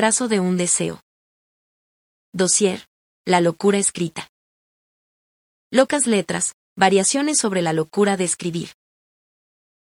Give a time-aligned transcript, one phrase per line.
[0.00, 1.02] trazo de un deseo.
[2.32, 2.86] Dossier.
[3.26, 4.30] La locura escrita.
[5.70, 6.54] Locas letras.
[6.74, 8.70] Variaciones sobre la locura de escribir.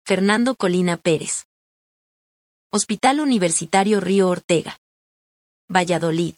[0.04, 1.46] Fernando Colina Pérez.
[2.72, 4.76] Hospital Universitario Río Ortega.
[5.70, 6.34] Valladolid.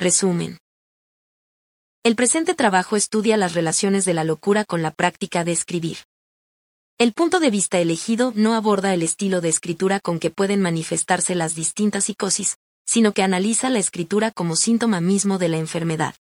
[0.00, 0.58] Resumen.
[2.02, 5.98] El presente trabajo estudia las relaciones de la locura con la práctica de escribir.
[7.00, 11.36] El punto de vista elegido no aborda el estilo de escritura con que pueden manifestarse
[11.36, 12.56] las distintas psicosis,
[12.86, 16.16] sino que analiza la escritura como síntoma mismo de la enfermedad.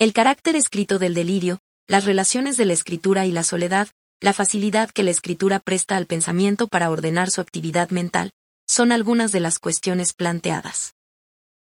[0.00, 3.86] El carácter escrito del delirio, las relaciones de la escritura y la soledad,
[4.20, 8.32] la facilidad que la escritura presta al pensamiento para ordenar su actividad mental,
[8.66, 10.94] son algunas de las cuestiones planteadas.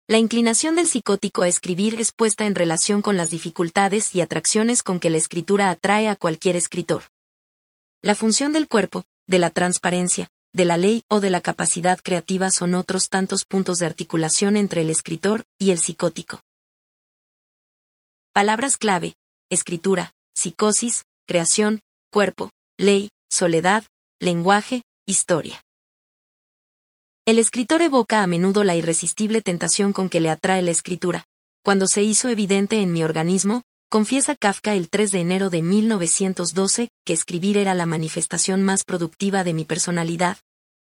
[0.07, 4.83] La inclinación del psicótico a escribir es puesta en relación con las dificultades y atracciones
[4.83, 7.03] con que la escritura atrae a cualquier escritor.
[8.01, 12.53] La función del cuerpo, de la transparencia, de la ley o de la capacidad creativa
[12.53, 16.41] son otros tantos puntos de articulación entre el escritor y el psicótico.
[18.33, 19.15] Palabras clave,
[19.51, 21.81] escritura, psicosis, creación,
[22.13, 23.83] cuerpo, ley, soledad,
[24.21, 25.65] lenguaje, historia.
[27.27, 31.25] El escritor evoca a menudo la irresistible tentación con que le atrae la escritura.
[31.65, 36.91] Cuando se hizo evidente en mi organismo, confiesa Kafka el 3 de enero de 1912,
[37.05, 40.37] que escribir era la manifestación más productiva de mi personalidad.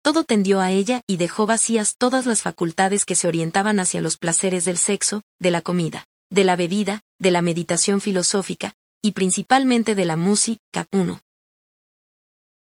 [0.02, 4.18] Todo tendió a ella y dejó vacías todas las facultades que se orientaban hacia los
[4.18, 9.96] placeres del sexo, de la comida, de la bebida, de la meditación filosófica, y principalmente
[9.96, 11.22] de la música 1.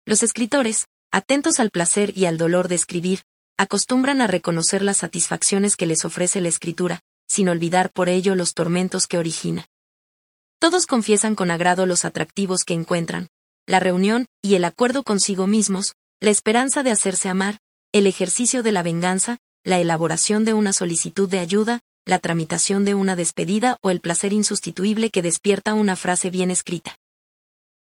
[0.06, 3.22] Los escritores, atentos al placer y al dolor de escribir,
[3.58, 8.54] acostumbran a reconocer las satisfacciones que les ofrece la escritura, sin olvidar por ello los
[8.54, 9.68] tormentos que origina.
[10.62, 13.30] Todos confiesan con agrado los atractivos que encuentran,
[13.66, 17.58] la reunión y el acuerdo consigo mismos, la esperanza de hacerse amar,
[17.92, 22.94] el ejercicio de la venganza, la elaboración de una solicitud de ayuda, la tramitación de
[22.94, 26.96] una despedida o el placer insustituible que despierta una frase bien escrita.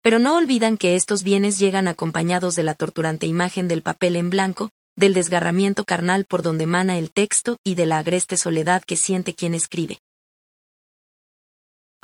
[0.03, 4.31] Pero no olvidan que estos bienes llegan acompañados de la torturante imagen del papel en
[4.31, 8.97] blanco, del desgarramiento carnal por donde mana el texto y de la agreste soledad que
[8.97, 10.01] siente quien escribe.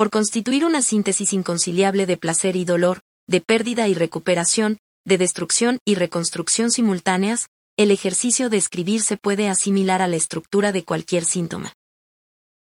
[0.00, 5.78] Por constituir una síntesis inconciliable de placer y dolor, de pérdida y recuperación, de destrucción
[5.84, 11.26] y reconstrucción simultáneas, el ejercicio de escribir se puede asimilar a la estructura de cualquier
[11.26, 11.74] síntoma.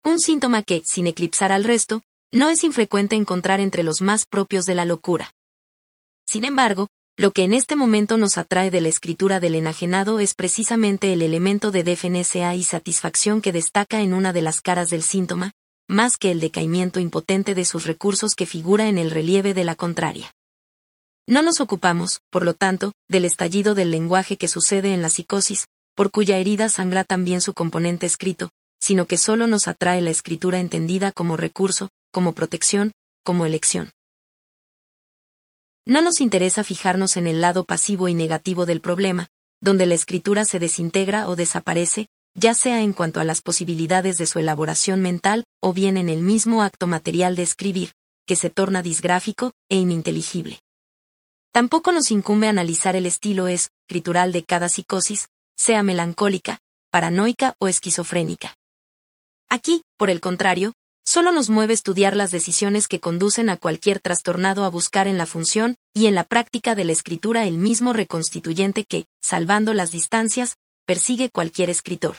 [0.03, 4.65] Un síntoma que, sin eclipsar al resto, no es infrecuente encontrar entre los más propios
[4.65, 5.29] de la locura.
[6.25, 6.87] Sin embargo,
[7.17, 11.21] lo que en este momento nos atrae de la escritura del enajenado es precisamente el
[11.21, 15.51] elemento de defensa y satisfacción que destaca en una de las caras del síntoma,
[15.87, 19.75] más que el decaimiento impotente de sus recursos que figura en el relieve de la
[19.75, 20.33] contraria.
[21.27, 25.67] No nos ocupamos, por lo tanto, del estallido del lenguaje que sucede en la psicosis,
[25.95, 28.49] por cuya herida sangra también su componente escrito,
[28.79, 32.91] sino que solo nos atrae la escritura entendida como recurso, como protección,
[33.23, 33.91] como elección.
[35.85, 39.27] No nos interesa fijarnos en el lado pasivo y negativo del problema,
[39.61, 44.27] donde la escritura se desintegra o desaparece, ya sea en cuanto a las posibilidades de
[44.27, 47.93] su elaboración mental o bien en el mismo acto material de escribir,
[48.27, 50.59] que se torna disgráfico e ininteligible.
[51.51, 56.59] Tampoco nos incumbe analizar el estilo escritural de cada psicosis, sea melancólica,
[56.91, 58.53] paranoica o esquizofrénica.
[59.49, 60.73] Aquí, por el contrario,
[61.03, 65.25] solo nos mueve estudiar las decisiones que conducen a cualquier trastornado a buscar en la
[65.25, 70.57] función y en la práctica de la escritura el mismo reconstituyente que, salvando las distancias,
[70.85, 72.17] persigue cualquier escritor.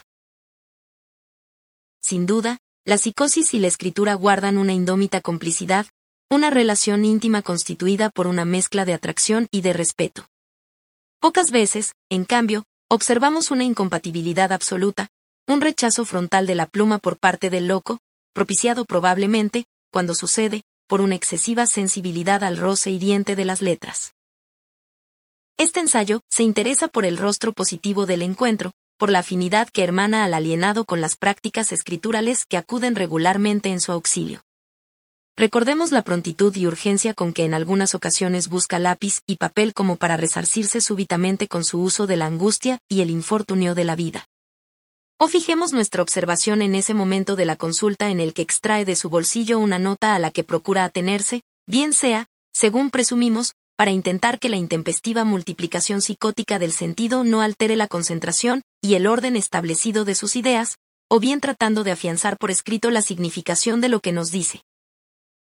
[2.01, 5.87] Sin duda, la psicosis y la escritura guardan una indómita complicidad,
[6.31, 10.27] una relación íntima constituida por una mezcla de atracción y de respeto.
[11.21, 15.09] Pocas veces, en cambio, observamos una incompatibilidad absoluta,
[15.47, 17.99] un rechazo frontal de la pluma por parte del loco,
[18.33, 24.15] propiciado probablemente, cuando sucede, por una excesiva sensibilidad al roce hiriente de las letras.
[25.59, 30.25] Este ensayo se interesa por el rostro positivo del encuentro, por la afinidad que hermana
[30.25, 34.43] al alienado con las prácticas escriturales que acuden regularmente en su auxilio.
[35.37, 39.95] Recordemos la prontitud y urgencia con que en algunas ocasiones busca lápiz y papel como
[39.95, 44.27] para resarcirse súbitamente con su uso de la angustia y el infortunio de la vida.
[45.17, 48.97] O fijemos nuestra observación en ese momento de la consulta en el que extrae de
[48.97, 54.41] su bolsillo una nota a la que procura atenerse, bien sea, según presumimos, para intentar
[54.41, 60.05] que la intempestiva multiplicación psicótica del sentido no altere la concentración y el orden establecido
[60.05, 60.79] de sus ideas,
[61.09, 64.63] o bien tratando de afianzar por escrito la significación de lo que nos dice.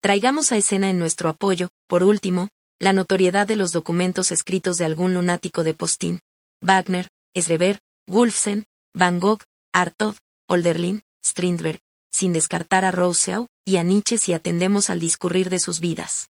[0.02, 2.50] Traigamos a escena en nuestro apoyo, por último,
[2.80, 6.20] la notoriedad de los documentos escritos de algún lunático de Postín,
[6.62, 9.42] Wagner, Schreber, Wolfsen, Van Gogh,
[9.74, 10.16] Artaud,
[10.48, 11.80] Olderlin, Strindberg,
[12.12, 16.30] sin descartar a Rousseau y a Nietzsche si atendemos al discurrir de sus vidas.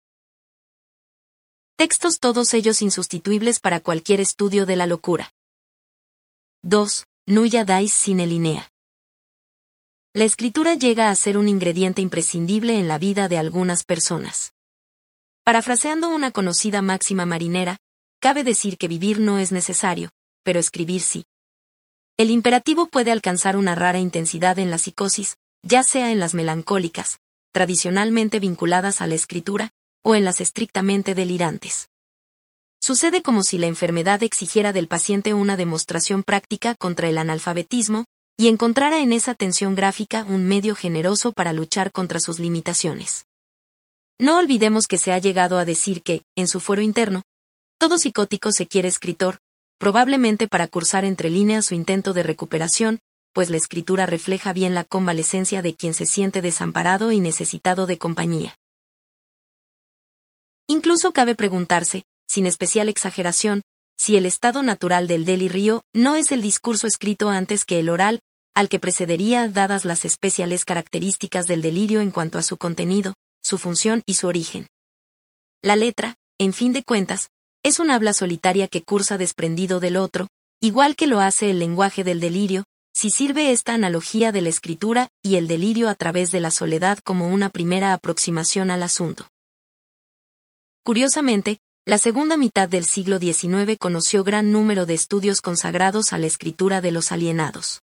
[1.78, 5.32] Textos todos ellos insustituibles para cualquier estudio de la locura.
[6.64, 7.08] 2.
[7.26, 8.70] Nuya Dais sine linea.
[10.14, 14.54] La escritura llega a ser un ingrediente imprescindible en la vida de algunas personas.
[15.44, 17.78] Parafraseando una conocida máxima marinera,
[18.20, 20.12] cabe decir que vivir no es necesario,
[20.44, 21.26] pero escribir sí.
[22.16, 27.18] El imperativo puede alcanzar una rara intensidad en la psicosis, ya sea en las melancólicas,
[27.52, 29.72] tradicionalmente vinculadas a la escritura,
[30.04, 31.91] o en las estrictamente delirantes.
[32.84, 38.06] Sucede como si la enfermedad exigiera del paciente una demostración práctica contra el analfabetismo,
[38.38, 43.28] y encontrara en esa tensión gráfica un medio generoso para luchar contra sus limitaciones.
[44.18, 47.22] No olvidemos que se ha llegado a decir que, en su fuero interno,
[47.78, 49.38] todo psicótico se quiere escritor,
[49.78, 53.00] probablemente para cursar entre líneas su intento de recuperación,
[53.32, 58.00] pues la escritura refleja bien la convalecencia de quien se siente desamparado y necesitado de
[58.00, 58.56] compañía.
[60.68, 63.62] Incluso cabe preguntarse, sin especial exageración,
[63.98, 68.22] si el estado natural del delirio no es el discurso escrito antes que el oral,
[68.56, 73.58] al que precedería dadas las especiales características del delirio en cuanto a su contenido, su
[73.58, 74.68] función y su origen.
[75.62, 77.28] La letra, en fin de cuentas,
[77.64, 80.30] es un habla solitaria que cursa desprendido del otro,
[80.62, 82.64] igual que lo hace el lenguaje del delirio,
[82.94, 87.00] si sirve esta analogía de la escritura y el delirio a través de la soledad
[87.04, 89.28] como una primera aproximación al asunto.
[90.84, 96.28] Curiosamente, la segunda mitad del siglo XIX conoció gran número de estudios consagrados a la
[96.28, 97.82] escritura de los alienados.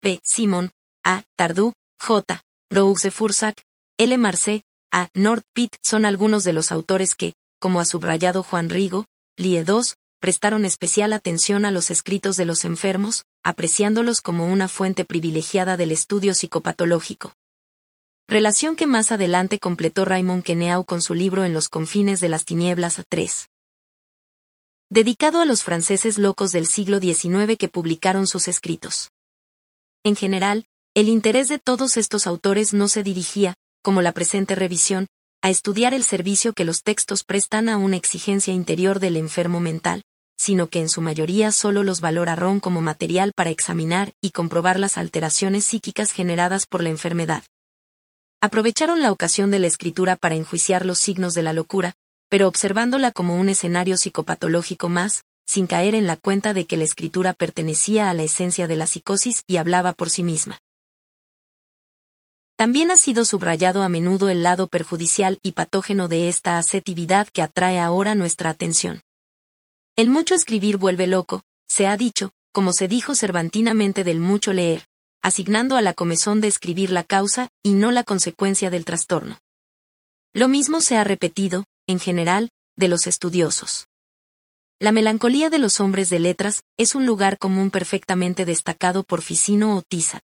[0.00, 0.20] P.
[0.22, 0.70] Simon,
[1.04, 1.22] A.
[1.34, 2.42] Tardú, J.
[2.70, 3.62] Rouse Fursac,
[3.96, 4.18] L.
[4.18, 4.62] Marcé,
[4.92, 5.08] A.
[5.14, 9.06] Nord Pitt son algunos de los autores que, como ha subrayado Juan Rigo,
[9.38, 15.06] Lie II, prestaron especial atención a los escritos de los enfermos, apreciándolos como una fuente
[15.06, 17.32] privilegiada del estudio psicopatológico.
[18.30, 22.44] Relación que más adelante completó Raymond Queneau con su libro En los confines de las
[22.44, 23.48] tinieblas 3.
[24.90, 29.12] Dedicado a los franceses locos del siglo XIX que publicaron sus escritos.
[30.04, 35.06] En general, el interés de todos estos autores no se dirigía, como la presente revisión,
[35.40, 40.02] a estudiar el servicio que los textos prestan a una exigencia interior del enfermo mental,
[40.36, 44.98] sino que en su mayoría solo los valoraron como material para examinar y comprobar las
[44.98, 47.42] alteraciones psíquicas generadas por la enfermedad.
[48.40, 51.94] Aprovecharon la ocasión de la escritura para enjuiciar los signos de la locura,
[52.28, 56.84] pero observándola como un escenario psicopatológico más, sin caer en la cuenta de que la
[56.84, 60.60] escritura pertenecía a la esencia de la psicosis y hablaba por sí misma.
[62.54, 67.42] También ha sido subrayado a menudo el lado perjudicial y patógeno de esta asetividad que
[67.42, 69.02] atrae ahora nuestra atención.
[69.96, 74.87] El mucho escribir vuelve loco, se ha dicho, como se dijo cervantinamente del mucho leer,
[75.22, 79.38] asignando a la comezón de escribir la causa y no la consecuencia del trastorno.
[80.32, 83.88] Lo mismo se ha repetido, en general, de los estudiosos.
[84.80, 89.76] La melancolía de los hombres de letras es un lugar común perfectamente destacado por Ficino
[89.76, 90.22] o Tissat.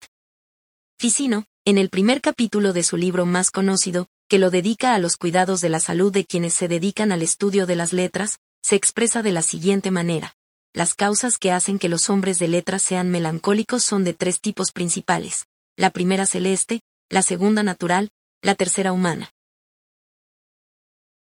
[1.00, 5.16] Ficino, en el primer capítulo de su libro más conocido, que lo dedica a los
[5.16, 9.24] cuidados de la salud de quienes se dedican al estudio de las letras, se expresa
[9.24, 10.36] de la siguiente manera.
[10.74, 14.72] Las causas que hacen que los hombres de letras sean melancólicos son de tres tipos
[14.72, 15.48] principales.
[15.76, 18.10] La primera celeste, la segunda natural,
[18.42, 19.32] la tercera humana.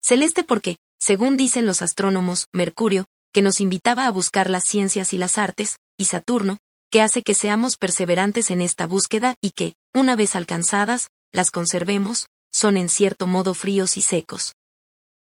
[0.02, 5.18] Celeste porque, según dicen los astrónomos, Mercurio, que nos invitaba a buscar las ciencias y
[5.18, 6.58] las artes, y Saturno,
[6.92, 12.28] que hace que seamos perseverantes en esta búsqueda y que, una vez alcanzadas, las conservemos,
[12.52, 14.56] son en cierto modo fríos y secos.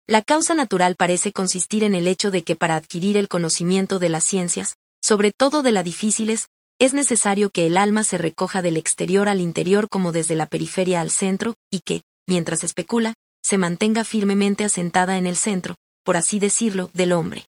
[0.06, 4.10] La causa natural parece consistir en el hecho de que para adquirir el conocimiento de
[4.10, 8.76] las ciencias, sobre todo de las difíciles, es necesario que el alma se recoja del
[8.76, 14.04] exterior al interior como desde la periferia al centro, y que, mientras especula, se mantenga
[14.04, 17.46] firmemente asentada en el centro, por así decirlo, del hombre.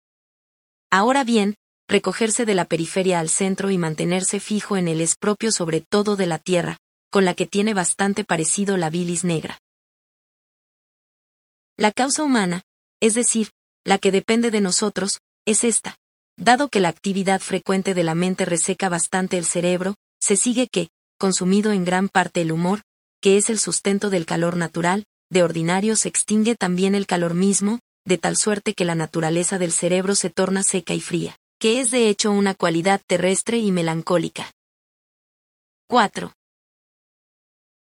[0.89, 1.55] Ahora bien,
[1.89, 6.15] recogerse de la periferia al centro y mantenerse fijo en él es propio sobre todo
[6.15, 6.77] de la tierra,
[7.11, 9.59] con la que tiene bastante parecido la bilis negra.
[11.77, 12.63] La causa humana,
[13.01, 13.49] es decir,
[13.83, 15.97] la que depende de nosotros, es esta.
[16.37, 20.87] Dado que la actividad frecuente de la mente reseca bastante el cerebro, se sigue que,
[21.17, 22.81] consumido en gran parte el humor,
[23.21, 27.79] que es el sustento del calor natural, de ordinario se extingue también el calor mismo,
[28.05, 31.91] de tal suerte que la naturaleza del cerebro se torna seca y fría, que es
[31.91, 34.49] de hecho una cualidad terrestre y melancólica.
[35.87, 36.31] 4.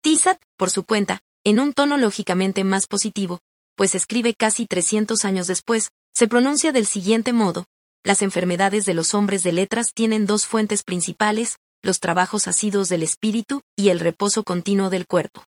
[0.02, 3.40] Tissat, por su cuenta, en un tono lógicamente más positivo,
[3.80, 7.64] pues escribe casi 300 años después, se pronuncia del siguiente modo,
[8.04, 13.04] las enfermedades de los hombres de letras tienen dos fuentes principales, los trabajos asiduos del
[13.04, 15.46] espíritu y el reposo continuo del cuerpo.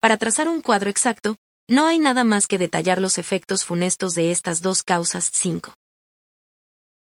[0.00, 1.34] Para trazar un cuadro exacto,
[1.68, 5.74] no hay nada más que detallar los efectos funestos de estas dos causas 5.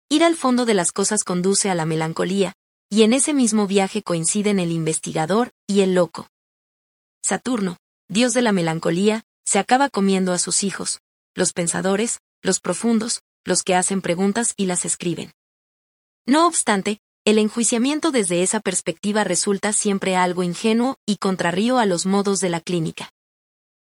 [0.10, 2.56] Ir al fondo de las cosas conduce a la melancolía,
[2.90, 6.28] y en ese mismo viaje coinciden el investigador y el loco.
[7.24, 7.78] Saturno,
[8.10, 11.00] dios de la melancolía, se acaba comiendo a sus hijos,
[11.36, 15.32] los pensadores, los profundos, los que hacen preguntas y las escriben.
[16.26, 22.06] No obstante, el enjuiciamiento desde esa perspectiva resulta siempre algo ingenuo y contrario a los
[22.06, 23.10] modos de la clínica.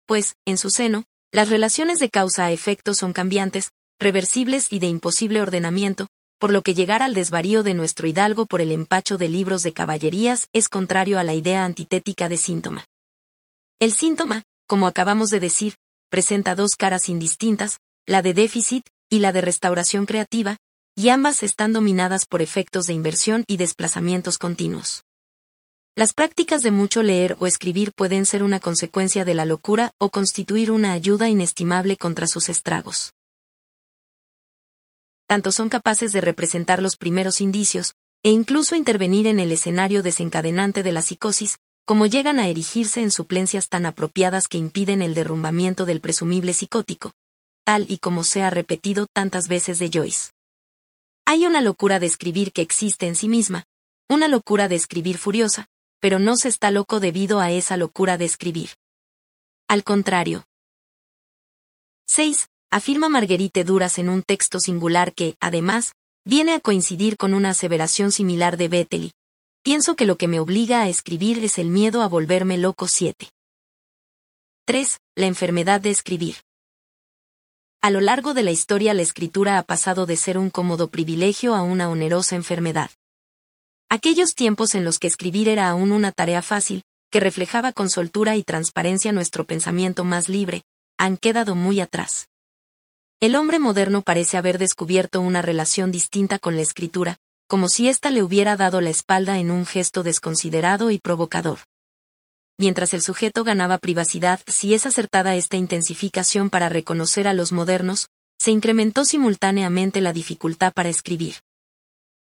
[0.06, 4.86] Pues, en su seno, las relaciones de causa a efecto son cambiantes, reversibles y de
[4.86, 9.28] imposible ordenamiento, por lo que llegar al desvarío de nuestro hidalgo por el empacho de
[9.28, 12.84] libros de caballerías es contrario a la idea antitética de síntoma.
[13.80, 15.74] El síntoma, como acabamos de decir,
[16.10, 20.58] presenta dos caras indistintas, la de déficit y la de restauración creativa,
[20.94, 25.04] y ambas están dominadas por efectos de inversión y desplazamientos continuos.
[25.96, 30.10] Las prácticas de mucho leer o escribir pueden ser una consecuencia de la locura o
[30.10, 33.14] constituir una ayuda inestimable contra sus estragos.
[35.26, 40.82] Tanto son capaces de representar los primeros indicios, e incluso intervenir en el escenario desencadenante
[40.82, 41.56] de la psicosis,
[41.88, 47.12] como llegan a erigirse en suplencias tan apropiadas que impiden el derrumbamiento del presumible psicótico,
[47.64, 50.32] tal y como se ha repetido tantas veces de Joyce.
[51.24, 53.64] Hay una locura de escribir que existe en sí misma,
[54.06, 55.64] una locura de escribir furiosa,
[55.98, 58.68] pero no se está loco debido a esa locura de escribir.
[59.66, 60.44] Al contrario.
[62.06, 62.50] 6.
[62.70, 65.94] Afirma Marguerite Duras en un texto singular que, además,
[66.26, 69.12] viene a coincidir con una aseveración similar de Bettely.
[69.68, 73.28] Pienso que lo que me obliga a escribir es el miedo a volverme loco 7.
[74.64, 74.98] 3.
[75.14, 76.36] La enfermedad de escribir.
[77.82, 81.54] A lo largo de la historia la escritura ha pasado de ser un cómodo privilegio
[81.54, 82.90] a una onerosa enfermedad.
[83.90, 88.36] Aquellos tiempos en los que escribir era aún una tarea fácil, que reflejaba con soltura
[88.36, 90.62] y transparencia nuestro pensamiento más libre,
[90.96, 92.30] han quedado muy atrás.
[93.20, 98.10] El hombre moderno parece haber descubierto una relación distinta con la escritura, como si ésta
[98.10, 101.58] le hubiera dado la espalda en un gesto desconsiderado y provocador
[102.58, 108.08] mientras el sujeto ganaba privacidad, si es acertada esta intensificación para reconocer a los modernos,
[108.38, 111.36] se incrementó simultáneamente la dificultad para escribir.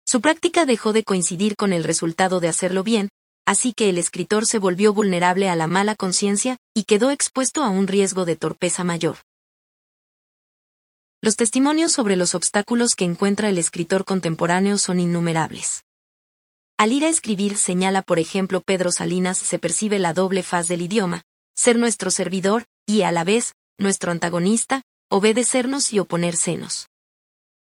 [0.06, 3.10] Su práctica dejó de coincidir con el resultado de hacerlo bien,
[3.46, 7.68] así que el escritor se volvió vulnerable a la mala conciencia y quedó expuesto a
[7.68, 9.18] un riesgo de torpeza mayor.
[11.22, 15.84] Los testimonios sobre los obstáculos que encuentra el escritor contemporáneo son innumerables.
[16.78, 20.80] Al ir a escribir, señala por ejemplo Pedro Salinas, se percibe la doble faz del
[20.80, 21.24] idioma,
[21.54, 26.88] ser nuestro servidor, y a la vez, nuestro antagonista, obedecernos y oponersenos.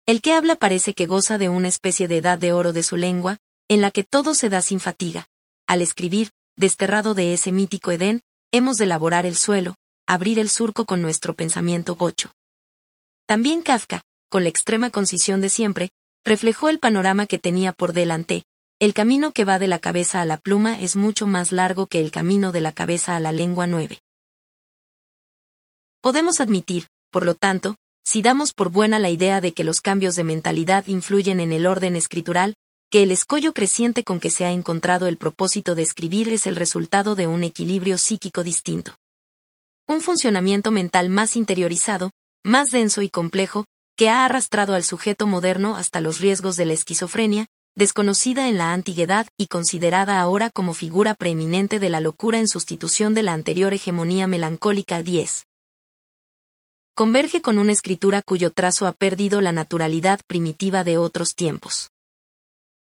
[0.08, 2.98] El que habla parece que goza de una especie de edad de oro de su
[2.98, 3.38] lengua,
[3.68, 5.28] en la que todo se da sin fatiga.
[5.68, 8.22] Al escribir, desterrado de ese mítico Edén,
[8.52, 9.76] hemos de elaborar el suelo,
[10.08, 12.32] abrir el surco con nuestro pensamiento gocho.
[13.26, 15.90] También Kafka, con la extrema concisión de siempre,
[16.24, 18.44] reflejó el panorama que tenía por delante,
[18.78, 22.02] el camino que va de la cabeza a la pluma es mucho más largo que
[22.02, 24.00] el camino de la cabeza a la lengua 9.
[26.02, 30.16] Podemos admitir, por lo tanto, si damos por buena la idea de que los cambios
[30.16, 32.56] de mentalidad influyen en el orden escritural,
[32.92, 36.56] que el escollo creciente con que se ha encontrado el propósito de escribir es el
[36.56, 38.96] resultado de un equilibrio psíquico distinto.
[39.88, 42.12] Un funcionamiento mental más interiorizado,
[42.46, 43.66] más denso y complejo,
[43.98, 48.72] que ha arrastrado al sujeto moderno hasta los riesgos de la esquizofrenia, desconocida en la
[48.72, 53.74] antiguedad y considerada ahora como figura preeminente de la locura en sustitución de la anterior
[53.74, 55.48] hegemonía melancólica 10.
[56.94, 61.90] Converge con una escritura cuyo trazo ha perdido la naturalidad primitiva de otros tiempos.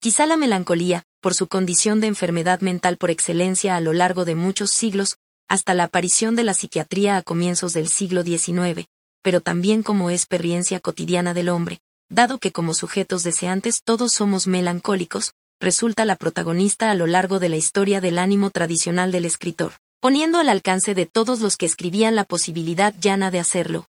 [0.01, 4.35] Quizá la melancolía, por su condición de enfermedad mental por excelencia a lo largo de
[4.35, 5.15] muchos siglos,
[5.47, 8.87] hasta la aparición de la psiquiatría a comienzos del siglo XIX,
[9.23, 15.33] pero también como experiencia cotidiana del hombre, dado que como sujetos deseantes todos somos melancólicos,
[15.59, 20.37] resulta la protagonista a lo largo de la historia del ánimo tradicional del escritor, poniendo
[20.37, 23.87] al alcance de todos los que escribían la posibilidad llana de hacerlo.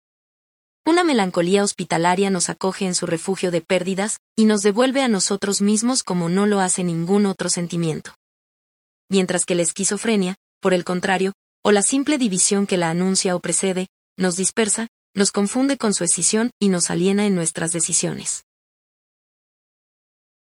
[0.84, 5.60] Una melancolía hospitalaria nos acoge en su refugio de pérdidas, y nos devuelve a nosotros
[5.60, 8.14] mismos como no lo hace ningún otro sentimiento.
[9.08, 11.32] Mientras que la esquizofrenia, por el contrario,
[11.62, 16.04] o la simple división que la anuncia o precede, nos dispersa, nos confunde con su
[16.04, 18.44] escisión y nos aliena en nuestras decisiones.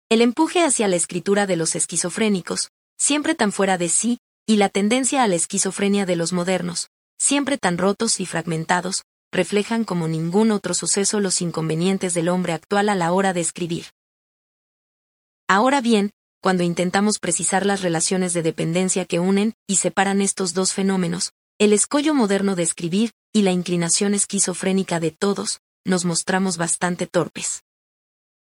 [0.09, 4.69] El empuje hacia la escritura de los esquizofrénicos, siempre tan fuera de sí, y la
[4.69, 10.51] tendencia a la esquizofrenia de los modernos, siempre tan rotos y fragmentados, reflejan como ningún
[10.51, 13.87] otro suceso los inconvenientes del hombre actual a la hora de escribir.
[15.47, 16.11] Ahora bien,
[16.43, 21.75] cuando intentamos precisar las relaciones de dependencia que unen y separan estos dos fenómenos, el
[21.75, 27.65] escollo moderno de escribir y la inclinación esquizofrénica de todos, nos mostramos bastante torpes.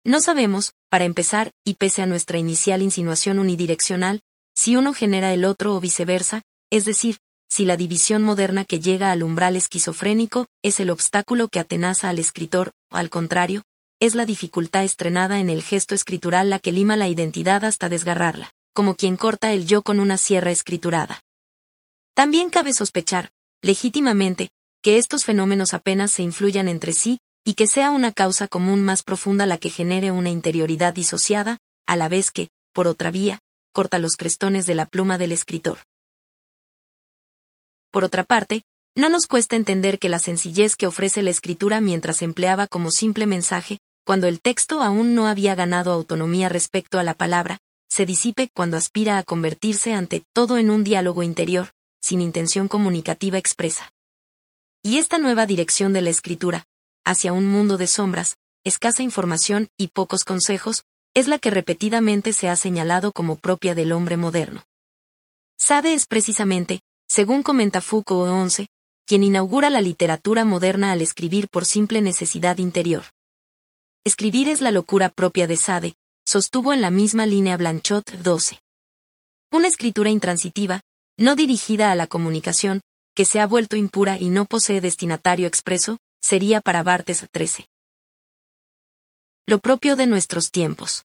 [0.04, 4.20] No sabemos, para empezar, y pese a nuestra inicial insinuación unidireccional,
[4.54, 7.16] si uno genera el otro o viceversa, es decir,
[7.48, 12.18] si la división moderna que llega al umbral esquizofrénico es el obstáculo que atenaza al
[12.18, 13.62] escritor, o al contrario,
[14.00, 18.52] es la dificultad estrenada en el gesto escritural la que lima la identidad hasta desgarrarla,
[18.74, 21.22] como quien corta el yo con una sierra escriturada.
[22.18, 23.30] También cabe sospechar,
[23.62, 24.50] legítimamente,
[24.82, 29.04] que estos fenómenos apenas se influyan entre sí, y que sea una causa común más
[29.04, 33.38] profunda la que genere una interioridad disociada, a la vez que, por otra vía,
[33.72, 35.78] corta los crestones de la pluma del escritor.
[37.92, 38.64] Por otra parte,
[38.96, 43.28] no nos cuesta entender que la sencillez que ofrece la escritura mientras empleaba como simple
[43.28, 47.58] mensaje, cuando el texto aún no había ganado autonomía respecto a la palabra,
[47.88, 51.68] se disipe cuando aspira a convertirse ante todo en un diálogo interior,
[52.00, 53.92] sin intención comunicativa expresa.
[54.82, 56.66] Y esta nueva dirección de la escritura,
[57.04, 62.48] hacia un mundo de sombras, escasa información y pocos consejos, es la que repetidamente se
[62.48, 64.64] ha señalado como propia del hombre moderno.
[65.58, 68.68] Sade es precisamente, según comenta Foucault 11,
[69.06, 73.04] quien inaugura la literatura moderna al escribir por simple necesidad interior.
[74.04, 75.94] Escribir es la locura propia de Sade,
[76.26, 78.60] sostuvo en la misma línea Blanchot 12.
[79.50, 80.82] Una escritura intransitiva,
[81.18, 82.80] no dirigida a la comunicación,
[83.14, 87.66] que se ha vuelto impura y no posee destinatario expreso, sería para Bartes 13.
[89.46, 91.04] Lo propio de nuestros tiempos.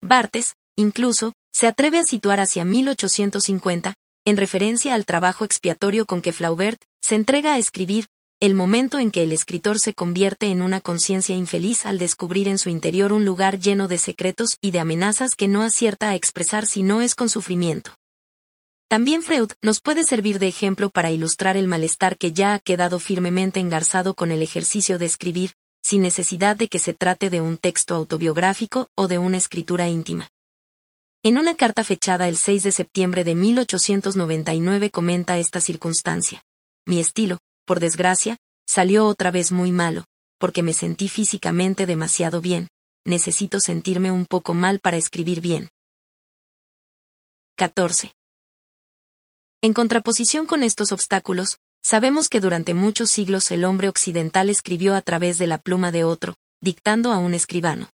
[0.00, 6.32] Bartes, incluso, se atreve a situar hacia 1850, en referencia al trabajo expiatorio con que
[6.32, 8.06] Flaubert se entrega a escribir,
[8.38, 12.58] el momento en que el escritor se convierte en una conciencia infeliz al descubrir en
[12.58, 16.66] su interior un lugar lleno de secretos y de amenazas que no acierta a expresar
[16.66, 17.92] si no es con sufrimiento.
[18.88, 23.00] También Freud nos puede servir de ejemplo para ilustrar el malestar que ya ha quedado
[23.00, 27.58] firmemente engarzado con el ejercicio de escribir, sin necesidad de que se trate de un
[27.58, 30.28] texto autobiográfico o de una escritura íntima.
[31.24, 36.44] En una carta fechada el 6 de septiembre de 1899 comenta esta circunstancia.
[36.86, 38.36] Mi estilo, por desgracia,
[38.68, 40.04] salió otra vez muy malo,
[40.38, 42.68] porque me sentí físicamente demasiado bien.
[43.04, 45.70] Necesito sentirme un poco mal para escribir bien.
[47.56, 48.12] 14.
[49.62, 55.00] En contraposición con estos obstáculos, sabemos que durante muchos siglos el hombre occidental escribió a
[55.00, 57.88] través de la pluma de otro, dictando a un escribano.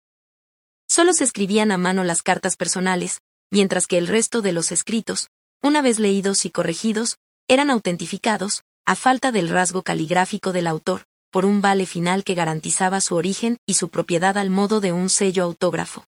[0.87, 5.29] Solo se escribían a mano las cartas personales, mientras que el resto de los escritos,
[5.61, 7.17] una vez leídos y corregidos,
[7.47, 13.01] eran autentificados, a falta del rasgo caligráfico del autor, por un vale final que garantizaba
[13.01, 16.05] su origen y su propiedad al modo de un sello autógrafo.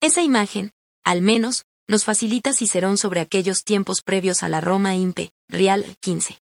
[0.00, 5.32] Esa imagen, al menos, nos facilita Cicerón sobre aquellos tiempos previos a la Roma Impe,
[5.48, 6.38] Real 15.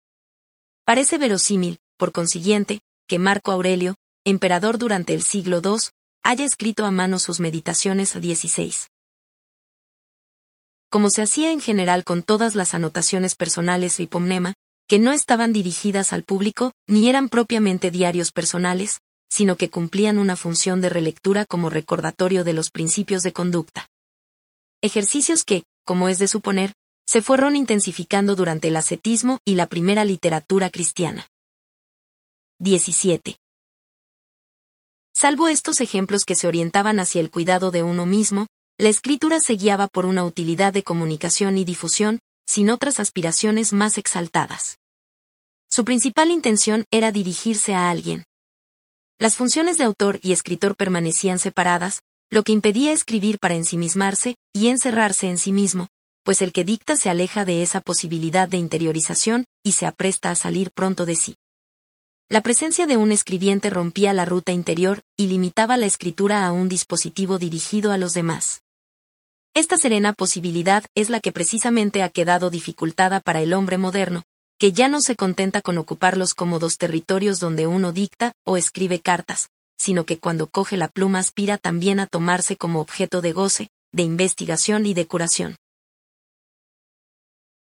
[0.86, 5.90] Parece verosímil, por consiguiente, que Marco Aurelio, emperador durante el siglo II,
[6.22, 8.88] haya escrito a mano sus meditaciones 16.
[10.88, 14.54] Como se hacía en general con todas las anotaciones personales o hipomnema,
[14.88, 20.36] que no estaban dirigidas al público, ni eran propiamente diarios personales, sino que cumplían una
[20.36, 23.88] función de relectura como recordatorio de los principios de conducta.
[24.84, 26.74] Ejercicios que, como es de suponer,
[27.06, 31.26] se fueron intensificando durante el ascetismo y la primera literatura cristiana.
[32.58, 33.38] 17.
[35.14, 39.54] Salvo estos ejemplos que se orientaban hacia el cuidado de uno mismo, la escritura se
[39.54, 44.76] guiaba por una utilidad de comunicación y difusión, sin otras aspiraciones más exaltadas.
[45.70, 48.24] Su principal intención era dirigirse a alguien.
[49.18, 52.00] Las funciones de autor y escritor permanecían separadas,
[52.34, 55.86] lo que impedía escribir para ensimismarse y encerrarse en sí mismo,
[56.24, 60.34] pues el que dicta se aleja de esa posibilidad de interiorización y se apresta a
[60.34, 61.36] salir pronto de sí.
[62.28, 66.68] La presencia de un escribiente rompía la ruta interior y limitaba la escritura a un
[66.68, 68.62] dispositivo dirigido a los demás.
[69.54, 74.24] Esta serena posibilidad es la que precisamente ha quedado dificultada para el hombre moderno,
[74.58, 78.98] que ya no se contenta con ocupar los cómodos territorios donde uno dicta o escribe
[78.98, 83.68] cartas, sino que cuando coge la pluma aspira también a tomarse como objeto de goce,
[83.92, 85.56] de investigación y de curación.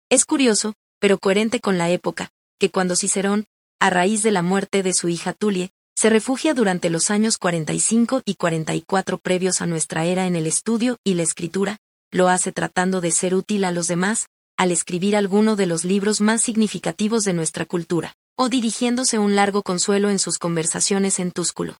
[0.10, 3.46] Es curioso, pero coherente con la época, que cuando Cicerón,
[3.80, 8.22] a raíz de la muerte de su hija Tulie, se refugia durante los años 45
[8.26, 11.78] y 44 previos a nuestra era en el estudio y la escritura,
[12.12, 16.22] lo hace tratando de ser útil a los demás, al escribir alguno de los libros
[16.22, 21.78] más significativos de nuestra cultura, o dirigiéndose un largo consuelo en sus conversaciones en Túsculo.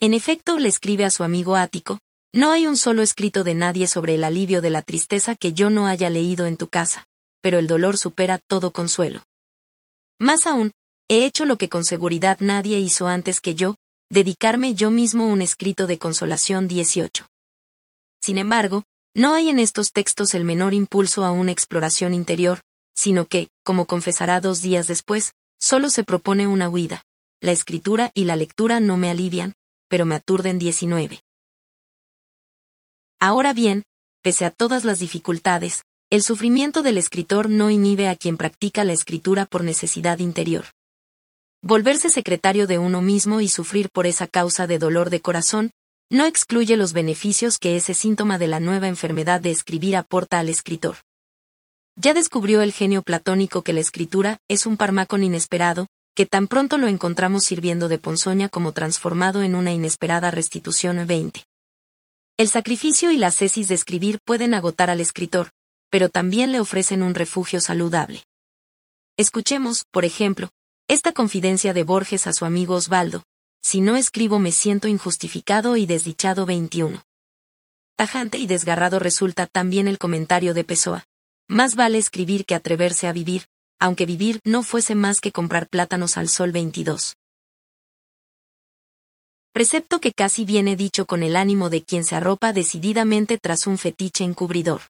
[0.00, 1.98] En efecto, le escribe a su amigo Ático,
[2.32, 5.70] no hay un solo escrito de nadie sobre el alivio de la tristeza que yo
[5.70, 7.04] no haya leído en tu casa,
[7.40, 9.24] pero el dolor supera todo consuelo.
[10.20, 10.70] Más aún,
[11.08, 13.74] he hecho lo que con seguridad nadie hizo antes que yo,
[14.08, 17.26] dedicarme yo mismo un escrito de consolación 18.
[18.22, 18.84] Sin embargo,
[19.16, 22.60] no hay en estos textos el menor impulso a una exploración interior,
[22.94, 27.02] sino que, como confesará dos días después, solo se propone una huida.
[27.40, 29.54] La escritura y la lectura no me alivian,
[29.88, 31.20] pero me aturden 19.
[33.20, 33.82] Ahora bien,
[34.22, 38.92] pese a todas las dificultades, el sufrimiento del escritor no inhibe a quien practica la
[38.92, 40.66] escritura por necesidad interior.
[41.60, 45.72] Volverse secretario de uno mismo y sufrir por esa causa de dolor de corazón,
[46.10, 50.48] no excluye los beneficios que ese síntoma de la nueva enfermedad de escribir aporta al
[50.48, 50.96] escritor.
[51.96, 56.78] Ya descubrió el genio platónico que la escritura es un parmacón inesperado, que tan pronto
[56.78, 61.44] lo encontramos sirviendo de ponzoña como transformado en una inesperada restitución 20.
[62.36, 65.50] El sacrificio y la cesis de escribir pueden agotar al escritor,
[65.90, 68.24] pero también le ofrecen un refugio saludable.
[69.16, 70.50] Escuchemos, por ejemplo,
[70.88, 73.22] esta confidencia de Borges a su amigo Osvaldo.
[73.62, 77.00] Si no escribo me siento injustificado y desdichado 21.
[77.94, 81.04] Tajante y desgarrado resulta también el comentario de Pessoa.
[81.46, 83.44] Más vale escribir que atreverse a vivir,
[83.78, 87.14] aunque vivir no fuese más que comprar plátanos al sol 22
[89.58, 93.76] precepto que casi viene dicho con el ánimo de quien se arropa decididamente tras un
[93.76, 94.82] fetiche encubridor.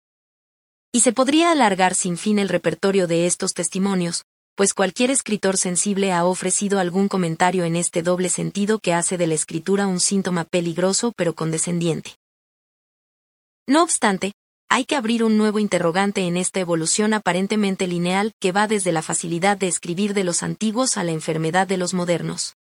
[0.93, 4.25] Y se podría alargar sin fin el repertorio de estos testimonios,
[4.57, 9.27] pues cualquier escritor sensible ha ofrecido algún comentario en este doble sentido que hace de
[9.27, 12.17] la escritura un síntoma peligroso pero condescendiente.
[13.67, 14.33] No obstante,
[14.69, 19.03] hay que abrir un nuevo interrogante en esta evolución aparentemente lineal que va desde la
[19.03, 22.55] facilidad de escribir de los antiguos a la enfermedad de los modernos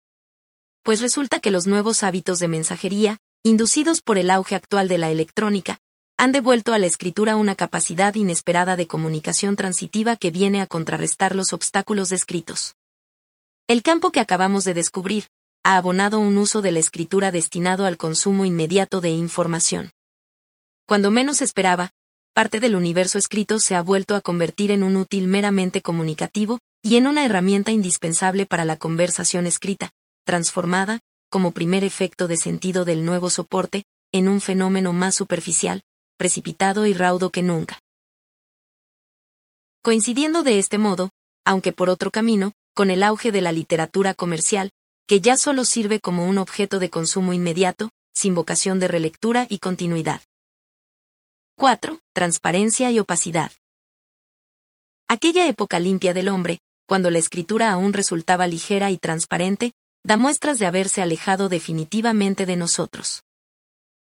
[0.86, 5.10] pues resulta que los nuevos hábitos de mensajería, inducidos por el auge actual de la
[5.10, 5.80] electrónica,
[6.15, 11.36] han devuelto a la escritura una capacidad inesperada de comunicación transitiva que viene a contrarrestar
[11.36, 12.76] los obstáculos descritos.
[13.68, 15.26] El campo que acabamos de descubrir,
[15.63, 19.89] ha abonado un uso de la escritura destinado al consumo inmediato de información.
[20.88, 21.91] Cuando menos esperaba,
[22.34, 26.98] parte del universo escrito se ha vuelto a convertir en un útil meramente comunicativo, y
[26.98, 29.89] en una herramienta indispensable para la conversación escrita,
[30.26, 31.00] transformada,
[31.32, 35.82] como primer efecto de sentido del nuevo soporte, en un fenómeno más superficial,
[36.17, 37.80] precipitado y raudo que nunca.
[39.82, 41.10] Coincidiendo de este modo,
[41.45, 44.69] aunque por otro camino, con el auge de la literatura comercial,
[45.08, 49.58] que ya solo sirve como un objeto de consumo inmediato, sin vocación de relectura y
[49.58, 50.21] continuidad.
[51.58, 52.02] 4.
[52.13, 53.50] Transparencia y opacidad.
[55.08, 59.72] Aquella época limpia del hombre, cuando la escritura aún resultaba ligera y transparente,
[60.04, 63.24] da muestras de haberse alejado definitivamente de nosotros.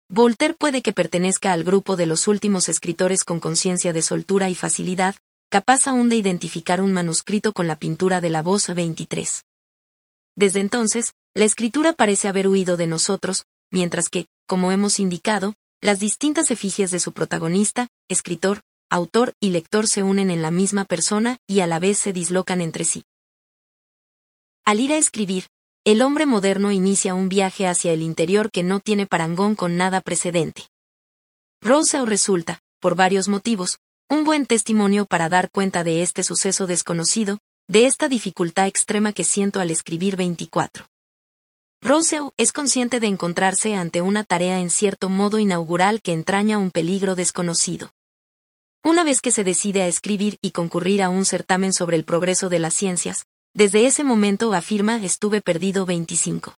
[0.08, 4.54] Voltaire puede que pertenezca al grupo de los últimos escritores con conciencia de soltura y
[4.54, 5.14] facilidad,
[5.50, 9.44] capaz aún de identificar un manuscrito con la pintura de la voz 23.
[10.36, 15.98] Desde entonces, la escritura parece haber huido de nosotros, mientras que, como hemos indicado, las
[15.98, 21.38] distintas efigies de su protagonista, escritor, autor y lector se unen en la misma persona
[21.48, 23.02] y a la vez se dislocan entre sí.
[24.64, 25.46] Al ir a escribir,
[25.84, 30.00] el hombre moderno inicia un viaje hacia el interior que no tiene parangón con nada
[30.00, 30.68] precedente.
[31.60, 37.40] Rousseau resulta, por varios motivos, un buen testimonio para dar cuenta de este suceso desconocido,
[37.66, 40.91] de esta dificultad extrema que siento al escribir 24.
[41.84, 46.70] Rousseau es consciente de encontrarse ante una tarea en cierto modo inaugural que entraña un
[46.70, 47.90] peligro desconocido.
[48.84, 52.48] Una vez que se decide a escribir y concurrir a un certamen sobre el progreso
[52.48, 56.54] de las ciencias, desde ese momento afirma estuve perdido 25.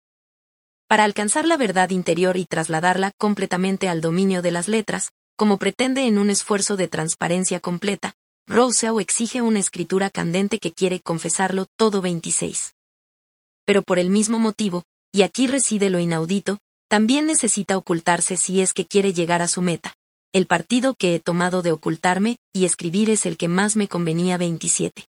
[0.88, 6.08] Para alcanzar la verdad interior y trasladarla completamente al dominio de las letras, como pretende
[6.08, 8.14] en un esfuerzo de transparencia completa,
[8.48, 12.74] Rousseau exige una escritura candente que quiere confesarlo todo 26.
[13.64, 18.72] Pero por el mismo motivo, y aquí reside lo inaudito, también necesita ocultarse si es
[18.72, 19.94] que quiere llegar a su meta.
[20.32, 24.38] El partido que he tomado de ocultarme y escribir es el que más me convenía
[24.38, 25.06] 27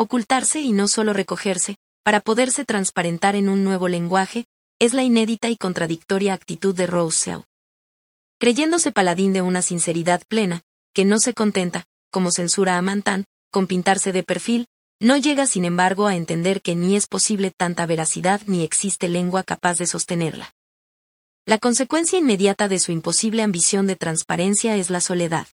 [0.00, 4.44] ocultarse y no solo recogerse, para poderse transparentar en un nuevo lenguaje,
[4.78, 7.44] es la inédita y contradictoria actitud de Rousseau.
[8.38, 10.62] Creyéndose paladín de una sinceridad plena,
[10.94, 14.66] que no se contenta, como censura a con pintarse de perfil,
[15.00, 19.44] no llega sin embargo a entender que ni es posible tanta veracidad ni existe lengua
[19.44, 20.54] capaz de sostenerla.
[21.46, 25.46] La consecuencia inmediata de su imposible ambición de transparencia es la soledad.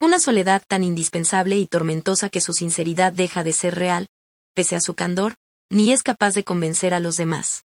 [0.00, 4.08] Una soledad tan indispensable y tormentosa que su sinceridad deja de ser real,
[4.54, 5.34] pese a su candor,
[5.68, 7.64] ni es capaz de convencer a los demás.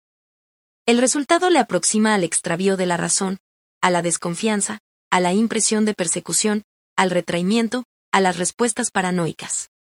[0.87, 3.39] El resultado le aproxima al extravío de la razón,
[3.81, 6.65] a la desconfianza, a la impresión de persecución,
[6.97, 9.71] al retraimiento, a las respuestas paranoicas.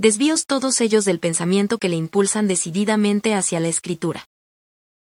[0.00, 4.24] Desvíos todos ellos del pensamiento que le impulsan decididamente hacia la escritura.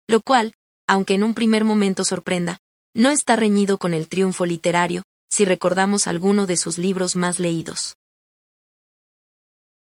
[0.07, 0.53] Lo cual,
[0.87, 2.59] aunque en un primer momento sorprenda,
[2.93, 7.97] no está reñido con el triunfo literario, si recordamos alguno de sus libros más leídos.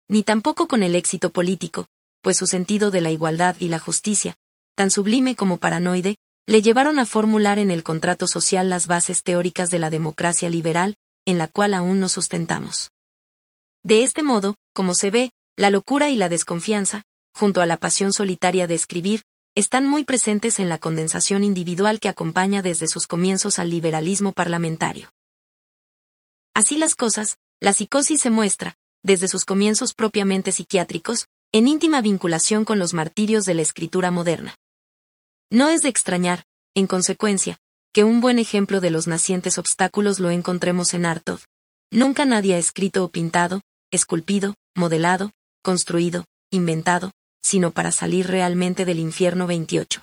[0.09, 1.85] Ni tampoco con el éxito político,
[2.23, 4.35] pues su sentido de la igualdad y la justicia,
[4.73, 6.15] tan sublime como paranoide,
[6.47, 10.95] le llevaron a formular en el contrato social las bases teóricas de la democracia liberal,
[11.25, 12.89] en la cual aún nos sustentamos.
[13.85, 17.03] De este modo, como se ve, la locura y la desconfianza,
[17.35, 19.21] junto a la pasión solitaria de escribir,
[19.53, 25.11] están muy presentes en la condensación individual que acompaña desde sus comienzos al liberalismo parlamentario.
[26.55, 32.65] Así las cosas, la psicosis se muestra, desde sus comienzos propiamente psiquiátricos, en íntima vinculación
[32.65, 34.55] con los martirios de la escritura moderna.
[35.51, 36.43] No es de extrañar,
[36.73, 37.59] en consecuencia,
[37.93, 41.41] que un buen ejemplo de los nacientes obstáculos lo encontremos en Artov.
[41.91, 45.31] Nunca nadie ha escrito o pintado, esculpido, modelado,
[45.63, 50.01] construido, inventado, sino para salir realmente del infierno 28.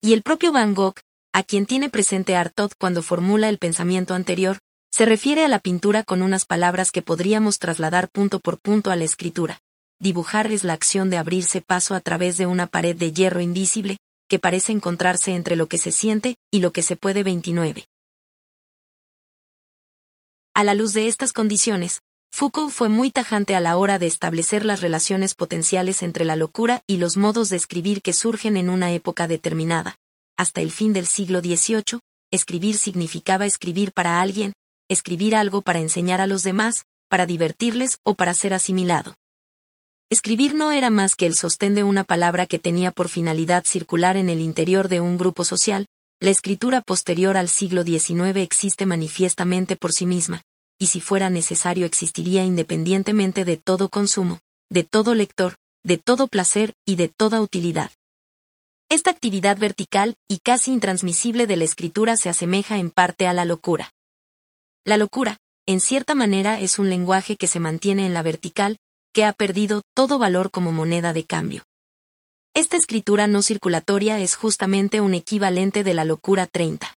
[0.00, 0.94] Y el propio Van Gogh,
[1.32, 4.58] a quien tiene presente Artaud cuando formula el pensamiento anterior,
[4.90, 8.96] se refiere a la pintura con unas palabras que podríamos trasladar punto por punto a
[8.96, 9.60] la escritura.
[10.00, 13.98] Dibujar es la acción de abrirse paso a través de una pared de hierro invisible,
[14.28, 17.86] que parece encontrarse entre lo que se siente y lo que se puede 29.
[20.54, 24.64] A la luz de estas condiciones, Foucault fue muy tajante a la hora de establecer
[24.64, 28.92] las relaciones potenciales entre la locura y los modos de escribir que surgen en una
[28.92, 29.96] época determinada.
[30.36, 34.52] Hasta el fin del siglo XVIII, escribir significaba escribir para alguien,
[34.88, 39.14] escribir algo para enseñar a los demás, para divertirles o para ser asimilado.
[40.10, 44.16] Escribir no era más que el sostén de una palabra que tenía por finalidad circular
[44.16, 45.86] en el interior de un grupo social,
[46.20, 50.42] la escritura posterior al siglo XIX existe manifiestamente por sí misma,
[50.78, 56.74] y si fuera necesario existiría independientemente de todo consumo, de todo lector, de todo placer
[56.86, 57.90] y de toda utilidad.
[58.90, 63.44] Esta actividad vertical y casi intransmisible de la escritura se asemeja en parte a la
[63.44, 63.90] locura.
[64.84, 68.78] La locura, en cierta manera, es un lenguaje que se mantiene en la vertical,
[69.12, 71.64] que ha perdido todo valor como moneda de cambio.
[72.54, 76.94] Esta escritura no circulatoria es justamente un equivalente de la locura 30.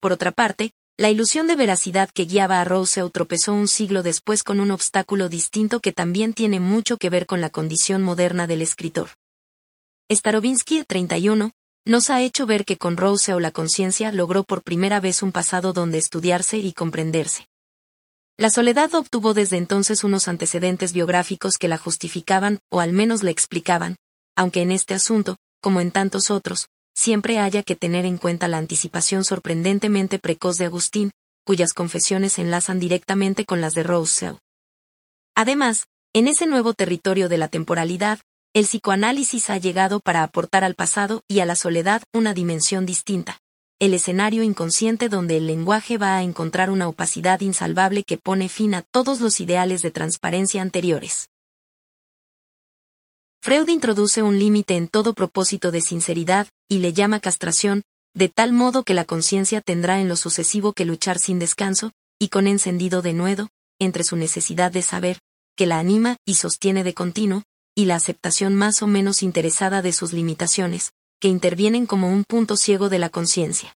[0.00, 4.44] Por otra parte, la ilusión de veracidad que guiaba a Rousseau tropezó un siglo después
[4.44, 8.62] con un obstáculo distinto que también tiene mucho que ver con la condición moderna del
[8.62, 9.08] escritor.
[10.08, 11.50] Starobinsky 31
[11.84, 15.72] nos ha hecho ver que con Rousseau la conciencia logró por primera vez un pasado
[15.72, 17.48] donde estudiarse y comprenderse.
[18.36, 23.32] La soledad obtuvo desde entonces unos antecedentes biográficos que la justificaban o al menos la
[23.32, 23.96] explicaban,
[24.36, 28.58] aunque en este asunto, como en tantos otros, siempre haya que tener en cuenta la
[28.58, 31.10] anticipación sorprendentemente precoz de Agustín,
[31.44, 34.38] cuyas confesiones enlazan directamente con las de Rousseau.
[35.34, 38.20] Además, en ese nuevo territorio de la temporalidad,
[38.54, 43.38] el psicoanálisis ha llegado para aportar al pasado y a la soledad una dimensión distinta,
[43.78, 48.74] el escenario inconsciente donde el lenguaje va a encontrar una opacidad insalvable que pone fin
[48.74, 51.30] a todos los ideales de transparencia anteriores.
[53.40, 57.82] Freud introduce un límite en todo propósito de sinceridad, y le llama castración,
[58.14, 62.28] de tal modo que la conciencia tendrá en lo sucesivo que luchar sin descanso, y
[62.28, 65.18] con encendido denuedo, entre su necesidad de saber,
[65.54, 67.42] que la anima y sostiene de continuo,
[67.74, 72.56] y la aceptación más o menos interesada de sus limitaciones, que intervienen como un punto
[72.56, 73.74] ciego de la conciencia.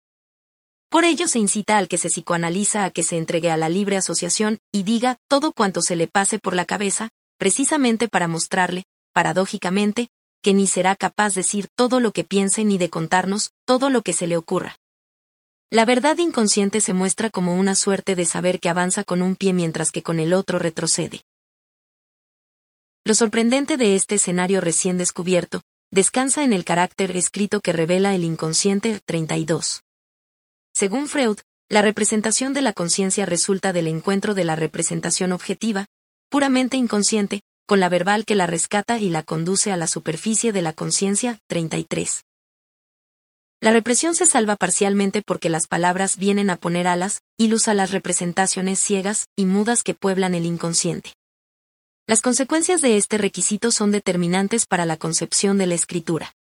[0.88, 3.96] Por ello se incita al que se psicoanaliza a que se entregue a la libre
[3.96, 10.10] asociación y diga todo cuanto se le pase por la cabeza, precisamente para mostrarle, paradójicamente,
[10.44, 14.02] que ni será capaz de decir todo lo que piense ni de contarnos todo lo
[14.02, 14.76] que se le ocurra.
[15.70, 19.54] La verdad inconsciente se muestra como una suerte de saber que avanza con un pie
[19.54, 21.22] mientras que con el otro retrocede.
[23.06, 28.22] Lo sorprendente de este escenario recién descubierto, descansa en el carácter escrito que revela el
[28.22, 29.82] inconsciente 32.
[30.74, 31.38] Según Freud,
[31.70, 35.86] la representación de la conciencia resulta del encuentro de la representación objetiva,
[36.28, 40.62] puramente inconsciente, con la verbal que la rescata y la conduce a la superficie de
[40.62, 42.24] la conciencia 33.
[43.60, 47.74] La represión se salva parcialmente porque las palabras vienen a poner alas, y luz a
[47.74, 51.14] las representaciones ciegas y mudas que pueblan el inconsciente.
[52.06, 56.34] Las consecuencias de este requisito son determinantes para la concepción de la escritura.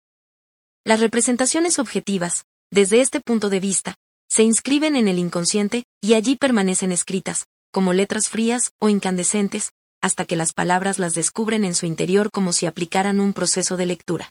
[0.85, 3.97] Las representaciones objetivas, desde este punto de vista,
[4.31, 10.25] se inscriben en el inconsciente y allí permanecen escritas, como letras frías o incandescentes, hasta
[10.25, 14.31] que las palabras las descubren en su interior como si aplicaran un proceso de lectura.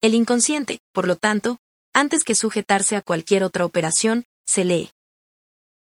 [0.00, 1.58] El inconsciente, por lo tanto,
[1.94, 4.90] antes que sujetarse a cualquier otra operación, se lee.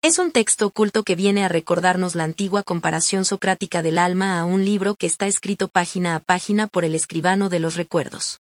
[0.01, 4.45] Es un texto oculto que viene a recordarnos la antigua comparación socrática del alma a
[4.45, 8.41] un libro que está escrito página a página por el escribano de los recuerdos.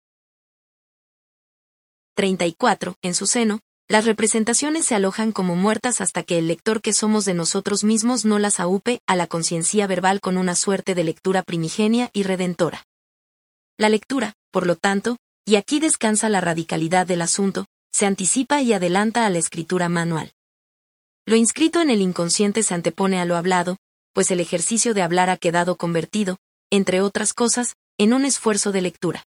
[2.16, 2.96] 34.
[3.02, 7.25] En su seno, las representaciones se alojan como muertas hasta que el lector que somos
[7.25, 11.41] de nosotros mismos no las aupe a la conciencia verbal con una suerte de lectura
[11.41, 12.86] primigenia y redentora.
[13.80, 18.73] La lectura, por lo tanto, y aquí descansa la radicalidad del asunto, se anticipa y
[18.73, 20.34] adelanta a la escritura manual.
[21.25, 23.78] Lo inscrito en el inconsciente se antepone a lo hablado,
[24.13, 26.38] pues el ejercicio de hablar ha quedado convertido,
[26.69, 29.23] entre otras cosas, en un esfuerzo de lectura.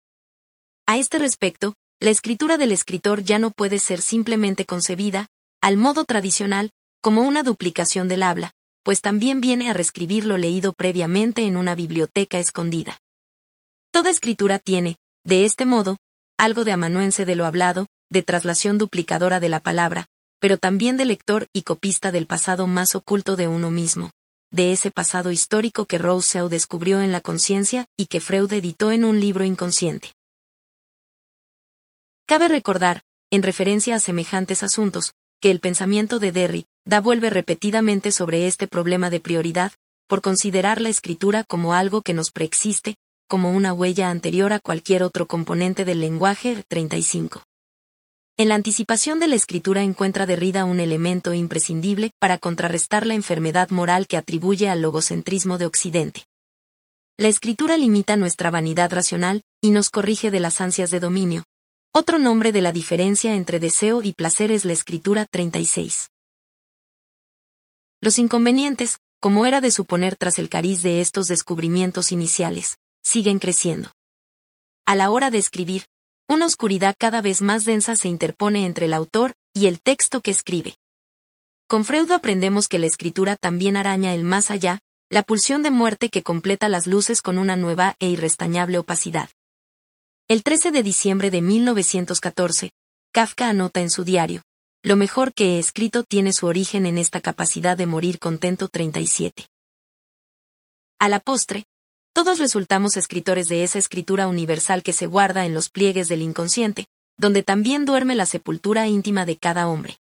[0.88, 5.28] A este respecto, la escritura del escritor ya no puede ser simplemente concebida,
[5.62, 6.70] al modo tradicional,
[7.02, 8.52] como una duplicación del habla,
[8.84, 13.00] pues también viene a reescribir lo leído previamente en una biblioteca escondida.
[13.92, 15.98] Toda escritura tiene, de este modo,
[16.38, 20.06] algo de amanuense de lo hablado, de traslación duplicadora de la palabra,
[20.40, 24.12] pero también de lector y copista del pasado más oculto de uno mismo,
[24.52, 29.04] de ese pasado histórico que Rousseau descubrió en la conciencia y que Freud editó en
[29.04, 30.12] un libro inconsciente.
[32.28, 38.12] Cabe recordar, en referencia a semejantes asuntos, que el pensamiento de Derry da vuelve repetidamente
[38.12, 39.72] sobre este problema de prioridad,
[40.10, 42.96] por considerar la escritura como algo que nos preexiste,
[43.30, 47.44] como una huella anterior a cualquier otro componente del lenguaje 35.
[48.36, 53.70] En la anticipación de la escritura encuentra Derrida un elemento imprescindible para contrarrestar la enfermedad
[53.70, 56.26] moral que atribuye al logocentrismo de Occidente.
[57.18, 61.46] La escritura limita nuestra vanidad racional y nos corrige de las ansias de dominio,
[61.94, 66.10] otro nombre de la diferencia entre deseo y placer es la escritura 36.
[68.02, 73.92] Los inconvenientes, como era de suponer tras el cariz de estos descubrimientos iniciales, siguen creciendo.
[74.86, 75.86] A la hora de escribir,
[76.30, 80.32] una oscuridad cada vez más densa se interpone entre el autor y el texto que
[80.32, 80.76] escribe.
[81.68, 86.10] Con Freud aprendemos que la escritura también araña el más allá, la pulsión de muerte
[86.10, 89.30] que completa las luces con una nueva e irrestañable opacidad.
[90.30, 92.72] El 13 de diciembre de 1914,
[93.14, 94.42] Kafka anota en su diario,
[94.84, 99.48] lo mejor que he escrito tiene su origen en esta capacidad de morir contento 37.
[101.00, 101.64] A la postre,
[102.14, 106.88] todos resultamos escritores de esa escritura universal que se guarda en los pliegues del inconsciente,
[107.18, 109.98] donde también duerme la sepultura íntima de cada hombre.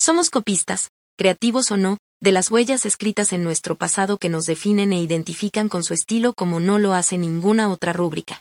[0.00, 4.94] Somos copistas, creativos o no, de las huellas escritas en nuestro pasado que nos definen
[4.94, 8.40] e identifican con su estilo como no lo hace ninguna otra rúbrica.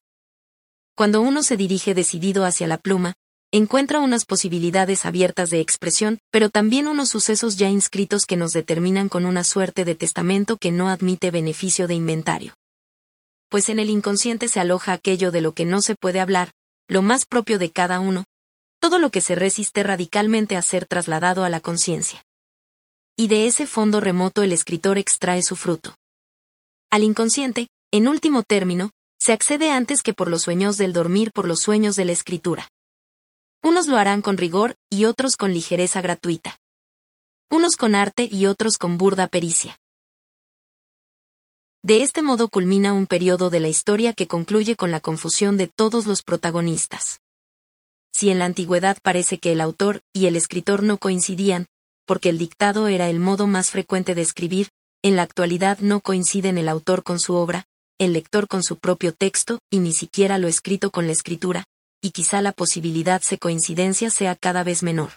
[0.96, 3.16] Cuando uno se dirige decidido hacia la pluma,
[3.52, 9.10] encuentra unas posibilidades abiertas de expresión, pero también unos sucesos ya inscritos que nos determinan
[9.10, 12.54] con una suerte de testamento que no admite beneficio de inventario.
[13.50, 16.52] Pues en el inconsciente se aloja aquello de lo que no se puede hablar,
[16.88, 18.24] lo más propio de cada uno,
[18.80, 22.24] todo lo que se resiste radicalmente a ser trasladado a la conciencia.
[23.18, 25.96] Y de ese fondo remoto el escritor extrae su fruto.
[26.90, 28.92] Al inconsciente, en último término,
[29.26, 32.70] se accede antes que por los sueños del dormir por los sueños de la escritura.
[33.64, 36.60] Unos lo harán con rigor y otros con ligereza gratuita.
[37.50, 39.80] Unos con arte y otros con burda pericia.
[41.82, 45.70] De este modo culmina un periodo de la historia que concluye con la confusión de
[45.70, 47.20] todos los protagonistas.
[48.14, 51.66] Si en la antigüedad parece que el autor y el escritor no coincidían,
[52.06, 54.70] porque el dictado era el modo más frecuente de escribir,
[55.02, 57.66] en la actualidad no coinciden el autor con su obra,
[57.98, 61.64] el lector con su propio texto, y ni siquiera lo escrito con la escritura,
[62.02, 65.12] y quizá la posibilidad de coincidencia sea cada vez menor.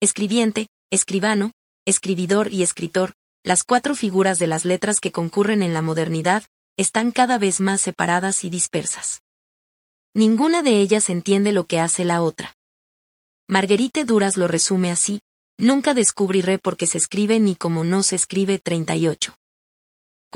[0.00, 1.52] Escribiente, escribano,
[1.84, 3.12] escribidor y escritor,
[3.44, 6.44] las cuatro figuras de las letras que concurren en la modernidad,
[6.76, 9.22] están cada vez más separadas y dispersas.
[10.14, 12.56] Ninguna de ellas entiende lo que hace la otra.
[13.46, 15.20] Marguerite Duras lo resume así,
[15.58, 19.36] nunca descubriré por qué se escribe ni cómo no se escribe 38.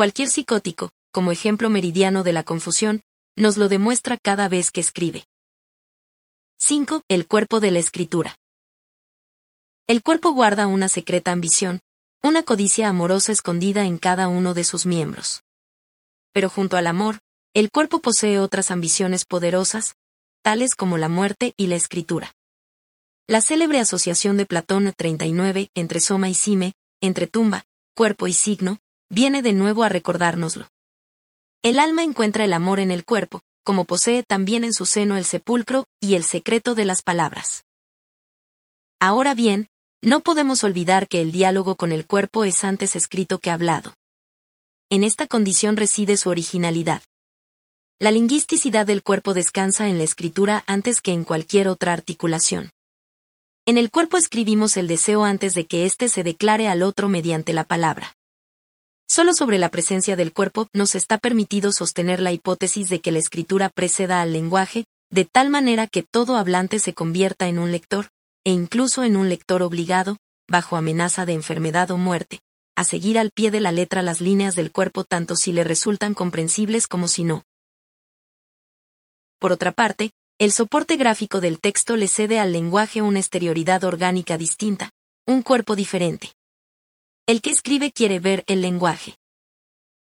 [0.01, 3.03] Cualquier psicótico, como ejemplo meridiano de la confusión,
[3.36, 5.26] nos lo demuestra cada vez que escribe.
[6.59, 7.03] 5.
[7.07, 8.34] El cuerpo de la escritura.
[9.86, 11.80] El cuerpo guarda una secreta ambición,
[12.22, 15.42] una codicia amorosa escondida en cada uno de sus miembros.
[16.32, 17.18] Pero junto al amor,
[17.53, 19.96] el cuerpo posee otras ambiciones poderosas,
[20.42, 22.32] tales como la muerte y la escritura.
[23.26, 26.72] La célebre asociación de Platón 39 entre soma y cime,
[27.03, 28.78] entre tumba, cuerpo y signo,
[29.11, 30.68] viene de nuevo a recordárnoslo.
[31.62, 35.24] El alma encuentra el amor en el cuerpo, como posee también en su seno el
[35.24, 37.64] sepulcro y el secreto de las palabras.
[39.00, 39.68] Ahora bien,
[40.02, 43.94] no podemos olvidar que el diálogo con el cuerpo es antes escrito que hablado.
[44.88, 47.02] En esta condición reside su originalidad.
[47.98, 52.70] La lingüisticidad del cuerpo descansa en la escritura antes que en cualquier otra articulación.
[53.66, 57.52] En el cuerpo escribimos el deseo antes de que éste se declare al otro mediante
[57.52, 58.16] la palabra.
[59.12, 63.18] Solo sobre la presencia del cuerpo nos está permitido sostener la hipótesis de que la
[63.18, 68.11] escritura preceda al lenguaje, de tal manera que todo hablante se convierta en un lector,
[68.44, 72.38] e incluso en un lector obligado, bajo amenaza de enfermedad o muerte,
[72.76, 76.14] a seguir al pie de la letra las líneas del cuerpo tanto si le resultan
[76.14, 77.42] comprensibles como si no.
[79.40, 84.38] Por otra parte, el soporte gráfico del texto le cede al lenguaje una exterioridad orgánica
[84.38, 84.92] distinta,
[85.26, 86.30] un cuerpo diferente.
[87.26, 89.16] El que escribe quiere ver el lenguaje.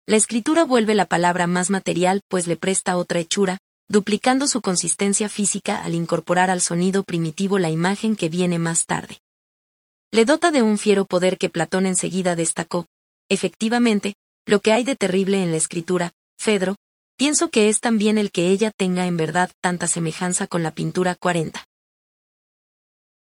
[0.06, 3.58] La escritura vuelve la palabra más material pues le presta otra hechura,
[3.88, 9.18] duplicando su consistencia física al incorporar al sonido primitivo la imagen que viene más tarde.
[10.10, 12.86] Le dota de un fiero poder que Platón enseguida destacó.
[13.28, 14.14] Efectivamente,
[14.46, 16.76] lo que hay de terrible en la escritura, Fedro,
[17.18, 21.14] pienso que es también el que ella tenga en verdad tanta semejanza con la pintura
[21.14, 21.62] 40.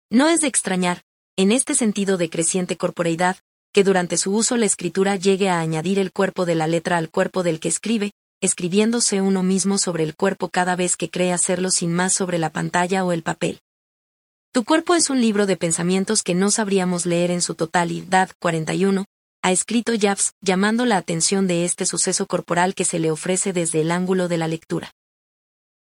[0.09, 1.03] No es de extrañar,
[1.36, 3.38] en este sentido de creciente corporeidad,
[3.74, 7.09] que durante su uso la escritura llegue a añadir el cuerpo de la letra al
[7.09, 11.71] cuerpo del que escribe, escribiéndose uno mismo sobre el cuerpo cada vez que cree hacerlo
[11.71, 13.59] sin más sobre la pantalla o el papel.
[14.51, 18.30] Tu cuerpo es un libro de pensamientos que no sabríamos leer en su totalidad.
[18.39, 19.05] 41.
[19.41, 23.82] Ha escrito Jafs, llamando la atención de este suceso corporal que se le ofrece desde
[23.82, 24.91] el ángulo de la lectura.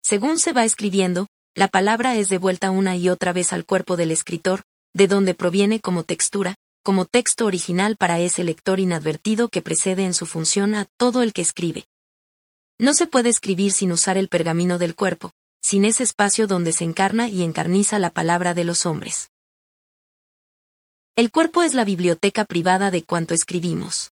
[0.02, 1.26] Según se va escribiendo,
[1.56, 4.62] la palabra es devuelta una y otra vez al cuerpo del escritor,
[4.94, 10.14] de donde proviene como textura, como texto original para ese lector inadvertido que precede en
[10.14, 11.86] su función a todo el que escribe.
[12.78, 16.84] No se puede escribir sin usar el pergamino del cuerpo, sin ese espacio donde se
[16.84, 19.30] encarna y encarniza la palabra de los hombres.
[21.16, 24.12] El cuerpo es la biblioteca privada de cuanto escribimos.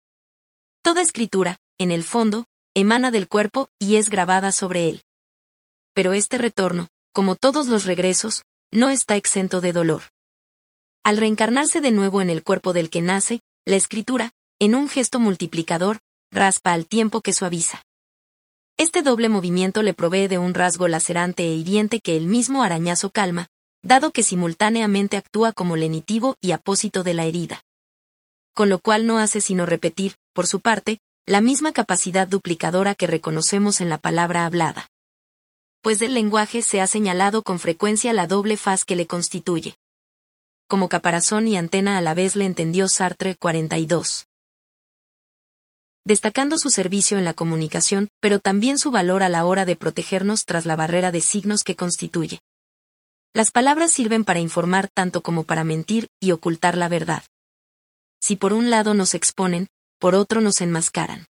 [0.83, 5.03] Toda escritura, en el fondo, emana del cuerpo y es grabada sobre él.
[5.95, 10.03] Pero este retorno, como todos los regresos, no está exento de dolor.
[11.03, 15.19] Al reencarnarse de nuevo en el cuerpo del que nace, la escritura, en un gesto
[15.19, 17.83] multiplicador, raspa al tiempo que suaviza.
[18.77, 23.11] Este doble movimiento le provee de un rasgo lacerante e hiriente que el mismo arañazo
[23.11, 23.49] calma,
[23.83, 27.63] dado que simultáneamente actúa como lenitivo y apósito de la herida.
[28.55, 33.07] Con lo cual no hace sino repetir, por su parte, la misma capacidad duplicadora que
[33.07, 34.89] reconocemos en la palabra hablada.
[35.81, 39.77] Pues del lenguaje se ha señalado con frecuencia la doble faz que le constituye
[40.71, 44.29] como caparazón y antena a la vez le entendió Sartre 42.
[46.07, 50.45] Destacando su servicio en la comunicación, pero también su valor a la hora de protegernos
[50.45, 52.39] tras la barrera de signos que constituye.
[53.35, 57.25] Las palabras sirven para informar tanto como para mentir y ocultar la verdad.
[58.21, 59.67] Si por un lado nos exponen,
[59.99, 61.27] por otro nos enmascaran.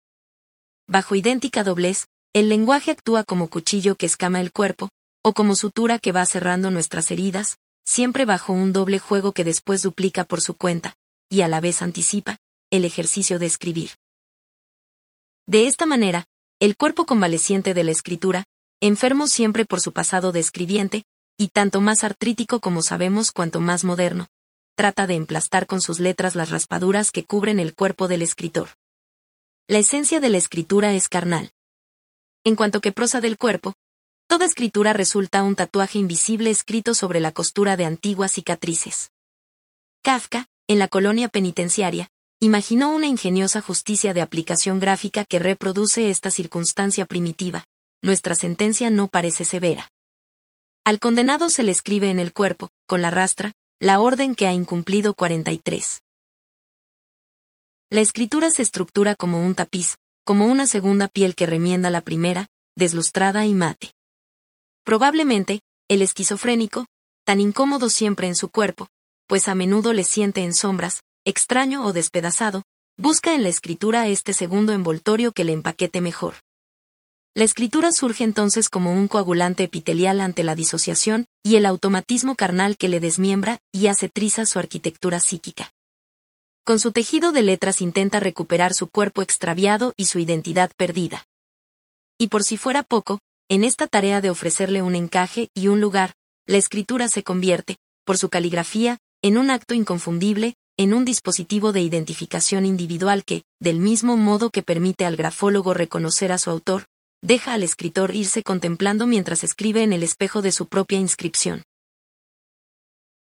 [0.87, 4.91] Bajo idéntica doblez, el lenguaje actúa como cuchillo que escama el cuerpo,
[5.25, 7.57] o como sutura que va cerrando nuestras heridas,
[7.91, 10.95] siempre bajo un doble juego que después duplica por su cuenta,
[11.29, 12.39] y a la vez anticipa,
[12.71, 13.91] el ejercicio de escribir.
[15.47, 16.27] De esta manera,
[16.61, 18.45] el cuerpo convaleciente de la escritura,
[18.81, 21.03] enfermo siempre por su pasado de escribiente,
[21.37, 24.29] y tanto más artrítico como sabemos cuanto más moderno,
[24.77, 28.69] trata de emplastar con sus letras las raspaduras que cubren el cuerpo del escritor.
[29.67, 31.51] La esencia de la escritura es carnal.
[32.45, 33.75] En cuanto que prosa del cuerpo,
[34.31, 39.11] Toda escritura resulta un tatuaje invisible escrito sobre la costura de antiguas cicatrices.
[40.05, 46.31] Kafka, en la colonia penitenciaria, imaginó una ingeniosa justicia de aplicación gráfica que reproduce esta
[46.31, 47.65] circunstancia primitiva.
[48.03, 49.91] Nuestra sentencia no parece severa.
[50.85, 54.53] Al condenado se le escribe en el cuerpo, con la rastra, la orden que ha
[54.53, 56.03] incumplido 43.
[57.91, 62.47] La escritura se estructura como un tapiz, como una segunda piel que remienda la primera,
[62.77, 63.91] deslustrada y mate.
[64.91, 66.87] Probablemente, el esquizofrénico,
[67.25, 68.89] tan incómodo siempre en su cuerpo,
[69.29, 72.65] pues a menudo le siente en sombras, extraño o despedazado,
[72.99, 76.35] busca en la escritura este segundo envoltorio que le empaquete mejor.
[77.37, 82.77] La escritura surge entonces como un coagulante epitelial ante la disociación y el automatismo carnal
[82.77, 85.71] que le desmiembra y hace triza su arquitectura psíquica.
[86.65, 91.27] Con su tejido de letras intenta recuperar su cuerpo extraviado y su identidad perdida.
[92.19, 93.21] Y por si fuera poco,
[93.51, 96.15] en esta tarea de ofrecerle un encaje y un lugar,
[96.47, 101.81] la escritura se convierte, por su caligrafía, en un acto inconfundible, en un dispositivo de
[101.81, 106.85] identificación individual que, del mismo modo que permite al grafólogo reconocer a su autor,
[107.23, 111.65] deja al escritor irse contemplando mientras escribe en el espejo de su propia inscripción.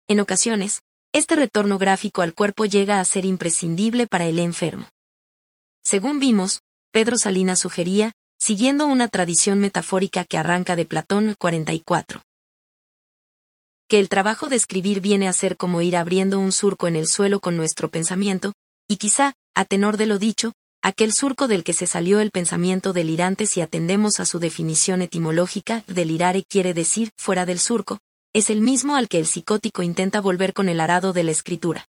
[0.08, 0.82] En ocasiones,
[1.14, 4.88] este retorno gráfico al cuerpo llega a ser imprescindible para el enfermo.
[5.84, 6.62] Según vimos,
[6.94, 12.22] Pedro Salinas sugería, siguiendo una tradición metafórica que arranca de Platón 44.
[13.88, 17.08] Que el trabajo de escribir viene a ser como ir abriendo un surco en el
[17.08, 18.54] suelo con nuestro pensamiento,
[18.88, 22.94] y quizá, a tenor de lo dicho, aquel surco del que se salió el pensamiento
[22.94, 28.00] delirante si atendemos a su definición etimológica, delirare quiere decir fuera del surco,
[28.34, 31.88] es el mismo al que el psicótico intenta volver con el arado de la escritura.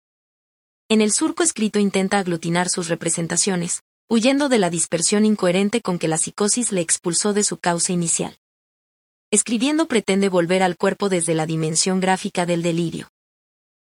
[0.90, 6.08] En el surco escrito intenta aglutinar sus representaciones, huyendo de la dispersión incoherente con que
[6.08, 8.38] la psicosis le expulsó de su causa inicial.
[9.30, 13.08] Escribiendo pretende volver al cuerpo desde la dimensión gráfica del delirio.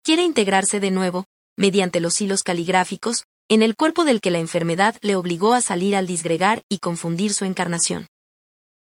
[0.02, 1.24] Quiere integrarse de nuevo,
[1.57, 5.96] mediante los hilos caligráficos, en el cuerpo del que la enfermedad le obligó a salir
[5.96, 8.07] al disgregar y confundir su encarnación.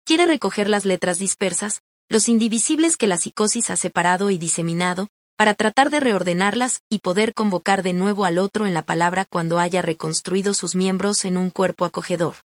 [0.06, 5.08] Quiere recoger las letras dispersas, los indivisibles que la psicosis ha separado y diseminado,
[5.38, 9.60] para tratar de reordenarlas y poder convocar de nuevo al otro en la palabra cuando
[9.60, 12.36] haya reconstruido sus miembros en un cuerpo acogedor.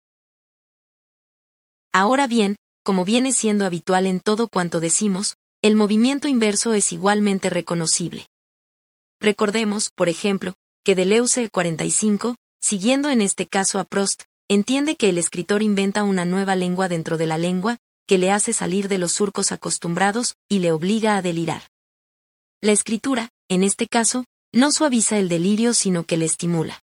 [1.91, 7.49] Ahora bien, como viene siendo habitual en todo cuanto decimos, el movimiento inverso es igualmente
[7.49, 8.27] reconocible.
[9.19, 15.17] Recordemos, por ejemplo, que Deleuze 45, siguiendo en este caso a Prost, entiende que el
[15.17, 19.13] escritor inventa una nueva lengua dentro de la lengua, que le hace salir de los
[19.13, 21.72] surcos acostumbrados y le obliga a delirar.
[22.63, 26.79] La escritura, en este caso, no suaviza el delirio sino que le estimula.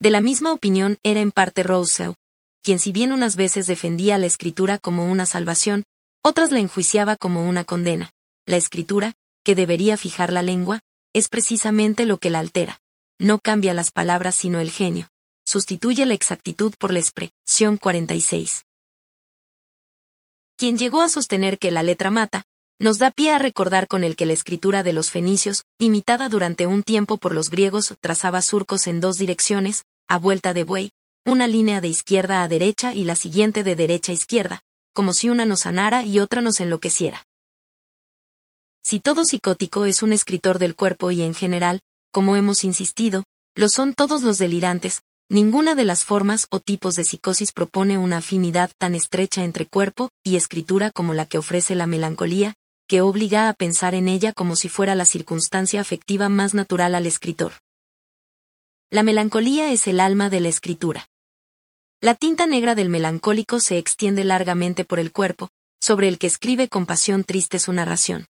[0.00, 2.14] De la misma opinión era en parte Rousseau,
[2.62, 5.84] quien si bien unas veces defendía la escritura como una salvación,
[6.24, 8.12] otras la enjuiciaba como una condena.
[8.46, 9.12] La escritura,
[9.44, 10.80] que debería fijar la lengua,
[11.12, 12.80] es precisamente lo que la altera.
[13.18, 15.10] No cambia las palabras sino el genio.
[15.44, 18.64] Sustituye la exactitud por la expresión 46.
[20.56, 22.46] Quien llegó a sostener que la letra mata,
[22.80, 26.66] nos da pie a recordar con el que la escritura de los fenicios, imitada durante
[26.66, 30.92] un tiempo por los griegos, trazaba surcos en dos direcciones, a vuelta de buey,
[31.26, 34.62] una línea de izquierda a derecha y la siguiente de derecha a izquierda,
[34.94, 37.24] como si una nos sanara y otra nos enloqueciera.
[38.84, 41.80] Si todo psicótico es un escritor del cuerpo y en general,
[42.12, 43.24] como hemos insistido,
[43.56, 48.18] lo son todos los delirantes, ninguna de las formas o tipos de psicosis propone una
[48.18, 52.54] afinidad tan estrecha entre cuerpo y escritura como la que ofrece la melancolía,
[52.88, 57.06] que obliga a pensar en ella como si fuera la circunstancia afectiva más natural al
[57.06, 57.52] escritor.
[58.90, 61.06] La melancolía es el alma de la escritura.
[62.00, 66.68] La tinta negra del melancólico se extiende largamente por el cuerpo, sobre el que escribe
[66.68, 68.26] con pasión triste su narración.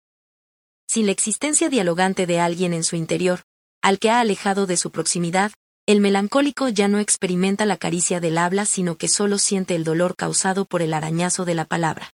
[0.87, 3.41] Sin la existencia dialogante de alguien en su interior,
[3.81, 5.51] al que ha alejado de su proximidad,
[5.85, 10.15] el melancólico ya no experimenta la caricia del habla sino que solo siente el dolor
[10.15, 12.14] causado por el arañazo de la palabra.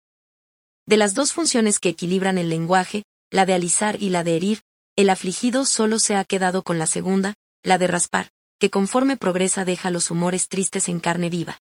[0.86, 4.60] De las dos funciones que equilibran el lenguaje, la de alisar y la de herir,
[4.94, 7.34] el afligido solo se ha quedado con la segunda,
[7.64, 8.30] la de raspar,
[8.60, 11.58] que conforme progresa deja los humores tristes en carne viva.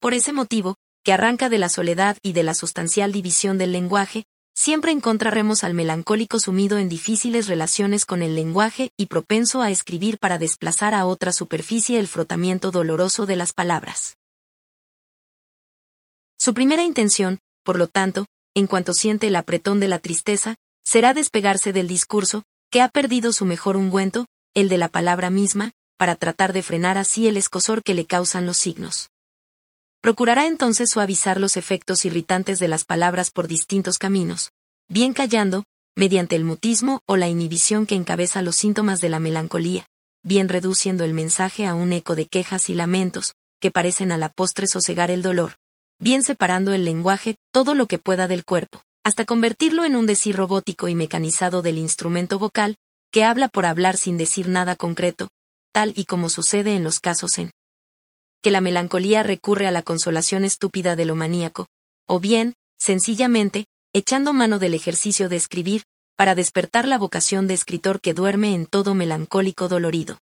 [0.00, 4.24] Por ese motivo, que arranca de la soledad y de la sustancial división del lenguaje,
[4.52, 10.18] siempre encontraremos al melancólico sumido en difíciles relaciones con el lenguaje y propenso a escribir
[10.18, 14.16] para desplazar a otra superficie el frotamiento doloroso de las palabras.
[16.36, 20.54] Su primera intención, por lo tanto, en cuanto siente el apretón de la tristeza,
[20.84, 25.72] será despegarse del discurso, que ha perdido su mejor ungüento, el de la palabra misma,
[25.96, 29.10] para tratar de frenar así el escosor que le causan los signos.
[30.00, 34.52] Procurará entonces suavizar los efectos irritantes de las palabras por distintos caminos,
[34.88, 35.64] bien callando,
[35.96, 39.86] mediante el mutismo o la inhibición que encabeza los síntomas de la melancolía,
[40.22, 44.28] bien reduciendo el mensaje a un eco de quejas y lamentos, que parecen a la
[44.28, 45.54] postre sosegar el dolor,
[45.98, 50.36] bien separando el lenguaje todo lo que pueda del cuerpo, hasta convertirlo en un decir
[50.36, 52.76] robótico y mecanizado del instrumento vocal,
[53.10, 55.28] que habla por hablar sin decir nada concreto,
[55.72, 57.50] tal y como sucede en los casos en
[58.42, 61.66] que la melancolía recurre a la consolación estúpida de lo maníaco,
[62.06, 65.84] o bien, sencillamente, echando mano del ejercicio de escribir,
[66.16, 70.18] para despertar la vocación de escritor que duerme en todo melancólico dolorido.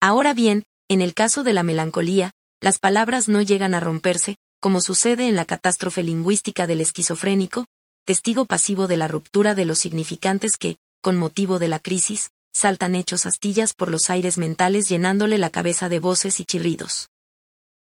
[0.00, 2.30] Ahora bien, en el caso de la melancolía,
[2.64, 7.66] las palabras no llegan a romperse, como sucede en la catástrofe lingüística del esquizofrénico,
[8.06, 12.94] testigo pasivo de la ruptura de los significantes que, con motivo de la crisis, saltan
[12.94, 17.10] hechos astillas por los aires mentales llenándole la cabeza de voces y chirridos.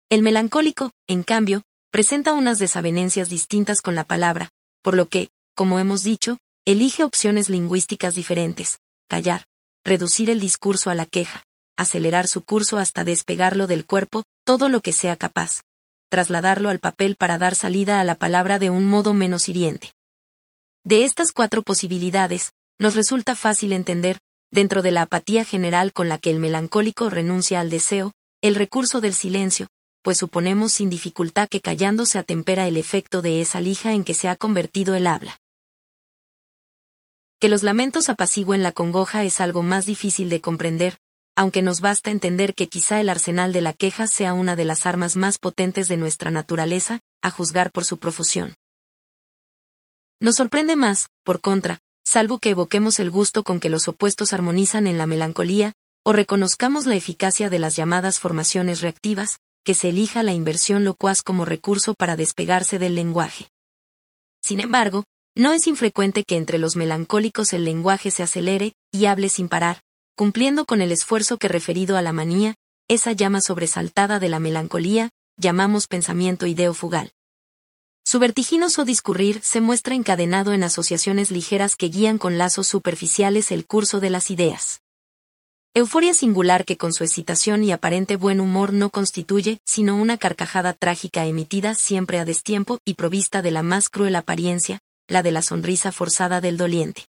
[0.08, 4.48] El melancólico, en cambio, presenta unas desavenencias distintas con la palabra,
[4.80, 9.44] por lo que, como hemos dicho, elige opciones lingüísticas diferentes, callar,
[9.84, 11.44] reducir el discurso a la queja,
[11.76, 15.62] acelerar su curso hasta despegarlo del cuerpo, todo lo que sea capaz,
[16.08, 19.92] trasladarlo al papel para dar salida a la palabra de un modo menos hiriente.
[20.84, 24.18] De estas cuatro posibilidades, nos resulta fácil entender,
[24.50, 28.12] dentro de la apatía general con la que el melancólico renuncia al deseo,
[28.42, 29.68] el recurso del silencio,
[30.02, 34.14] pues suponemos sin dificultad que callando se atempera el efecto de esa lija en que
[34.14, 35.38] se ha convertido el habla.
[37.38, 40.98] Que los lamentos apacigüen la congoja es algo más difícil de comprender,
[41.34, 44.86] aunque nos basta entender que quizá el arsenal de la queja sea una de las
[44.86, 48.54] armas más potentes de nuestra naturaleza, a juzgar por su profusión.
[50.20, 54.86] Nos sorprende más, por contra, salvo que evoquemos el gusto con que los opuestos armonizan
[54.86, 55.72] en la melancolía,
[56.04, 61.22] o reconozcamos la eficacia de las llamadas formaciones reactivas, que se elija la inversión locuaz
[61.22, 63.48] como recurso para despegarse del lenguaje.
[64.42, 65.04] Sin embargo,
[65.34, 69.80] no es infrecuente que entre los melancólicos el lenguaje se acelere y hable sin parar,
[70.14, 72.54] cumpliendo con el esfuerzo que referido a la manía,
[72.88, 77.12] esa llama sobresaltada de la melancolía, llamamos pensamiento ideofugal.
[78.04, 83.64] Su vertiginoso discurrir se muestra encadenado en asociaciones ligeras que guían con lazos superficiales el
[83.66, 84.80] curso de las ideas.
[85.74, 90.74] Euforia singular que con su excitación y aparente buen humor no constituye sino una carcajada
[90.74, 95.40] trágica emitida siempre a destiempo y provista de la más cruel apariencia, la de la
[95.40, 97.06] sonrisa forzada del doliente.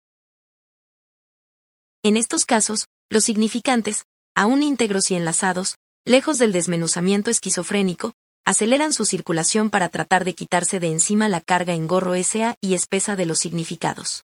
[2.04, 9.06] En estos casos, los significantes, aún íntegros y enlazados, lejos del desmenuzamiento esquizofrénico, aceleran su
[9.06, 13.38] circulación para tratar de quitarse de encima la carga engorro esa y espesa de los
[13.38, 14.24] significados.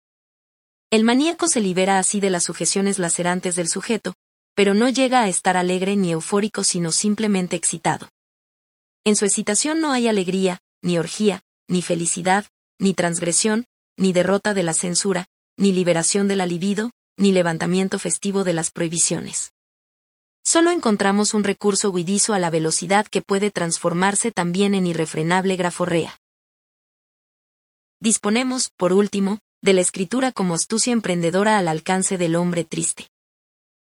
[0.90, 4.14] El maníaco se libera así de las sujeciones lacerantes del sujeto,
[4.56, 8.08] pero no llega a estar alegre ni eufórico sino simplemente excitado.
[9.04, 12.46] En su excitación no hay alegría, ni orgía, ni felicidad,
[12.80, 13.66] ni transgresión,
[13.98, 15.26] ni derrota de la censura,
[15.58, 19.54] ni liberación de la libido, ni levantamiento festivo de las prohibiciones.
[20.44, 26.20] Solo encontramos un recurso huidizo a la velocidad que puede transformarse también en irrefrenable graforrea.
[28.00, 33.08] Disponemos, por último, de la escritura como astucia emprendedora al alcance del hombre triste.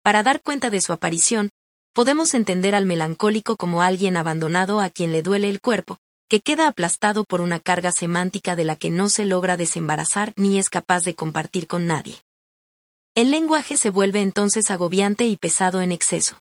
[0.02, 1.50] Para dar cuenta de su aparición,
[1.94, 5.98] podemos entender al melancólico como alguien abandonado a quien le duele el cuerpo,
[6.30, 10.60] que queda aplastado por una carga semántica de la que no se logra desembarazar ni
[10.60, 12.16] es capaz de compartir con nadie.
[13.18, 16.38] El lenguaje se vuelve entonces agobiante y pesado en exceso.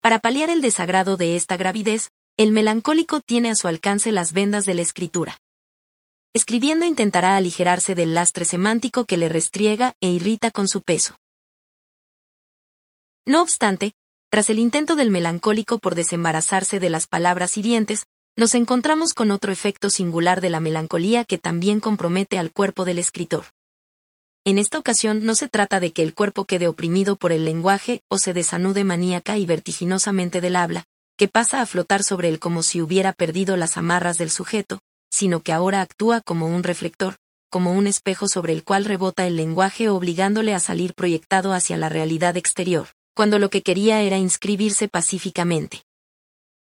[0.00, 4.66] Para paliar el desagrado de esta gravidez, el melancólico tiene a su alcance las vendas
[4.66, 5.38] de la escritura.
[6.34, 11.20] Escribiendo intentará aligerarse del lastre semántico que le restriega e irrita con su peso.
[13.24, 13.92] No obstante,
[14.28, 18.06] tras el intento del melancólico por desembarazarse de las palabras hirientes,
[18.36, 22.98] nos encontramos con otro efecto singular de la melancolía que también compromete al cuerpo del
[22.98, 23.44] escritor.
[24.46, 28.02] En esta ocasión no se trata de que el cuerpo quede oprimido por el lenguaje
[28.08, 30.84] o se desanude maníaca y vertiginosamente del habla,
[31.18, 34.78] que pasa a flotar sobre él como si hubiera perdido las amarras del sujeto,
[35.10, 37.16] sino que ahora actúa como un reflector,
[37.50, 41.88] como un espejo sobre el cual rebota el lenguaje obligándole a salir proyectado hacia la
[41.88, 42.86] realidad exterior
[43.16, 45.82] cuando lo que quería era inscribirse pacíficamente.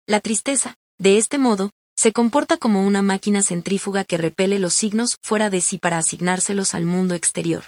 [0.07, 5.17] La tristeza, de este modo, se comporta como una máquina centrífuga que repele los signos
[5.23, 7.63] fuera de sí para asignárselos al mundo exterior.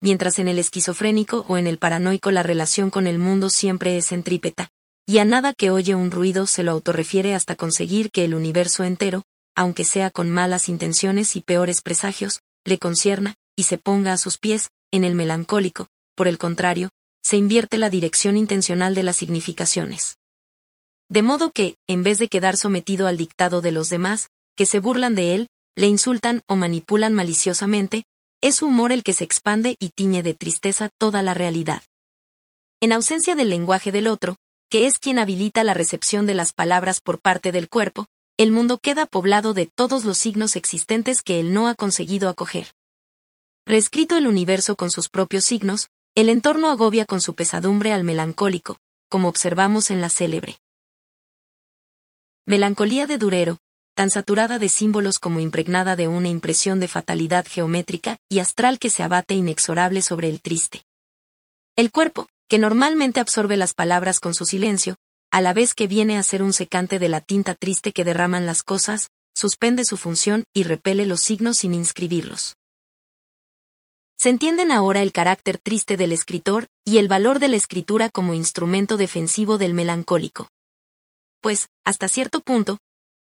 [0.00, 4.06] Mientras en el esquizofrénico o en el paranoico la relación con el mundo siempre es
[4.06, 4.70] centrípeta,
[5.06, 8.84] y a nada que oye un ruido se lo autorrefiere hasta conseguir que el universo
[8.84, 14.18] entero, aunque sea con malas intenciones y peores presagios, le concierna, y se ponga a
[14.18, 16.90] sus pies, en el melancólico, por el contrario,
[17.22, 20.16] se invierte la dirección intencional de las significaciones.
[21.10, 24.78] De modo que, en vez de quedar sometido al dictado de los demás, que se
[24.78, 28.04] burlan de él, le insultan o manipulan maliciosamente,
[28.42, 31.82] es su humor el que se expande y tiñe de tristeza toda la realidad.
[32.80, 34.36] En ausencia del lenguaje del otro,
[34.70, 38.06] que es quien habilita la recepción de las palabras por parte del cuerpo,
[38.36, 42.68] el mundo queda poblado de todos los signos existentes que él no ha conseguido acoger.
[43.66, 48.78] Reescrito el universo con sus propios signos, el entorno agobia con su pesadumbre al melancólico,
[49.08, 50.58] como observamos en la célebre.
[52.48, 53.58] Melancolía de Durero,
[53.94, 58.88] tan saturada de símbolos como impregnada de una impresión de fatalidad geométrica y astral que
[58.88, 60.80] se abate inexorable sobre el triste.
[61.76, 64.96] El cuerpo, que normalmente absorbe las palabras con su silencio,
[65.30, 68.46] a la vez que viene a ser un secante de la tinta triste que derraman
[68.46, 72.56] las cosas, suspende su función y repele los signos sin inscribirlos.
[74.16, 78.32] Se entienden ahora el carácter triste del escritor y el valor de la escritura como
[78.32, 80.48] instrumento defensivo del melancólico.
[81.40, 82.78] Pues, hasta cierto punto,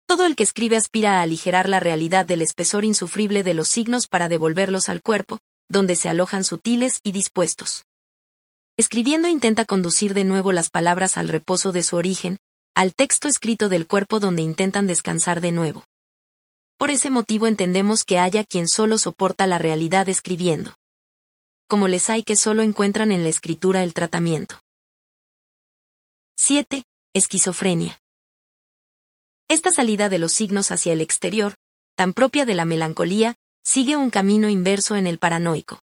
[0.05, 4.07] todo el que escribe aspira a aligerar la realidad del espesor insufrible de los signos
[4.07, 5.39] para devolverlos al cuerpo,
[5.69, 7.85] donde se alojan sutiles y dispuestos.
[8.77, 12.39] Escribiendo intenta conducir de nuevo las palabras al reposo de su origen,
[12.75, 15.85] al texto escrito del cuerpo donde intentan descansar de nuevo.
[16.77, 20.73] Por ese motivo entendemos que haya quien solo soporta la realidad escribiendo.
[21.67, 24.59] Como les hay que solo encuentran en la escritura el tratamiento.
[26.35, 26.83] 7.
[27.13, 28.00] Esquizofrenia.
[29.51, 31.55] Esta salida de los signos hacia el exterior,
[31.97, 33.35] tan propia de la melancolía,
[33.65, 35.81] sigue un camino inverso en el paranoico.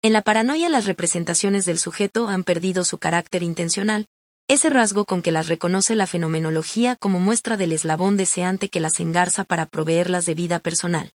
[0.00, 4.06] En la paranoia las representaciones del sujeto han perdido su carácter intencional,
[4.48, 8.98] ese rasgo con que las reconoce la fenomenología como muestra del eslabón deseante que las
[8.98, 11.12] engarza para proveerlas de vida personal.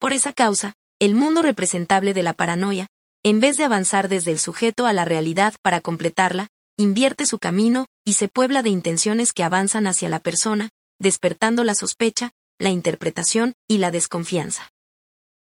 [0.00, 2.88] Por esa causa, el mundo representable de la paranoia,
[3.22, 7.86] en vez de avanzar desde el sujeto a la realidad para completarla, invierte su camino
[8.04, 13.54] y se puebla de intenciones que avanzan hacia la persona, despertando la sospecha, la interpretación
[13.68, 14.70] y la desconfianza.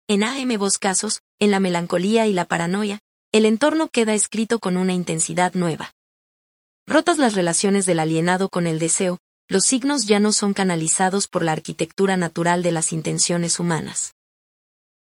[0.09, 3.01] En ambos casos, en la melancolía y la paranoia,
[3.33, 5.93] el entorno queda escrito con una intensidad nueva.
[6.87, 11.43] Rotas las relaciones del alienado con el deseo, los signos ya no son canalizados por
[11.43, 14.14] la arquitectura natural de las intenciones humanas.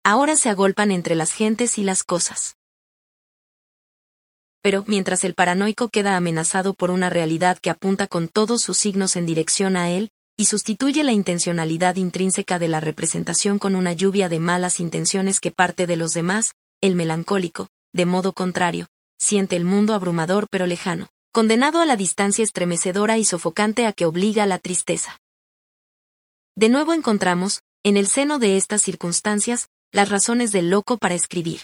[0.03, 2.57] Ahora se agolpan entre las gentes y las cosas.
[4.65, 9.15] Pero, mientras el paranoico queda amenazado por una realidad que apunta con todos sus signos
[9.15, 14.27] en dirección a él, y sustituye la intencionalidad intrínseca de la representación con una lluvia
[14.27, 18.87] de malas intenciones que parte de los demás, el melancólico, de modo contrario,
[19.19, 24.05] siente el mundo abrumador pero lejano condenado a la distancia estremecedora y sofocante a que
[24.05, 25.19] obliga la tristeza.
[26.55, 31.59] De nuevo encontramos, en el seno de estas circunstancias, las razones del loco para escribir.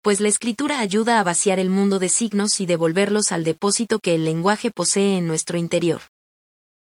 [0.00, 4.14] Pues la escritura ayuda a vaciar el mundo de signos y devolverlos al depósito que
[4.14, 6.02] el lenguaje posee en nuestro interior.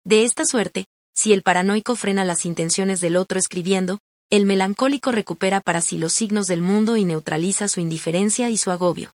[0.05, 0.85] De esta suerte,
[1.15, 6.13] si el paranoico frena las intenciones del otro escribiendo, el melancólico recupera para sí los
[6.13, 9.13] signos del mundo y neutraliza su indiferencia y su agobio.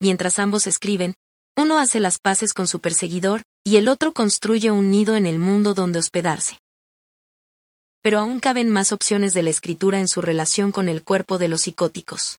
[0.00, 1.14] Mientras ambos escriben,
[1.56, 5.38] uno hace las paces con su perseguidor, y el otro construye un nido en el
[5.38, 6.58] mundo donde hospedarse.
[8.02, 11.48] Pero aún caben más opciones de la escritura en su relación con el cuerpo de
[11.48, 12.38] los psicóticos.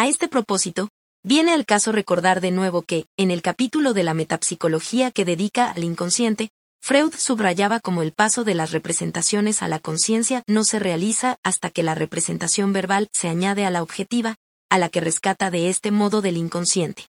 [0.00, 0.90] A este propósito,
[1.24, 5.72] viene al caso recordar de nuevo que, en el capítulo de la metapsicología que dedica
[5.72, 10.78] al inconsciente, Freud subrayaba como el paso de las representaciones a la conciencia no se
[10.78, 14.36] realiza hasta que la representación verbal se añade a la objetiva,
[14.70, 17.08] a la que rescata de este modo del inconsciente.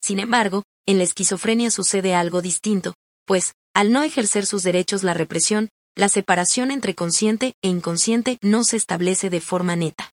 [0.00, 2.94] Sin embargo, en la esquizofrenia sucede algo distinto,
[3.26, 8.64] pues, al no ejercer sus derechos la represión, la separación entre consciente e inconsciente no
[8.64, 10.10] se establece de forma neta.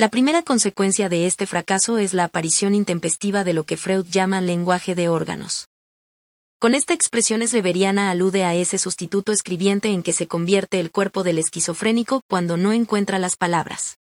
[0.00, 4.40] La primera consecuencia de este fracaso es la aparición intempestiva de lo que Freud llama
[4.40, 5.68] lenguaje de órganos.
[6.58, 11.22] Con esta expresión esbeveriana alude a ese sustituto escribiente en que se convierte el cuerpo
[11.22, 13.98] del esquizofrénico cuando no encuentra las palabras.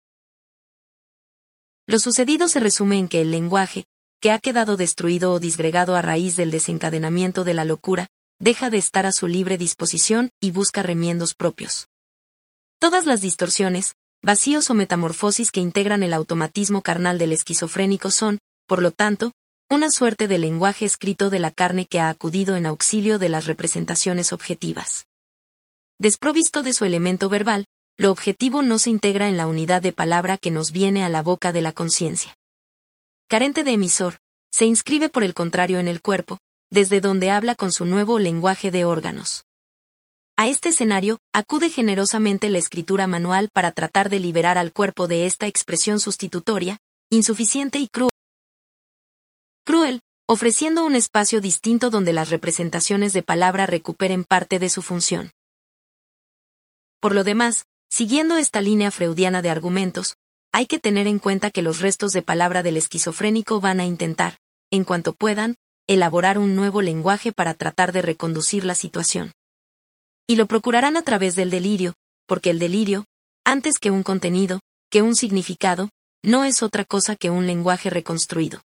[1.87, 3.85] Lo sucedido se resume en que el lenguaje,
[4.21, 8.05] que ha quedado destruido o disgregado a raíz del desencadenamiento de la locura,
[8.37, 11.87] deja de estar a su libre disposición y busca remiendos propios.
[12.77, 18.81] Todas las distorsiones, vacíos o metamorfosis que integran el automatismo carnal del esquizofrénico son, por
[18.81, 19.31] lo tanto,
[19.69, 23.45] una suerte de lenguaje escrito de la carne que ha acudido en auxilio de las
[23.45, 25.05] representaciones objetivas.
[25.99, 27.65] Desprovisto de su elemento verbal,
[27.97, 31.23] lo objetivo no se integra en la unidad de palabra que nos viene a la
[31.23, 32.35] boca de la conciencia
[33.27, 34.19] carente de emisor,
[34.51, 36.39] se inscribe por el contrario en el cuerpo,
[36.71, 39.43] desde donde habla con su nuevo lenguaje de órganos.
[40.39, 45.25] A este escenario, acude generosamente la escritura manual para tratar de liberar al cuerpo de
[45.25, 46.77] esta expresión sustitutoria,
[47.09, 48.11] insuficiente y cruel.
[49.65, 55.31] Cruel, ofreciendo un espacio distinto donde las representaciones de palabra recuperen parte de su función.
[56.99, 60.17] Por lo demás, siguiendo esta línea freudiana de argumentos,
[60.51, 64.37] hay que tener en cuenta que los restos de palabra del esquizofrénico van a intentar,
[64.69, 65.55] en cuanto puedan,
[65.87, 69.31] elaborar un nuevo lenguaje para tratar de reconducir la situación.
[70.29, 71.93] Y lo procurarán a través del delirio,
[72.25, 73.05] porque el delirio,
[73.45, 74.59] antes que un contenido,
[74.89, 75.89] que un significado,
[76.21, 78.61] no es otra cosa que un lenguaje reconstruido.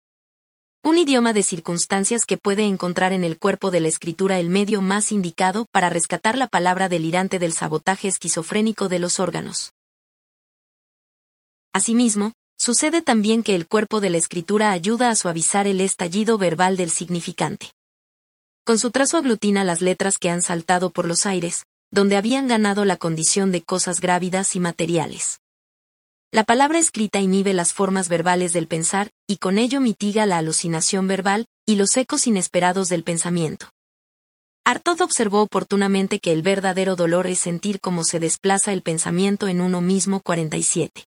[0.85, 4.83] Un idioma de circunstancias que puede encontrar en el cuerpo de la escritura el medio
[4.83, 9.73] más indicado para rescatar la palabra delirante del sabotaje esquizofrénico de los órganos.
[11.73, 16.77] Asimismo, sucede también que el cuerpo de la escritura ayuda a suavizar el estallido verbal
[16.77, 17.71] del significante.
[18.67, 22.85] Con su trazo aglutina las letras que han saltado por los aires, donde habían ganado
[22.85, 25.41] la condición de cosas grávidas y materiales.
[26.33, 31.07] La palabra escrita inhibe las formas verbales del pensar, y con ello mitiga la alucinación
[31.07, 33.71] verbal, y los ecos inesperados del pensamiento.
[34.65, 39.61] Artaud observó oportunamente que el verdadero dolor es sentir cómo se desplaza el pensamiento en
[39.61, 41.05] uno mismo 47.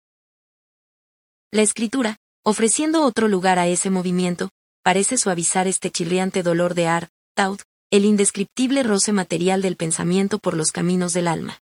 [1.52, 4.50] La escritura, ofreciendo otro lugar a ese movimiento,
[4.84, 7.60] parece suavizar este chirriante dolor de Ar, Taud,
[7.92, 11.60] el indescriptible roce material del pensamiento por los caminos del alma.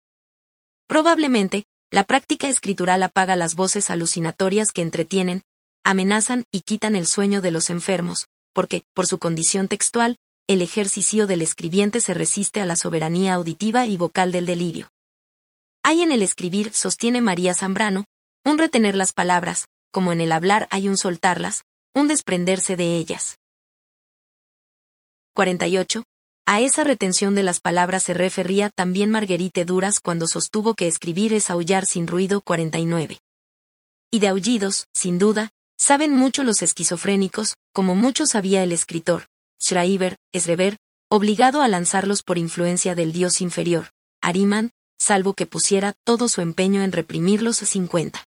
[0.87, 5.43] Probablemente, la práctica escritural apaga las voces alucinatorias que entretienen,
[5.85, 10.16] amenazan y quitan el sueño de los enfermos, porque, por su condición textual,
[10.47, 14.89] el ejercicio del escribiente se resiste a la soberanía auditiva y vocal del delirio.
[15.83, 18.07] Hay en el escribir, sostiene María Zambrano,
[18.43, 21.64] un retener las palabras, como en el hablar hay un soltarlas,
[21.95, 23.38] un desprenderse de ellas.
[25.39, 26.03] 48.
[26.47, 31.32] A esa retención de las palabras se refería también Marguerite Duras cuando sostuvo que escribir
[31.32, 33.20] es aullar sin ruido 49.
[34.11, 39.26] Y de aullidos, sin duda, saben mucho los esquizofrénicos, como mucho sabía el escritor,
[39.62, 40.76] Schreiber, Esrever,
[41.09, 46.82] obligado a lanzarlos por influencia del dios inferior, Ariman, salvo que pusiera todo su empeño
[46.82, 48.24] en reprimirlos a 50.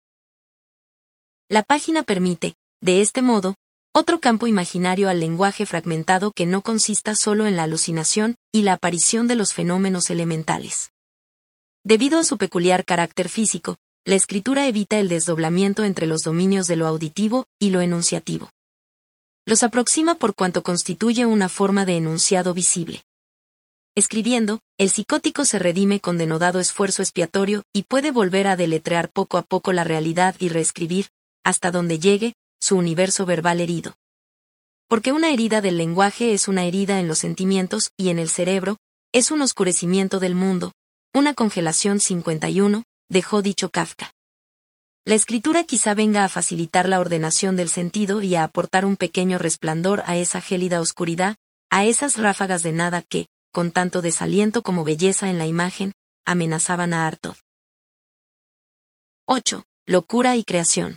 [1.51, 3.57] La página permite, de este modo,
[3.97, 8.73] otro campo imaginario al lenguaje fragmentado que no consista solo en la alucinación y la
[8.73, 10.91] aparición de los fenómenos elementales.
[11.85, 16.75] Debido a su peculiar carácter físico, la escritura evita el desdoblamiento entre los dominios de
[16.75, 18.51] lo auditivo y lo enunciativo.
[19.47, 23.05] Los aproxima por cuanto constituye una forma de enunciado visible.
[23.95, 29.39] Escribiendo, el psicótico se redime con denodado esfuerzo expiatorio y puede volver a deletrear poco
[29.39, 31.11] a poco la realidad y reescribir,
[31.45, 32.35] hasta donde llegue,
[32.65, 33.95] su universo verbal herido.
[34.89, 38.79] Porque una herida del lenguaje es una herida en los sentimientos y en el cerebro,
[39.13, 40.73] es un oscurecimiento del mundo,
[41.13, 44.13] una congelación 51, dejó dicho Kafka.
[45.05, 49.37] La escritura quizá venga a facilitar la ordenación del sentido y a aportar un pequeño
[49.37, 51.37] resplandor a esa gélida oscuridad,
[51.69, 55.93] a esas ráfagas de nada que, con tanto desaliento como belleza en la imagen,
[56.25, 57.37] amenazaban a Artod.
[59.27, 59.65] 8.
[59.87, 60.97] Locura y creación.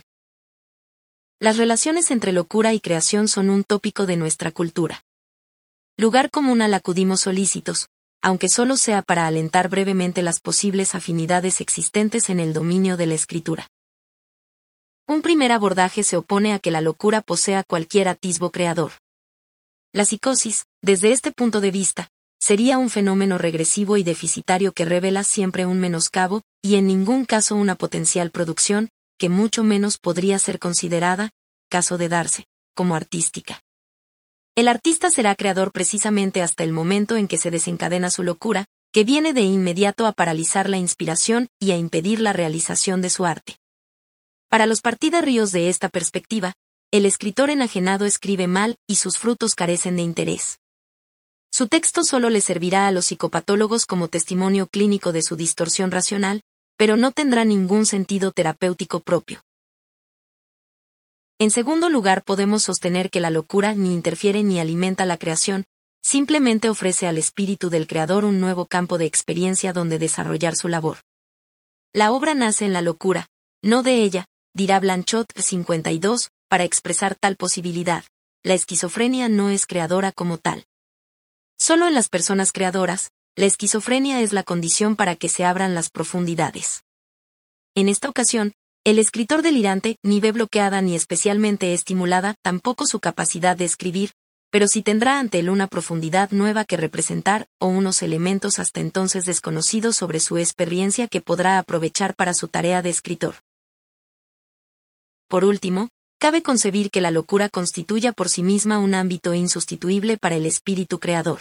[1.40, 5.04] Las relaciones entre locura y creación son un tópico de nuestra cultura.
[5.96, 7.88] Lugar común al acudimos solícitos,
[8.20, 13.14] aunque solo sea para alentar brevemente las posibles afinidades existentes en el dominio de la
[13.14, 13.68] escritura.
[15.06, 18.92] Un primer abordaje se opone a que la locura posea cualquier atisbo creador.
[19.92, 22.08] La psicosis, desde este punto de vista,
[22.40, 27.54] sería un fenómeno regresivo y deficitario que revela siempre un menoscabo, y en ningún caso
[27.54, 31.30] una potencial producción, que mucho menos podría ser considerada,
[31.68, 33.62] caso de darse, como artística.
[34.54, 39.04] El artista será creador precisamente hasta el momento en que se desencadena su locura, que
[39.04, 43.58] viene de inmediato a paralizar la inspiración y a impedir la realización de su arte.
[44.48, 46.54] Para los partidarios de esta perspectiva,
[46.90, 50.58] el escritor enajenado escribe mal y sus frutos carecen de interés.
[51.52, 56.42] Su texto solo le servirá a los psicopatólogos como testimonio clínico de su distorsión racional,
[56.78, 59.42] pero no tendrá ningún sentido terapéutico propio.
[61.40, 65.64] En segundo lugar, podemos sostener que la locura ni interfiere ni alimenta la creación,
[66.02, 70.98] simplemente ofrece al espíritu del creador un nuevo campo de experiencia donde desarrollar su labor.
[71.92, 73.26] La obra nace en la locura,
[73.62, 78.04] no de ella, dirá Blanchot 52, para expresar tal posibilidad.
[78.44, 80.64] La esquizofrenia no es creadora como tal.
[81.58, 85.90] Solo en las personas creadoras, la esquizofrenia es la condición para que se abran las
[85.90, 86.82] profundidades.
[87.76, 93.56] En esta ocasión, el escritor delirante ni ve bloqueada ni especialmente estimulada tampoco su capacidad
[93.56, 94.10] de escribir,
[94.50, 99.24] pero sí tendrá ante él una profundidad nueva que representar o unos elementos hasta entonces
[99.24, 103.36] desconocidos sobre su experiencia que podrá aprovechar para su tarea de escritor.
[105.28, 110.34] Por último, cabe concebir que la locura constituya por sí misma un ámbito insustituible para
[110.34, 111.38] el espíritu creador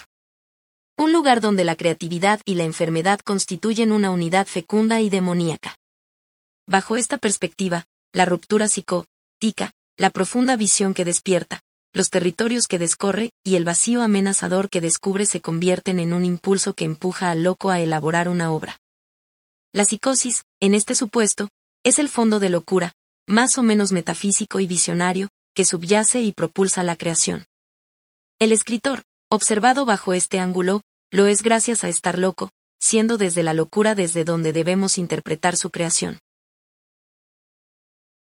[0.98, 5.78] un lugar donde la creatividad y la enfermedad constituyen una unidad fecunda y demoníaca.
[6.66, 11.62] Bajo esta perspectiva, la ruptura psicótica, la profunda visión que despierta,
[11.93, 16.74] los territorios que descorre y el vacío amenazador que descubre se convierten en un impulso
[16.74, 18.80] que empuja al loco a elaborar una obra.
[19.74, 21.50] La psicosis, en este supuesto,
[21.84, 22.93] es el fondo de locura,
[23.28, 27.45] más o menos metafísico y visionario, que subyace y propulsa la creación.
[28.39, 30.82] El escritor, observado bajo este ángulo,
[31.12, 35.70] lo es gracias a estar loco, siendo desde la locura desde donde debemos interpretar su
[35.70, 36.20] creación.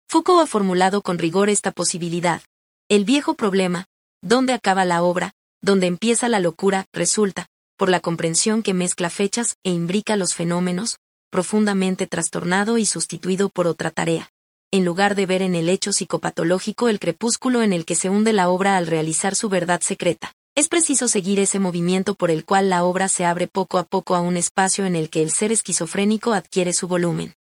[0.08, 2.42] Foucault ha formulado con rigor esta posibilidad.
[2.88, 3.86] El viejo problema,
[4.22, 9.58] ¿dónde acaba la obra, dónde empieza la locura, resulta, por la comprensión que mezcla fechas
[9.64, 10.98] e imbrica los fenómenos,
[11.30, 14.32] profundamente trastornado y sustituido por otra tarea.
[14.72, 18.34] En lugar de ver en el hecho psicopatológico el crepúsculo en el que se hunde
[18.34, 20.34] la obra al realizar su verdad secreta.
[20.56, 24.16] Es preciso seguir ese movimiento por el cual la obra se abre poco a poco
[24.16, 27.36] a un espacio en el que el ser esquizofrénico adquiere su volumen.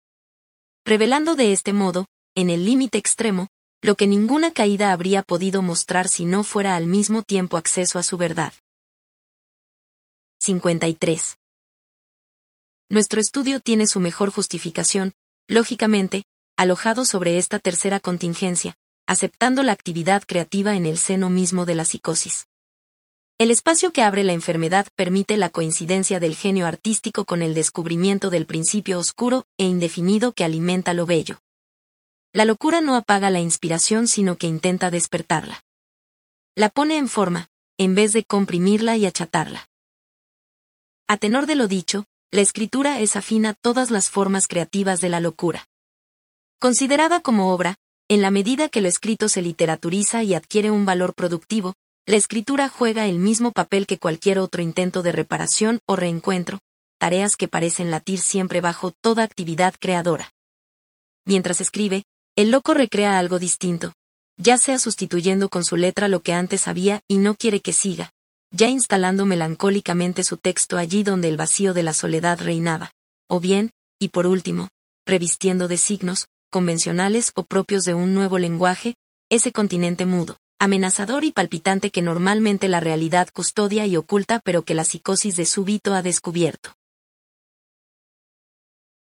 [0.86, 3.48] Revelando de este modo, en el límite extremo,
[3.82, 8.04] lo que ninguna caída habría podido mostrar si no fuera al mismo tiempo acceso a
[8.04, 8.54] su verdad.
[10.42, 11.38] 53.
[12.90, 15.14] Nuestro estudio tiene su mejor justificación,
[15.48, 16.24] lógicamente,
[16.58, 18.76] alojado sobre esta tercera contingencia,
[19.08, 22.48] aceptando la actividad creativa en el seno mismo de la psicosis.
[23.38, 28.30] El espacio que abre la enfermedad permite la coincidencia del genio artístico con el descubrimiento
[28.30, 31.42] del principio oscuro e indefinido que alimenta lo bello.
[32.32, 35.66] La locura no apaga la inspiración sino que intenta despertarla.
[36.56, 39.68] La pone en forma, en vez de comprimirla y achatarla.
[41.06, 45.20] A tenor de lo dicho, la escritura es afina todas las formas creativas de la
[45.20, 45.68] locura.
[46.58, 47.76] Considerada como obra,
[48.08, 51.76] en la medida que lo escrito se literaturiza y adquiere un valor productivo,
[52.08, 56.60] la escritura juega el mismo papel que cualquier otro intento de reparación o reencuentro,
[57.00, 60.32] tareas que parecen latir siempre bajo toda actividad creadora.
[61.26, 62.04] Mientras escribe,
[62.36, 63.94] el loco recrea algo distinto,
[64.38, 68.12] ya sea sustituyendo con su letra lo que antes había y no quiere que siga,
[68.52, 72.92] ya instalando melancólicamente su texto allí donde el vacío de la soledad reinaba,
[73.28, 74.70] o bien, y por último,
[75.08, 78.96] revistiendo de signos, convencionales o propios de un nuevo lenguaje,
[79.30, 84.74] ese continente mudo, amenazador y palpitante que normalmente la realidad custodia y oculta pero que
[84.74, 86.76] la psicosis de súbito ha descubierto.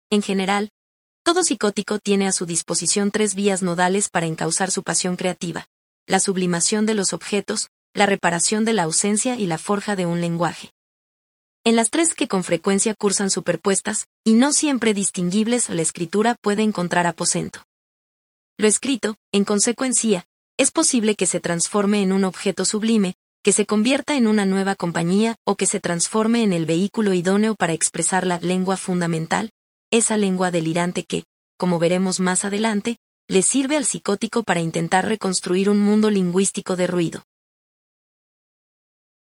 [0.09, 0.71] En general,
[1.23, 5.67] todo psicótico tiene a su disposición tres vías nodales para encauzar su pasión creativa,
[6.07, 10.21] la sublimación de los objetos, la reparación de la ausencia y la forja de un
[10.21, 10.71] lenguaje.
[11.63, 16.63] En las tres que con frecuencia cursan superpuestas, y no siempre distinguibles, la escritura puede
[16.63, 17.63] encontrar aposento.
[18.57, 20.25] Lo escrito, en consecuencia,
[20.59, 24.75] es posible que se transforme en un objeto sublime, que se convierta en una nueva
[24.75, 29.51] compañía o que se transforme en el vehículo idóneo para expresar la lengua fundamental,
[29.89, 31.23] esa lengua delirante que,
[31.57, 32.97] como veremos más adelante,
[33.29, 37.23] le sirve al psicótico para intentar reconstruir un mundo lingüístico de ruido.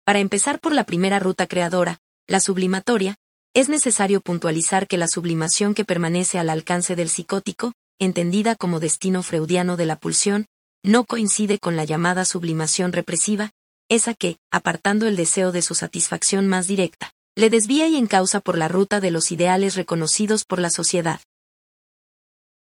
[0.06, 3.18] Para empezar por la primera ruta creadora, la sublimatoria,
[3.54, 9.24] es necesario puntualizar que la sublimación que permanece al alcance del psicótico, entendida como destino
[9.24, 10.46] freudiano de la pulsión,
[10.88, 13.52] no coincide con la llamada sublimación represiva,
[13.90, 18.58] esa que, apartando el deseo de su satisfacción más directa, le desvía y encausa por
[18.58, 21.20] la ruta de los ideales reconocidos por la sociedad.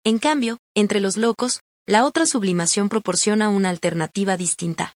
[0.05, 4.95] En cambio, entre los locos, la otra sublimación proporciona una alternativa distinta.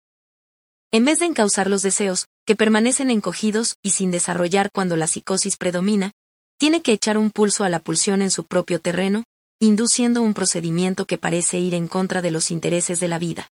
[0.90, 5.56] En vez de encauzar los deseos, que permanecen encogidos y sin desarrollar cuando la psicosis
[5.56, 6.10] predomina,
[6.58, 9.22] tiene que echar un pulso a la pulsión en su propio terreno,
[9.62, 13.50] induciendo un procedimiento que parece ir en contra de los intereses de la vida.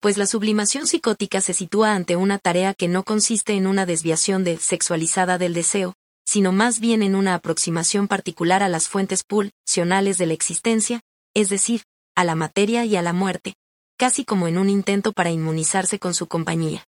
[0.00, 4.44] Pues la sublimación psicótica se sitúa ante una tarea que no consiste en una desviación
[4.44, 5.94] de sexualizada del deseo,
[6.24, 11.00] sino más bien en una aproximación particular a las fuentes pulsionales de la existencia,
[11.34, 11.82] es decir,
[12.14, 13.54] a la materia y a la muerte,
[13.96, 16.86] casi como en un intento para inmunizarse con su compañía.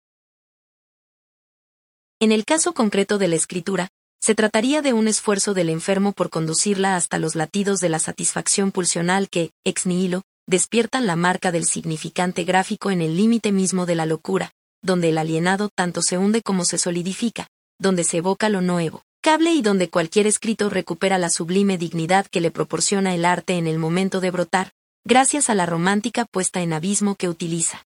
[2.21, 3.89] En el caso concreto de la escritura,
[4.21, 8.71] se trataría de un esfuerzo del enfermo por conducirla hasta los latidos de la satisfacción
[8.71, 13.95] pulsional que, ex nihilo, despiertan la marca del significante gráfico en el límite mismo de
[13.95, 14.53] la locura,
[14.83, 17.49] donde el alienado tanto se hunde como se solidifica,
[17.79, 22.43] donde se evoca lo nuevo, cable y donde cualquier escrito recupera la sublime dignidad que
[22.43, 24.73] le proporciona el arte en el momento de brotar,
[25.05, 27.87] gracias a la romántica puesta en abismo que utiliza.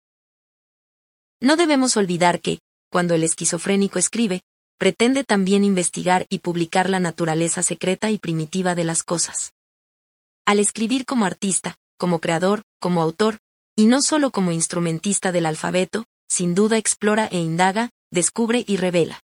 [1.42, 2.60] No debemos olvidar que,
[2.92, 4.42] cuando el esquizofrénico escribe,
[4.80, 9.54] pretende también investigar y publicar la naturaleza secreta y primitiva de las cosas.
[10.46, 13.40] Al escribir como artista, como creador, como autor,
[13.76, 19.22] y no solo como instrumentista del alfabeto, sin duda explora e indaga, descubre y revela.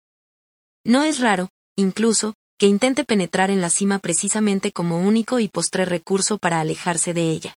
[0.85, 5.83] No es raro, incluso, que intente penetrar en la cima precisamente como único y postre
[5.85, 7.55] recurso para alejarse de ella.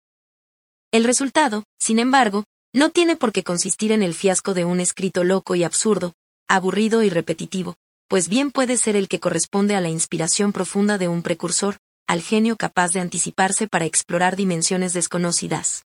[0.91, 5.25] El resultado, sin embargo, no tiene por qué consistir en el fiasco de un escrito
[5.25, 6.13] loco y absurdo,
[6.47, 7.75] aburrido y repetitivo,
[8.11, 12.21] pues bien puede ser el que corresponde a la inspiración profunda de un precursor, al
[12.21, 15.85] genio capaz de anticiparse para explorar dimensiones desconocidas.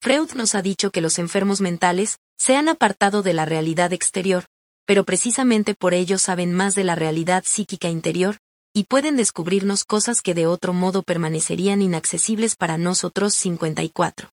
[0.00, 4.44] Freud nos ha dicho que los enfermos mentales se han apartado de la realidad exterior,
[4.86, 8.38] pero precisamente por ello saben más de la realidad psíquica interior,
[8.72, 14.30] y pueden descubrirnos cosas que de otro modo permanecerían inaccesibles para nosotros 54.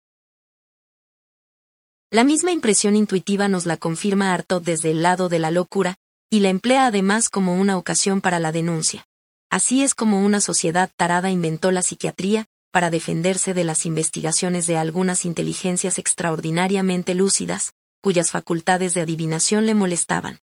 [2.11, 5.99] La misma impresión intuitiva nos la confirma Artaud desde el lado de la locura,
[6.31, 9.07] y la emplea además como una ocasión para la denuncia.
[9.51, 14.77] Así es como una sociedad tarada inventó la psiquiatría, para defenderse de las investigaciones de
[14.77, 17.73] algunas inteligencias extraordinariamente lúcidas,
[18.03, 20.41] cuyas facultades de adivinación le molestaban.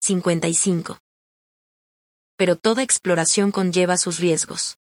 [0.00, 0.98] 55.
[2.36, 4.78] Pero toda exploración conlleva sus riesgos.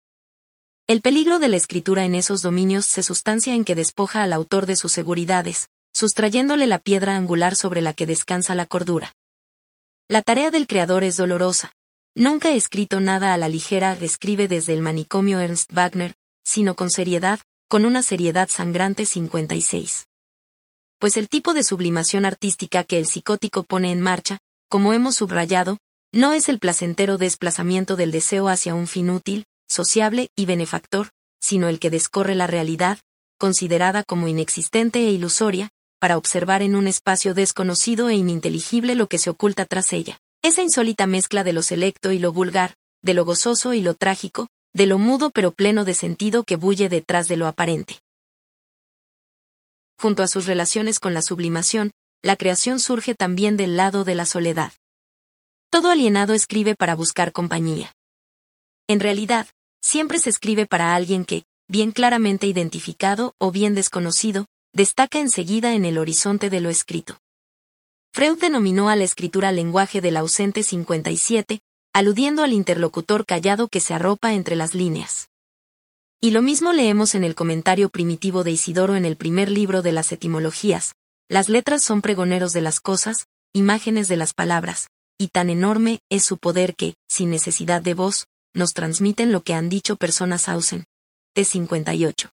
[0.86, 4.66] El peligro de la escritura en esos dominios se sustancia en que despoja al autor
[4.66, 9.14] de sus seguridades, sustrayéndole la piedra angular sobre la que descansa la cordura.
[10.14, 11.72] La tarea del creador es dolorosa.
[12.14, 16.88] Nunca he escrito nada a la ligera, escribe desde el manicomio Ernst Wagner, sino con
[16.88, 20.06] seriedad, con una seriedad sangrante 56.
[21.00, 24.38] Pues el tipo de sublimación artística que el psicótico pone en marcha,
[24.68, 25.78] como hemos subrayado,
[26.12, 31.08] no es el placentero desplazamiento del deseo hacia un fin útil, sociable y benefactor,
[31.40, 33.00] sino el que descorre la realidad,
[33.36, 35.70] considerada como inexistente e ilusoria,
[36.04, 40.20] para observar en un espacio desconocido e ininteligible lo que se oculta tras ella.
[40.42, 44.48] Esa insólita mezcla de lo selecto y lo vulgar, de lo gozoso y lo trágico,
[44.74, 48.00] de lo mudo pero pleno de sentido que bulle detrás de lo aparente.
[49.98, 51.90] Junto a sus relaciones con la sublimación,
[52.22, 54.74] la creación surge también del lado de la soledad.
[55.70, 57.94] Todo alienado escribe para buscar compañía.
[58.88, 59.46] En realidad,
[59.80, 64.44] siempre se escribe para alguien que, bien claramente identificado o bien desconocido,
[64.74, 67.18] destaca enseguida en el horizonte de lo escrito.
[68.12, 71.60] Freud denominó a la escritura lenguaje del ausente 57,
[71.92, 75.28] aludiendo al interlocutor callado que se arropa entre las líneas.
[76.20, 79.92] Y lo mismo leemos en el comentario primitivo de Isidoro en el primer libro de
[79.92, 80.94] las etimologías,
[81.28, 86.24] las letras son pregoneros de las cosas, imágenes de las palabras, y tan enorme es
[86.24, 90.84] su poder que, sin necesidad de voz, nos transmiten lo que han dicho personas ausen.
[91.36, 92.33] T58.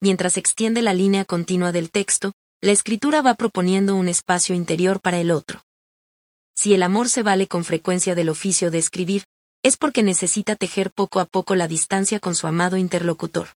[0.00, 2.32] Mientras extiende la línea continua del texto,
[2.62, 5.62] la escritura va proponiendo un espacio interior para el otro.
[6.54, 9.24] Si el amor se vale con frecuencia del oficio de escribir,
[9.62, 13.48] es porque necesita tejer poco a poco la distancia con su amado interlocutor.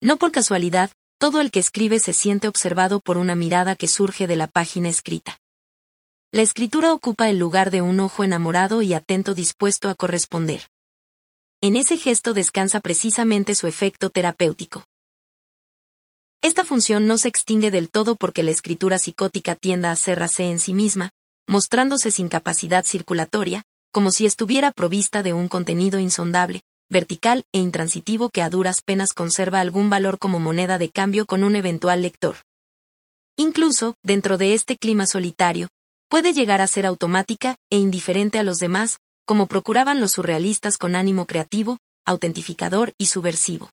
[0.00, 4.26] No por casualidad, todo el que escribe se siente observado por una mirada que surge
[4.26, 5.38] de la página escrita.
[6.32, 10.68] La escritura ocupa el lugar de un ojo enamorado y atento dispuesto a corresponder.
[11.60, 14.84] En ese gesto descansa precisamente su efecto terapéutico.
[16.44, 20.58] Esta función no se extingue del todo porque la escritura psicótica tienda a cerrarse en
[20.58, 21.08] sí misma,
[21.48, 28.28] mostrándose sin capacidad circulatoria, como si estuviera provista de un contenido insondable, vertical e intransitivo
[28.28, 32.36] que a duras penas conserva algún valor como moneda de cambio con un eventual lector.
[33.38, 35.68] Incluso, dentro de este clima solitario,
[36.10, 40.94] puede llegar a ser automática e indiferente a los demás, como procuraban los surrealistas con
[40.94, 43.70] ánimo creativo, autentificador y subversivo.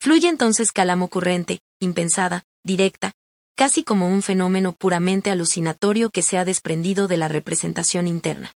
[0.00, 3.12] Fluye entonces calamo currente, impensada, directa,
[3.56, 8.52] casi como un fenómeno puramente alucinatorio que se ha desprendido de la representación interna.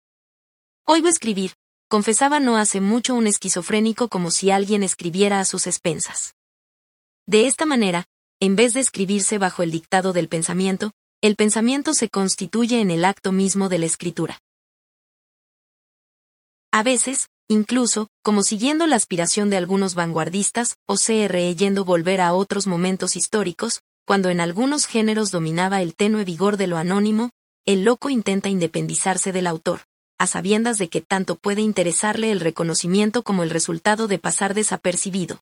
[0.86, 1.54] Oigo escribir,
[1.88, 6.36] confesaba no hace mucho un esquizofrénico como si alguien escribiera a sus expensas.
[7.26, 8.06] De esta manera,
[8.40, 10.92] en vez de escribirse bajo el dictado del pensamiento,
[11.22, 14.40] el pensamiento se constituye en el acto mismo de la escritura.
[16.72, 22.34] A veces, incluso, como siguiendo la aspiración de algunos vanguardistas, o se reyendo volver a
[22.34, 27.32] otros momentos históricos, cuando en algunos géneros dominaba el tenue vigor de lo anónimo,
[27.66, 29.82] el loco intenta independizarse del autor,
[30.18, 35.42] a sabiendas de que tanto puede interesarle el reconocimiento como el resultado de pasar desapercibido.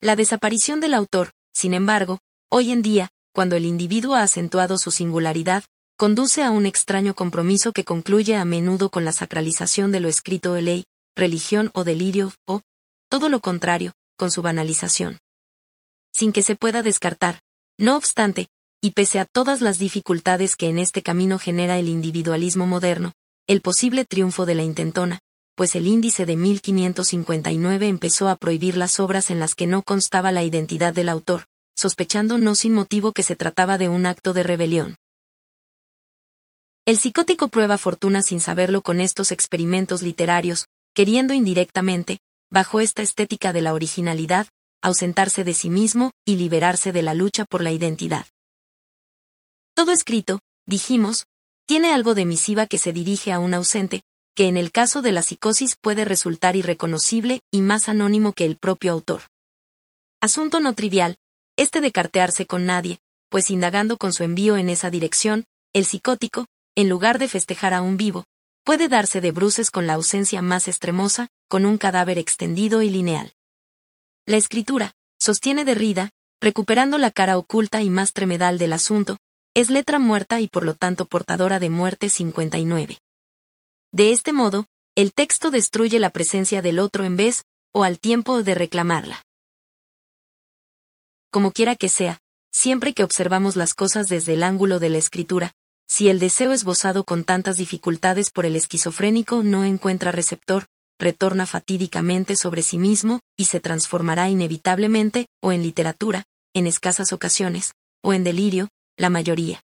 [0.00, 4.90] La desaparición del autor, sin embargo, hoy en día, cuando el individuo ha acentuado su
[4.90, 5.64] singularidad,
[5.96, 10.52] conduce a un extraño compromiso que concluye a menudo con la sacralización de lo escrito
[10.52, 10.84] de ley,
[11.16, 12.60] religión o delirio, o,
[13.08, 15.18] todo lo contrario, con su banalización.
[16.12, 17.40] Sin que se pueda descartar,
[17.78, 18.48] no obstante,
[18.80, 23.12] y pese a todas las dificultades que en este camino genera el individualismo moderno,
[23.46, 25.20] el posible triunfo de la intentona,
[25.54, 30.30] pues el índice de 1559 empezó a prohibir las obras en las que no constaba
[30.30, 34.42] la identidad del autor, sospechando no sin motivo que se trataba de un acto de
[34.42, 34.96] rebelión.
[36.84, 42.20] El psicótico prueba fortuna sin saberlo con estos experimentos literarios, queriendo indirectamente,
[42.50, 44.46] bajo esta estética de la originalidad,
[44.80, 48.24] ausentarse de sí mismo y liberarse de la lucha por la identidad.
[49.74, 51.26] Todo escrito, dijimos,
[51.66, 54.04] tiene algo de misiva que se dirige a un ausente,
[54.34, 58.56] que en el caso de la psicosis puede resultar irreconocible y más anónimo que el
[58.56, 59.20] propio autor.
[60.22, 61.16] Asunto no trivial,
[61.58, 65.44] este de cartearse con nadie, pues indagando con su envío en esa dirección,
[65.74, 68.24] el psicótico, en lugar de festejar a un vivo,
[68.66, 73.32] puede darse de bruces con la ausencia más extremosa, con un cadáver extendido y lineal.
[74.26, 76.10] La escritura, sostiene Derrida,
[76.40, 79.18] recuperando la cara oculta y más tremedal del asunto,
[79.54, 82.98] es letra muerta y por lo tanto portadora de muerte 59.
[83.92, 84.66] De este modo,
[84.96, 89.22] el texto destruye la presencia del otro en vez, o al tiempo de reclamarla
[91.36, 92.18] como quiera que sea,
[92.50, 95.52] siempre que observamos las cosas desde el ángulo de la escritura,
[95.88, 100.66] si el deseo esbozado con tantas dificultades por el esquizofrénico no encuentra receptor,
[100.98, 107.74] retorna fatídicamente sobre sí mismo y se transformará inevitablemente, o en literatura, en escasas ocasiones,
[108.02, 109.62] o en delirio, la mayoría.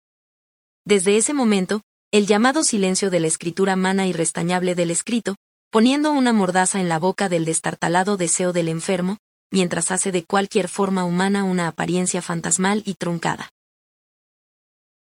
[0.85, 1.83] Desde ese momento,
[2.13, 5.35] el llamado silencio de la escritura mana y restañable del escrito,
[5.71, 9.19] poniendo una mordaza en la boca del destartalado deseo del enfermo,
[9.51, 13.51] mientras hace de cualquier forma humana una apariencia fantasmal y truncada.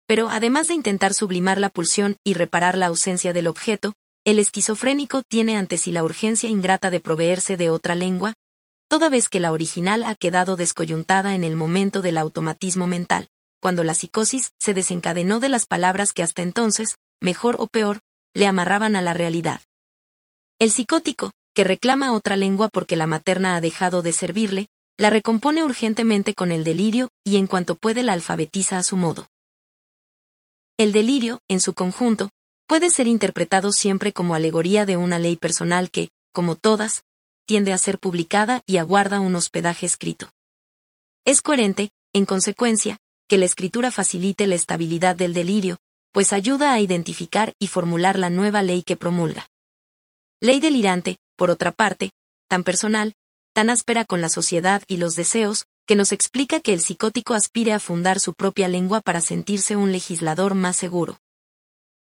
[0.07, 3.95] Pero además de intentar sublimar la pulsión y reparar la ausencia del objeto,
[4.25, 8.35] el esquizofrénico tiene ante sí la urgencia ingrata de proveerse de otra lengua,
[8.89, 13.29] toda vez que la original ha quedado descoyuntada en el momento del automatismo mental,
[13.61, 18.01] cuando la psicosis se desencadenó de las palabras que hasta entonces, mejor o peor,
[18.35, 19.63] le amarraban a la realidad.
[20.59, 24.69] El psicótico, que reclama otra lengua porque la materna ha dejado de servirle,
[24.99, 29.27] la recompone urgentemente con el delirio y en cuanto puede la alfabetiza a su modo.
[30.77, 32.31] El delirio, en su conjunto,
[32.67, 37.05] puede ser interpretado siempre como alegoría de una ley personal que, como todas,
[37.47, 40.31] tiende a ser publicada y aguarda un hospedaje escrito.
[41.25, 42.99] Es coherente, en consecuencia,
[43.29, 45.79] que la escritura facilite la estabilidad del delirio,
[46.11, 49.47] pues ayuda a identificar y formular la nueva ley que promulga.
[50.41, 52.11] Ley delirante, por otra parte,
[52.49, 53.15] tan personal,
[53.53, 57.73] tan áspera con la sociedad y los deseos, que nos explica que el psicótico aspire
[57.73, 61.19] a fundar su propia lengua para sentirse un legislador más seguro.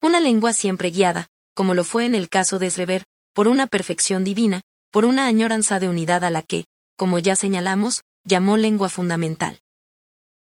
[0.01, 3.03] Una lengua siempre guiada, como lo fue en el caso de Srever,
[3.33, 4.61] por una perfección divina,
[4.91, 6.65] por una añoranza de unidad a la que,
[6.95, 9.59] como ya señalamos, llamó lengua fundamental.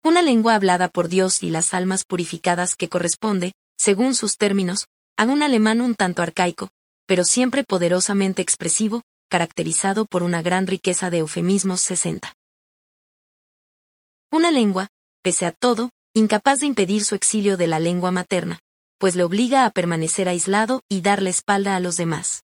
[0.03, 4.87] Una lengua hablada por Dios y las almas purificadas que corresponde, según sus términos,
[5.17, 6.69] a un alemán un tanto arcaico,
[7.05, 12.33] pero siempre poderosamente expresivo, caracterizado por una gran riqueza de eufemismos 60.
[14.29, 14.89] Una lengua,
[15.23, 18.59] pese a todo, incapaz de impedir su exilio de la lengua materna,
[18.99, 22.43] pues le obliga a permanecer aislado y dar la espalda a los demás.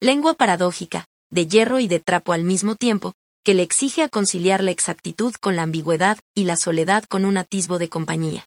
[0.00, 4.62] Lengua paradójica, de hierro y de trapo al mismo tiempo, que le exige a conciliar
[4.62, 8.46] la exactitud con la ambigüedad y la soledad con un atisbo de compañía.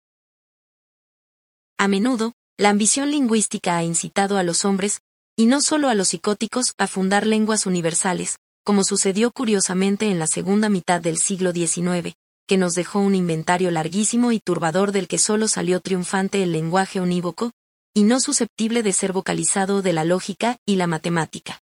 [1.80, 5.02] A menudo, la ambición lingüística ha incitado a los hombres,
[5.36, 10.28] y no solo a los psicóticos, a fundar lenguas universales, como sucedió curiosamente en la
[10.28, 12.16] segunda mitad del siglo XIX,
[12.48, 17.02] que nos dejó un inventario larguísimo y turbador del que solo salió triunfante el lenguaje
[17.02, 17.52] unívoco,
[17.94, 21.62] y no susceptible de ser vocalizado de la lógica y la matemática.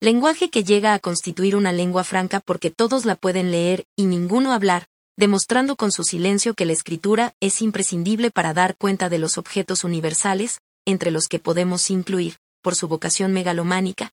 [0.00, 4.52] Lenguaje que llega a constituir una lengua franca porque todos la pueden leer y ninguno
[4.52, 4.86] hablar,
[5.16, 9.84] demostrando con su silencio que la escritura es imprescindible para dar cuenta de los objetos
[9.84, 14.10] universales, entre los que podemos incluir, por su vocación megalománica,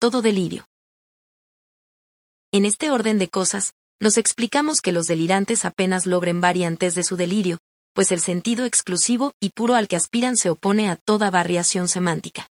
[0.00, 0.66] todo delirio.
[2.50, 7.16] En este orden de cosas, nos explicamos que los delirantes apenas logren variantes de su
[7.16, 7.58] delirio,
[7.94, 12.48] pues el sentido exclusivo y puro al que aspiran se opone a toda variación semántica.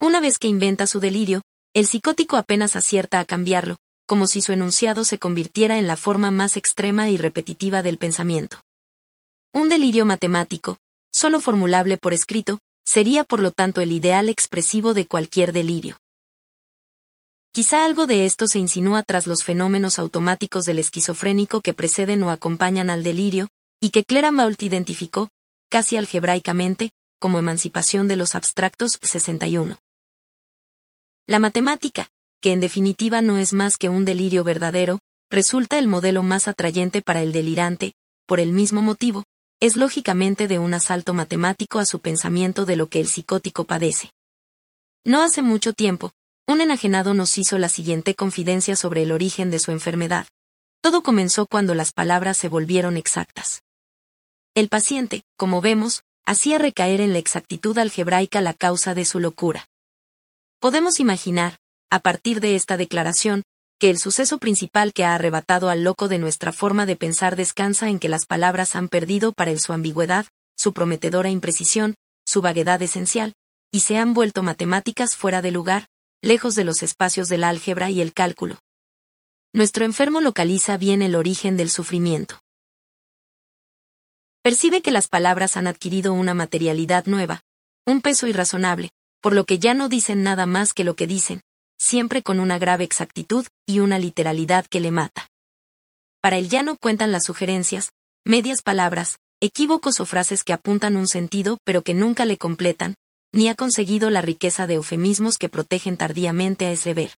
[0.00, 1.42] Una vez que inventa su delirio,
[1.74, 3.76] el psicótico apenas acierta a cambiarlo,
[4.06, 8.60] como si su enunciado se convirtiera en la forma más extrema y repetitiva del pensamiento.
[9.52, 10.78] Un delirio matemático,
[11.12, 15.98] solo formulable por escrito, sería por lo tanto el ideal expresivo de cualquier delirio.
[17.52, 22.30] Quizá algo de esto se insinúa tras los fenómenos automáticos del esquizofrénico que preceden o
[22.30, 23.48] acompañan al delirio,
[23.80, 25.30] y que Claremont identificó,
[25.68, 29.78] casi algebraicamente, como emancipación de los abstractos 61.
[31.26, 32.08] La matemática,
[32.40, 35.00] que en definitiva no es más que un delirio verdadero,
[35.30, 37.94] resulta el modelo más atrayente para el delirante,
[38.26, 39.24] por el mismo motivo,
[39.60, 44.12] es lógicamente de un asalto matemático a su pensamiento de lo que el psicótico padece.
[45.04, 46.12] No hace mucho tiempo,
[46.48, 50.26] un enajenado nos hizo la siguiente confidencia sobre el origen de su enfermedad.
[50.80, 53.62] Todo comenzó cuando las palabras se volvieron exactas.
[54.54, 59.66] El paciente, como vemos, hacía recaer en la exactitud algebraica la causa de su locura.
[60.58, 61.58] Podemos imaginar,
[61.90, 63.42] a partir de esta declaración,
[63.78, 67.90] que el suceso principal que ha arrebatado al loco de nuestra forma de pensar descansa
[67.90, 70.26] en que las palabras han perdido para él su ambigüedad,
[70.56, 71.94] su prometedora imprecisión,
[72.26, 73.34] su vaguedad esencial,
[73.70, 75.86] y se han vuelto matemáticas fuera de lugar,
[76.22, 78.58] lejos de los espacios del álgebra y el cálculo.
[79.52, 82.40] Nuestro enfermo localiza bien el origen del sufrimiento.
[84.42, 87.42] Percibe que las palabras han adquirido una materialidad nueva,
[87.86, 88.90] un peso irrazonable,
[89.20, 91.42] por lo que ya no dicen nada más que lo que dicen,
[91.78, 95.28] siempre con una grave exactitud y una literalidad que le mata.
[96.20, 97.92] Para él ya no cuentan las sugerencias,
[98.24, 102.94] medias palabras, equívocos o frases que apuntan un sentido pero que nunca le completan,
[103.32, 107.16] ni ha conseguido la riqueza de eufemismos que protegen tardíamente a ese ver.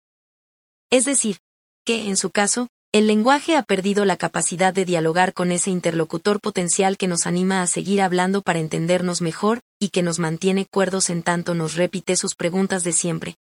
[0.91, 1.39] Es decir,
[1.85, 6.41] que, en su caso, el lenguaje ha perdido la capacidad de dialogar con ese interlocutor
[6.41, 11.09] potencial que nos anima a seguir hablando para entendernos mejor, y que nos mantiene cuerdos
[11.09, 13.37] en tanto nos repite sus preguntas de siempre.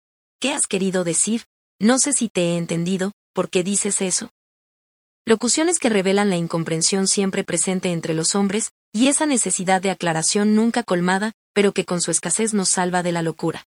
[0.40, 1.44] ¿Qué has querido decir?
[1.78, 4.30] No sé si te he entendido, ¿por qué dices eso?
[5.26, 10.54] Locuciones que revelan la incomprensión siempre presente entre los hombres, y esa necesidad de aclaración
[10.54, 13.64] nunca colmada, pero que con su escasez nos salva de la locura.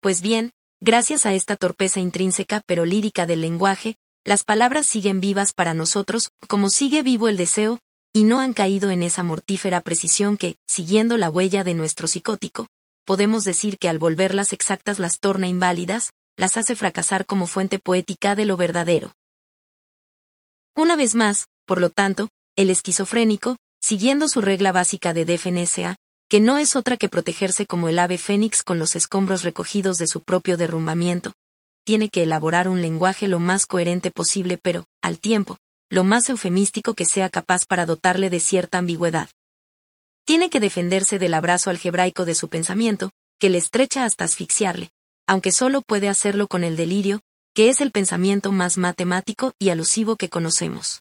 [0.00, 5.52] Pues bien, gracias a esta torpeza intrínseca pero lírica del lenguaje, las palabras siguen vivas
[5.52, 7.80] para nosotros, como sigue vivo el deseo,
[8.12, 12.68] y no han caído en esa mortífera precisión que, siguiendo la huella de nuestro psicótico,
[13.04, 18.34] podemos decir que al volverlas exactas las torna inválidas, las hace fracasar como fuente poética
[18.34, 19.12] de lo verdadero.
[20.76, 25.96] Una vez más, por lo tanto, el esquizofrénico, siguiendo su regla básica de DFNSA,
[26.28, 30.06] que no es otra que protegerse como el ave fénix con los escombros recogidos de
[30.06, 31.32] su propio derrumbamiento,
[31.84, 35.56] tiene que elaborar un lenguaje lo más coherente posible pero, al tiempo,
[35.88, 39.30] lo más eufemístico que sea capaz para dotarle de cierta ambigüedad.
[40.26, 44.90] Tiene que defenderse del abrazo algebraico de su pensamiento, que le estrecha hasta asfixiarle,
[45.26, 47.22] aunque solo puede hacerlo con el delirio,
[47.54, 51.00] que es el pensamiento más matemático y alusivo que conocemos.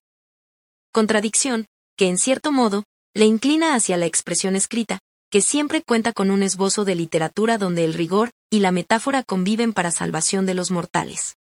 [0.93, 1.67] Contradicción,
[1.97, 2.83] que en cierto modo,
[3.13, 4.99] le inclina hacia la expresión escrita,
[5.31, 9.73] que siempre cuenta con un esbozo de literatura donde el rigor y la metáfora conviven
[9.73, 11.35] para salvación de los mortales.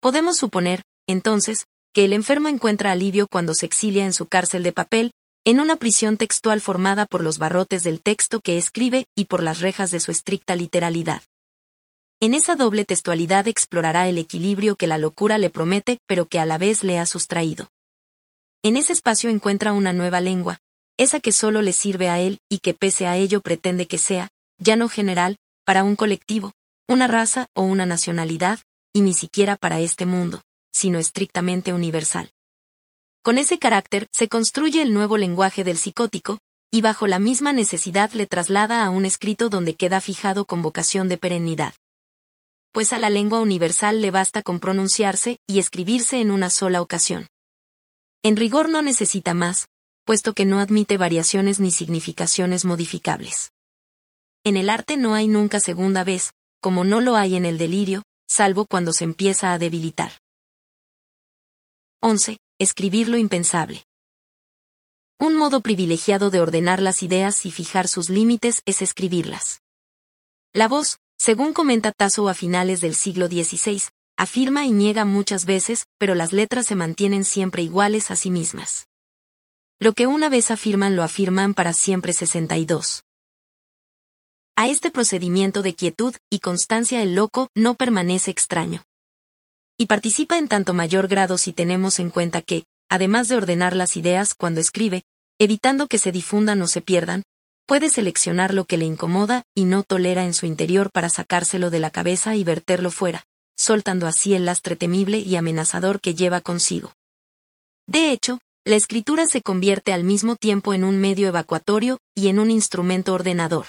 [0.00, 4.72] Podemos suponer, entonces, que el enfermo encuentra alivio cuando se exilia en su cárcel de
[4.72, 5.12] papel,
[5.44, 9.60] en una prisión textual formada por los barrotes del texto que escribe y por las
[9.60, 11.22] rejas de su estricta literalidad.
[12.20, 16.46] En esa doble textualidad explorará el equilibrio que la locura le promete pero que a
[16.46, 17.70] la vez le ha sustraído.
[18.64, 20.58] En ese espacio encuentra una nueva lengua,
[20.96, 24.30] esa que solo le sirve a él y que pese a ello pretende que sea,
[24.58, 26.52] ya no general, para un colectivo,
[26.88, 28.58] una raza o una nacionalidad,
[28.92, 32.32] y ni siquiera para este mundo, sino estrictamente universal.
[33.22, 36.38] Con ese carácter se construye el nuevo lenguaje del psicótico,
[36.72, 41.08] y bajo la misma necesidad le traslada a un escrito donde queda fijado con vocación
[41.08, 41.74] de perennidad.
[42.72, 47.28] Pues a la lengua universal le basta con pronunciarse y escribirse en una sola ocasión.
[48.22, 49.68] En rigor no necesita más,
[50.04, 53.52] puesto que no admite variaciones ni significaciones modificables.
[54.44, 58.02] En el arte no hay nunca segunda vez, como no lo hay en el delirio,
[58.26, 60.12] salvo cuando se empieza a debilitar.
[62.00, 62.38] 11.
[62.58, 63.84] Escribir lo impensable.
[65.20, 69.62] Un modo privilegiado de ordenar las ideas y fijar sus límites es escribirlas.
[70.52, 73.82] La voz, según comenta Tasso a finales del siglo XVI,
[74.18, 78.88] afirma y niega muchas veces, pero las letras se mantienen siempre iguales a sí mismas.
[79.78, 83.04] Lo que una vez afirman lo afirman para siempre 62.
[84.56, 88.82] A este procedimiento de quietud y constancia el loco no permanece extraño.
[89.78, 93.96] Y participa en tanto mayor grado si tenemos en cuenta que, además de ordenar las
[93.96, 95.04] ideas cuando escribe,
[95.38, 97.22] evitando que se difundan o se pierdan,
[97.66, 101.78] puede seleccionar lo que le incomoda y no tolera en su interior para sacárselo de
[101.78, 103.27] la cabeza y verterlo fuera,
[103.58, 106.94] soltando así el lastre temible y amenazador que lleva consigo.
[107.86, 112.38] De hecho, la escritura se convierte al mismo tiempo en un medio evacuatorio y en
[112.38, 113.66] un instrumento ordenador.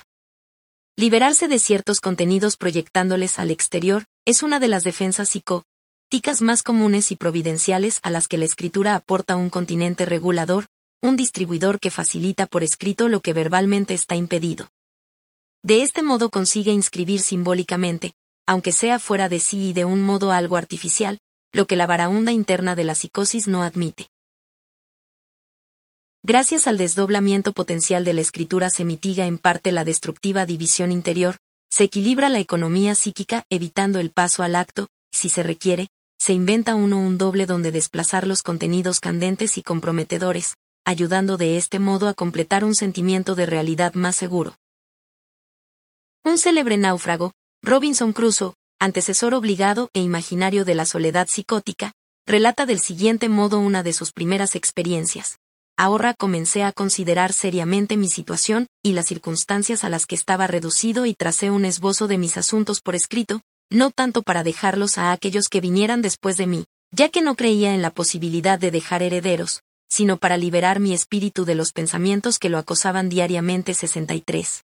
[0.98, 7.12] Liberarse de ciertos contenidos proyectándoles al exterior es una de las defensas psicóticas más comunes
[7.12, 10.66] y providenciales a las que la escritura aporta un continente regulador,
[11.02, 14.68] un distribuidor que facilita por escrito lo que verbalmente está impedido.
[15.64, 18.14] De este modo consigue inscribir simbólicamente,
[18.50, 21.20] aunque sea fuera de sí y de un modo algo artificial,
[21.54, 24.08] lo que la varaunda interna de la psicosis no admite.
[26.24, 31.38] Gracias al desdoblamiento potencial de la escritura se mitiga en parte la destructiva división interior,
[31.70, 36.74] se equilibra la economía psíquica evitando el paso al acto, si se requiere, se inventa
[36.74, 40.56] uno un doble donde desplazar los contenidos candentes y comprometedores,
[40.86, 44.56] ayudando de este modo a completar un sentimiento de realidad más seguro.
[46.26, 51.94] Un célebre náufrago, Robinson Crusoe, antecesor obligado e imaginario de la soledad psicótica,
[52.26, 55.40] relata del siguiente modo una de sus primeras experiencias
[55.80, 61.06] ahora comencé a considerar seriamente mi situación y las circunstancias a las que estaba reducido
[61.06, 65.48] y tracé un esbozo de mis asuntos por escrito, no tanto para dejarlos a aquellos
[65.48, 69.62] que vinieran después de mí, ya que no creía en la posibilidad de dejar herederos,
[69.90, 74.66] sino para liberar mi espíritu de los pensamientos que lo acosaban diariamente 63.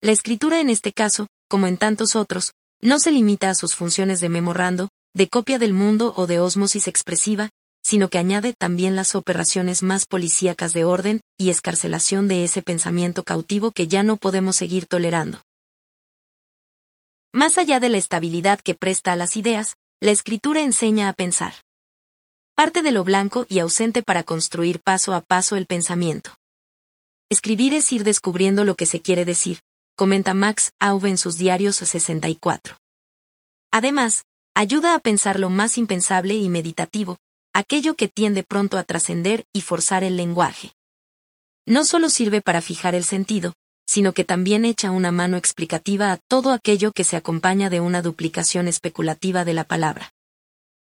[0.00, 4.20] La escritura en este caso, como en tantos otros, no se limita a sus funciones
[4.20, 7.50] de memorando, de copia del mundo o de ósmosis expresiva,
[7.82, 13.22] sino que añade también las operaciones más policíacas de orden y escarcelación de ese pensamiento
[13.22, 15.42] cautivo que ya no podemos seguir tolerando.
[17.32, 21.54] Más allá de la estabilidad que presta a las ideas, la escritura enseña a pensar.
[22.54, 26.34] Parte de lo blanco y ausente para construir paso a paso el pensamiento.
[27.28, 29.58] Escribir es ir descubriendo lo que se quiere decir,
[29.96, 32.76] comenta Max Aube en sus diarios 64.
[33.70, 37.18] Además, ayuda a pensar lo más impensable y meditativo,
[37.52, 40.72] aquello que tiende pronto a trascender y forzar el lenguaje.
[41.66, 43.54] No solo sirve para fijar el sentido,
[43.86, 48.02] sino que también echa una mano explicativa a todo aquello que se acompaña de una
[48.02, 50.10] duplicación especulativa de la palabra.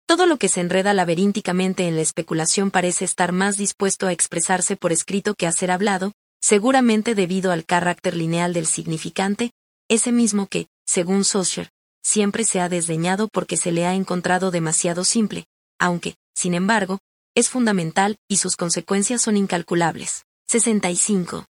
[0.08, 4.78] Todo lo que se enreda laberínticamente en la especulación parece estar más dispuesto a expresarse
[4.78, 9.52] por escrito que a ser hablado, seguramente debido al carácter lineal del significante,
[9.90, 11.70] ese mismo que, según Saussure,
[12.04, 15.46] siempre se ha desdeñado porque se le ha encontrado demasiado simple,
[15.80, 17.00] aunque, sin embargo,
[17.36, 20.26] es fundamental y sus consecuencias son incalculables.
[20.48, 21.46] 65.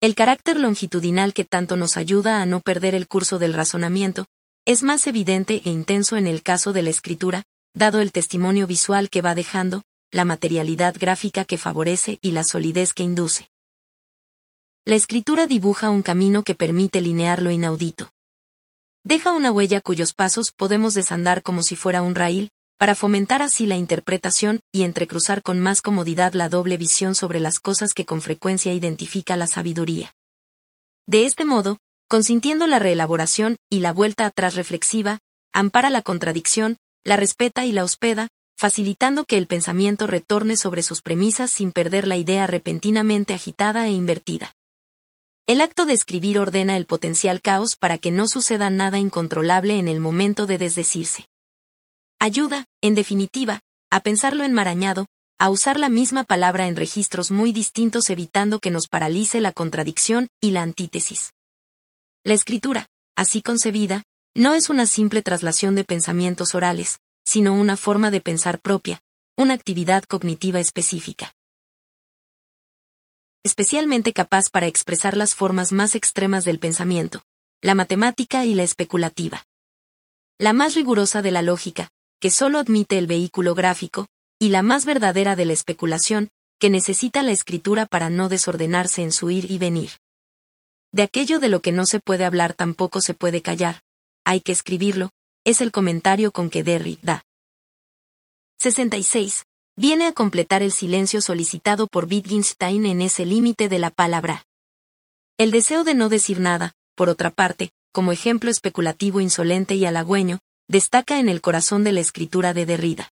[0.00, 4.26] El carácter longitudinal que tanto nos ayuda a no perder el curso del razonamiento,
[4.64, 7.42] es más evidente e intenso en el caso de la escritura,
[7.74, 12.94] dado el testimonio visual que va dejando, la materialidad gráfica que favorece y la solidez
[12.94, 13.50] que induce.
[14.84, 18.10] La escritura dibuja un camino que permite linear lo inaudito.
[19.04, 23.66] Deja una huella cuyos pasos podemos desandar como si fuera un raíl, para fomentar así
[23.66, 28.22] la interpretación y entrecruzar con más comodidad la doble visión sobre las cosas que con
[28.22, 30.14] frecuencia identifica la sabiduría.
[31.06, 31.78] De este modo,
[32.08, 35.18] consintiendo la reelaboración y la vuelta atrás reflexiva,
[35.52, 38.28] ampara la contradicción, la respeta y la hospeda,
[38.60, 43.92] facilitando que el pensamiento retorne sobre sus premisas sin perder la idea repentinamente agitada e
[43.92, 44.54] invertida.
[45.46, 49.88] El acto de escribir ordena el potencial caos para que no suceda nada incontrolable en
[49.88, 51.24] el momento de desdecirse.
[52.18, 53.60] Ayuda, en definitiva,
[53.90, 55.06] a pensarlo enmarañado,
[55.38, 60.28] a usar la misma palabra en registros muy distintos evitando que nos paralice la contradicción
[60.38, 61.32] y la antítesis.
[62.24, 64.02] La escritura, así concebida,
[64.34, 69.02] no es una simple traslación de pensamientos orales, sino una forma de pensar propia,
[69.36, 71.32] una actividad cognitiva específica.
[73.42, 77.22] Especialmente capaz para expresar las formas más extremas del pensamiento,
[77.62, 79.44] la matemática y la especulativa.
[80.38, 81.90] La más rigurosa de la lógica,
[82.20, 87.22] que solo admite el vehículo gráfico, y la más verdadera de la especulación, que necesita
[87.22, 89.90] la escritura para no desordenarse en su ir y venir.
[90.92, 93.82] De aquello de lo que no se puede hablar tampoco se puede callar,
[94.24, 95.10] hay que escribirlo,
[95.44, 97.24] es el comentario con que Derry da.
[98.58, 99.46] 66.
[99.76, 104.44] Viene a completar el silencio solicitado por Wittgenstein en ese límite de la palabra.
[105.38, 110.40] El deseo de no decir nada, por otra parte, como ejemplo especulativo insolente y halagüeño,
[110.68, 113.10] destaca en el corazón de la escritura de Derrida.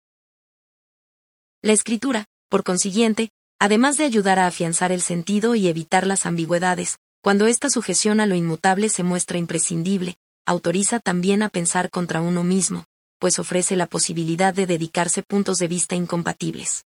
[1.61, 6.99] La escritura, por consiguiente, además de ayudar a afianzar el sentido y evitar las ambigüedades,
[7.23, 12.45] cuando esta sujeción a lo inmutable se muestra imprescindible, autoriza también a pensar contra uno
[12.45, 12.85] mismo,
[13.19, 16.85] pues ofrece la posibilidad de dedicarse puntos de vista incompatibles.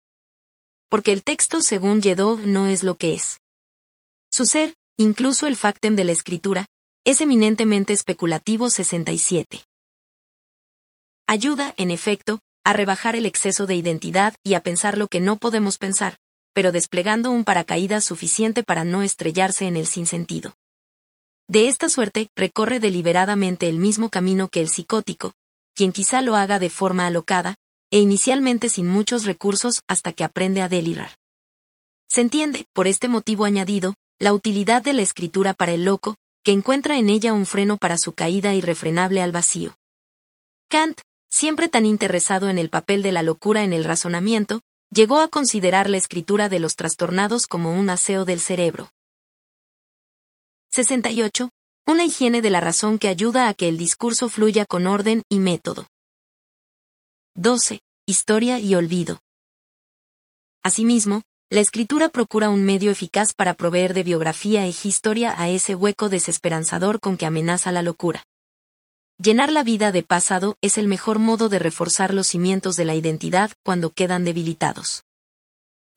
[0.90, 3.40] Porque el texto según Yedov no es lo que es.
[4.32, 6.66] Su ser, incluso el factem de la escritura,
[7.06, 9.68] es eminentemente especulativo 67
[11.28, 15.38] ayuda, en efecto, a rebajar el exceso de identidad y a pensar lo que no
[15.38, 16.18] podemos pensar,
[16.54, 20.56] pero desplegando un paracaídas suficiente para no estrellarse en el sinsentido.
[21.50, 25.32] De esta suerte, recorre deliberadamente el mismo camino que el psicótico,
[25.76, 27.56] quien quizá lo haga de forma alocada,
[27.90, 31.12] e inicialmente sin muchos recursos hasta que aprende a delirar.
[32.10, 36.52] Se entiende, por este motivo añadido, la utilidad de la escritura para el loco, que
[36.52, 39.76] encuentra en ella un freno para su caída irrefrenable al vacío.
[40.70, 41.00] Kant,
[41.30, 44.62] siempre tan interesado en el papel de la locura en el razonamiento,
[44.92, 48.90] llegó a considerar la escritura de los trastornados como un aseo del cerebro.
[50.78, 51.50] 68.
[51.88, 55.40] Una higiene de la razón que ayuda a que el discurso fluya con orden y
[55.40, 55.88] método.
[57.34, 57.80] 12.
[58.06, 59.20] Historia y olvido.
[60.62, 65.74] Asimismo, la escritura procura un medio eficaz para proveer de biografía e historia a ese
[65.74, 68.24] hueco desesperanzador con que amenaza la locura.
[69.18, 72.94] Llenar la vida de pasado es el mejor modo de reforzar los cimientos de la
[72.94, 75.07] identidad cuando quedan debilitados.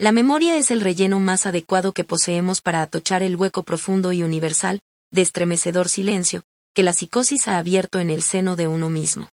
[0.01, 4.23] La memoria es el relleno más adecuado que poseemos para atochar el hueco profundo y
[4.23, 6.43] universal, de estremecedor silencio,
[6.75, 9.29] que la psicosis ha abierto en el seno de uno mismo.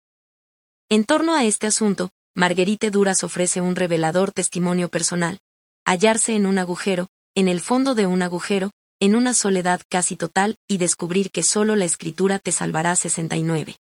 [0.89, 5.39] En torno a este asunto, Marguerite Duras ofrece un revelador testimonio personal.
[5.85, 8.70] Hallarse en un agujero, en el fondo de un agujero,
[9.01, 13.77] en una soledad casi total y descubrir que solo la escritura te salvará 69.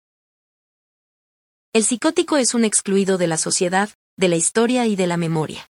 [1.73, 5.70] El psicótico es un excluido de la sociedad, de la historia y de la memoria.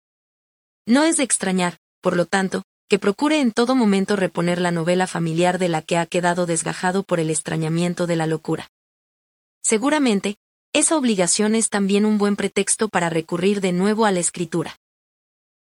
[0.86, 5.06] No es de extrañar, por lo tanto, que procure en todo momento reponer la novela
[5.06, 8.68] familiar de la que ha quedado desgajado por el extrañamiento de la locura.
[9.62, 10.36] Seguramente,
[10.74, 14.76] esa obligación es también un buen pretexto para recurrir de nuevo a la escritura.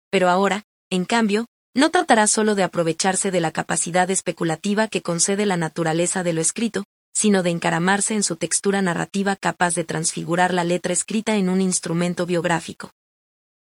[0.10, 5.46] Pero ahora, en cambio, no tratará solo de aprovecharse de la capacidad especulativa que concede
[5.46, 6.84] la naturaleza de lo escrito,
[7.14, 11.62] sino de encaramarse en su textura narrativa capaz de transfigurar la letra escrita en un
[11.62, 12.92] instrumento biográfico.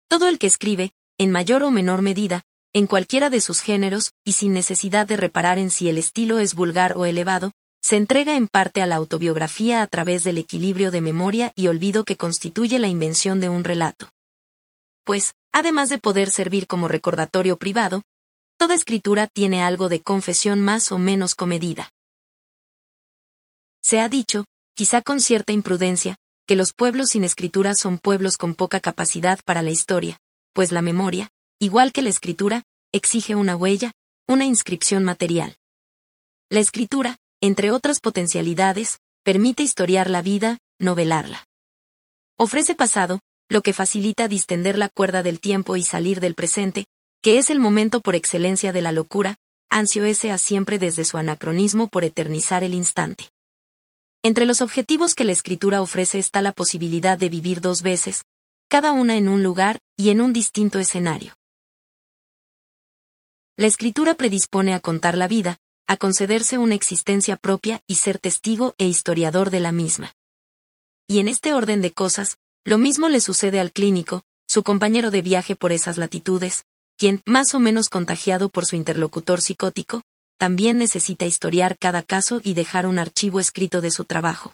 [0.07, 2.43] Todo el que escribe, en mayor o menor medida,
[2.73, 6.55] en cualquiera de sus géneros, y sin necesidad de reparar en si el estilo es
[6.55, 7.51] vulgar o elevado,
[7.81, 12.05] se entrega en parte a la autobiografía a través del equilibrio de memoria y olvido
[12.05, 14.09] que constituye la invención de un relato.
[15.03, 18.03] Pues, además de poder servir como recordatorio privado,
[18.57, 21.89] toda escritura tiene algo de confesión más o menos comedida.
[23.81, 26.15] Se ha dicho, quizá con cierta imprudencia,
[26.47, 30.17] que los pueblos sin escritura son pueblos con poca capacidad para la historia,
[30.59, 33.93] pues la memoria, igual que la escritura, exige una huella,
[34.27, 35.55] una inscripción material.
[36.49, 41.45] La escritura, entre otras potencialidades, permite historiar la vida, novelarla.
[42.37, 46.87] Ofrece pasado, lo que facilita distender la cuerda del tiempo y salir del presente,
[47.21, 49.37] que es el momento por excelencia de la locura,
[49.69, 53.29] ansio ese a siempre desde su anacronismo por eternizar el instante.
[54.23, 58.25] Entre los objetivos que la escritura ofrece está la posibilidad de vivir dos veces,
[58.69, 61.33] cada una en un lugar y en un distinto escenario.
[63.57, 68.75] La escritura predispone a contar la vida, a concederse una existencia propia y ser testigo
[68.77, 70.13] e historiador de la misma.
[71.07, 75.23] Y en este orden de cosas, lo mismo le sucede al clínico, su compañero de
[75.23, 76.65] viaje por esas latitudes,
[76.95, 80.03] quien, más o menos contagiado por su interlocutor psicótico,
[80.37, 84.53] también necesita historiar cada caso y dejar un archivo escrito de su trabajo.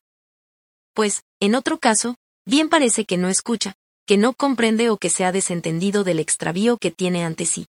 [0.93, 2.15] Pues, en otro caso,
[2.45, 3.75] bien parece que no escucha,
[4.05, 7.67] que no comprende o que se ha desentendido del extravío que tiene ante sí.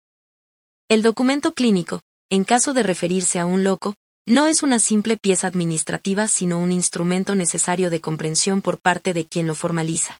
[0.90, 3.96] El documento clínico, en caso de referirse a un loco,
[4.26, 9.26] no es una simple pieza administrativa sino un instrumento necesario de comprensión por parte de
[9.26, 10.20] quien lo formaliza.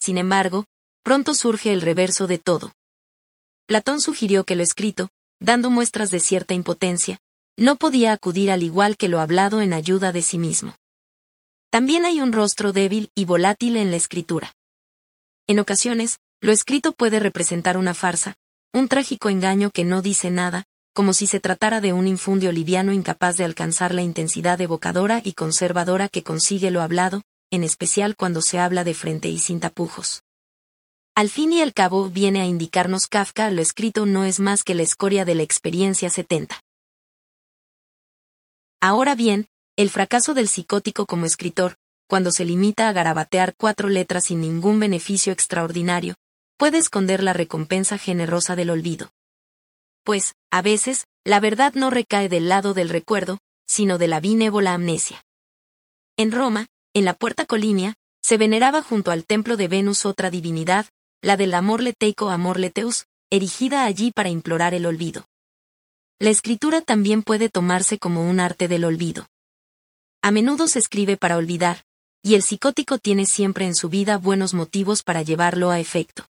[0.00, 0.66] Sin embargo,
[1.02, 2.72] pronto surge el reverso de todo.
[3.66, 5.08] Platón sugirió que lo escrito,
[5.40, 7.18] dando muestras de cierta impotencia,
[7.56, 10.76] no podía acudir al igual que lo hablado en ayuda de sí mismo.
[11.70, 14.54] También hay un rostro débil y volátil en la escritura.
[15.46, 18.36] En ocasiones, lo escrito puede representar una farsa,
[18.72, 20.64] un trágico engaño que no dice nada,
[20.94, 25.34] como si se tratara de un infundio liviano incapaz de alcanzar la intensidad evocadora y
[25.34, 30.22] conservadora que consigue lo hablado, en especial cuando se habla de frente y sin tapujos.
[31.14, 34.74] Al fin y al cabo viene a indicarnos Kafka lo escrito no es más que
[34.74, 36.60] la escoria de la experiencia 70.
[38.80, 39.48] Ahora bien,
[39.78, 41.76] el fracaso del psicótico como escritor,
[42.08, 46.16] cuando se limita a garabatear cuatro letras sin ningún beneficio extraordinario,
[46.56, 49.12] puede esconder la recompensa generosa del olvido.
[50.02, 53.38] Pues, a veces, la verdad no recae del lado del recuerdo,
[53.68, 55.22] sino de la benévola amnesia.
[56.16, 60.86] En Roma, en la Puerta Colinia, se veneraba junto al templo de Venus otra divinidad,
[61.22, 65.26] la del amor leteico amor leteus, erigida allí para implorar el olvido.
[66.18, 69.28] La escritura también puede tomarse como un arte del olvido.
[70.22, 71.84] A menudo se escribe para olvidar,
[72.22, 76.26] y el psicótico tiene siempre en su vida buenos motivos para llevarlo a efecto.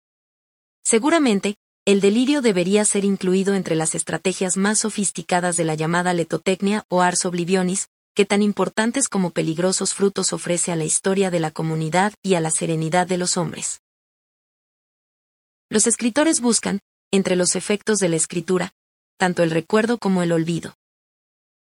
[0.85, 6.85] Seguramente, el delirio debería ser incluido entre las estrategias más sofisticadas de la llamada letotecnia
[6.89, 11.51] o ars oblivionis, que tan importantes como peligrosos frutos ofrece a la historia de la
[11.51, 13.81] comunidad y a la serenidad de los hombres.
[15.71, 16.81] Los escritores buscan,
[17.11, 18.73] entre los efectos de la escritura,
[19.17, 20.77] tanto el recuerdo como el olvido.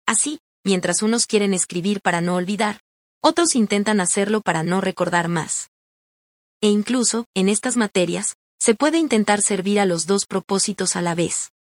[0.06, 2.80] Así, mientras unos quieren escribir para no olvidar,
[3.22, 5.70] otros intentan hacerlo para no recordar más.
[6.60, 11.14] E incluso, en estas materias, se puede intentar servir a los dos propósitos a la
[11.14, 11.52] vez.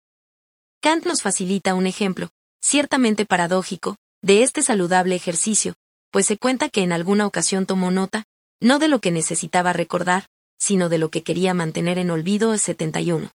[0.81, 2.31] Kant nos facilita un ejemplo,
[2.61, 5.75] ciertamente paradójico, de este saludable ejercicio,
[6.11, 8.25] pues se cuenta que en alguna ocasión tomó nota,
[8.61, 10.27] no de lo que necesitaba recordar,
[10.59, 13.31] sino de lo que quería mantener en olvido el 71.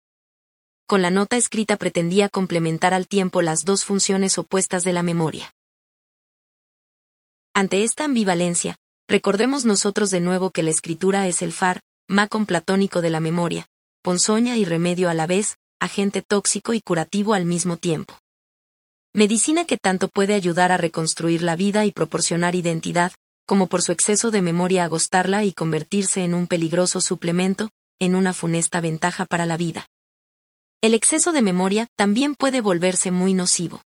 [0.90, 5.54] Con la nota escrita pretendía complementar al tiempo las dos funciones opuestas de la memoria.
[7.54, 8.76] Ante esta ambivalencia,
[9.06, 13.68] recordemos nosotros de nuevo que la escritura es el far, macon platónico de la memoria,
[14.02, 18.18] ponzoña y remedio a la vez, agente tóxico y curativo al mismo tiempo.
[19.14, 23.12] Medicina que tanto puede ayudar a reconstruir la vida y proporcionar identidad,
[23.46, 28.32] como por su exceso de memoria agostarla y convertirse en un peligroso suplemento, en una
[28.32, 29.86] funesta ventaja para la vida.
[30.82, 33.82] El exceso de memoria también puede volverse muy nocivo.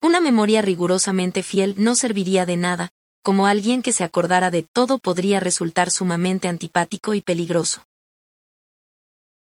[0.00, 2.90] Una memoria rigurosamente fiel no serviría de nada,
[3.22, 7.84] como alguien que se acordara de todo podría resultar sumamente antipático y peligroso.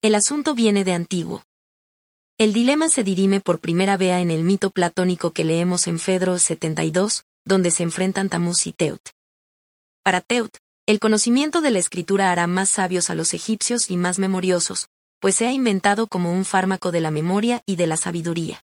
[0.02, 1.43] El asunto viene de antiguo.
[2.39, 6.39] El dilema se dirime por primera vez en el mito platónico que leemos en Fedro
[6.39, 9.01] 72, donde se enfrentan Tamuz y Teut.
[10.05, 14.20] Para Teut, el conocimiento de la escritura hará más sabios a los egipcios y más
[14.20, 14.90] memoriosos,
[15.20, 18.62] pues se ha inventado como un fármaco de la memoria y de la sabiduría.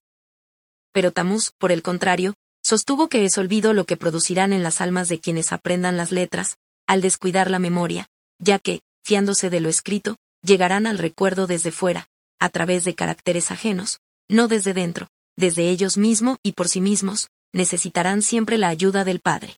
[0.92, 5.08] Pero Tamuz, por el contrario, sostuvo que es olvido lo que producirán en las almas
[5.08, 6.56] de quienes aprendan las letras,
[6.86, 8.08] al descuidar la memoria,
[8.38, 12.08] ya que, fiándose de lo escrito, llegarán al recuerdo desde fuera,
[12.38, 17.28] a través de caracteres ajenos, no desde dentro, desde ellos mismos y por sí mismos,
[17.52, 19.56] necesitarán siempre la ayuda del Padre.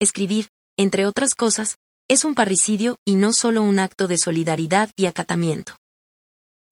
[0.00, 1.78] Escribir, entre otras cosas,
[2.08, 5.76] es un parricidio y no solo un acto de solidaridad y acatamiento.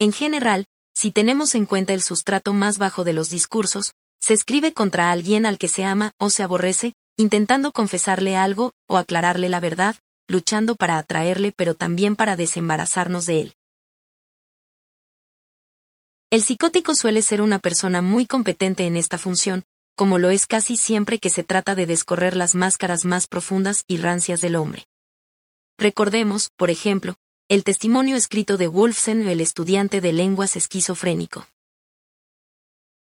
[0.02, 0.66] En general,
[0.96, 5.46] si tenemos en cuenta el sustrato más bajo de los discursos, se escribe contra alguien
[5.46, 9.94] al que se ama o se aborrece, intentando confesarle algo o aclararle la verdad,
[10.26, 13.54] luchando para atraerle pero también para desembarazarnos de él.
[16.32, 19.62] El psicótico suele ser una persona muy competente en esta función,
[19.94, 23.98] como lo es casi siempre que se trata de descorrer las máscaras más profundas y
[23.98, 24.84] rancias del hombre.
[25.78, 27.14] Recordemos, por ejemplo,
[27.52, 31.46] el testimonio escrito de Wolfsen, el estudiante de lenguas esquizofrénico.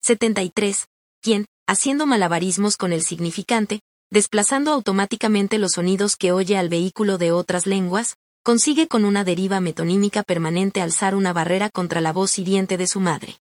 [0.01, 0.89] 73.
[1.21, 3.79] Quien, haciendo malabarismos con el significante,
[4.11, 9.61] desplazando automáticamente los sonidos que oye al vehículo de otras lenguas, consigue con una deriva
[9.61, 13.37] metonímica permanente alzar una barrera contra la voz hiriente de su madre.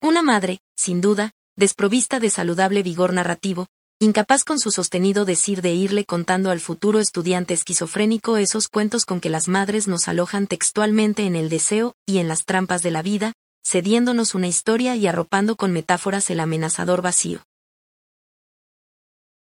[0.00, 3.66] Una madre, sin duda, desprovista de saludable vigor narrativo,
[4.00, 9.20] incapaz con su sostenido decir de irle contando al futuro estudiante esquizofrénico esos cuentos con
[9.20, 13.02] que las madres nos alojan textualmente en el deseo y en las trampas de la
[13.02, 13.32] vida,
[13.64, 17.42] cediéndonos una historia y arropando con metáforas el amenazador vacío.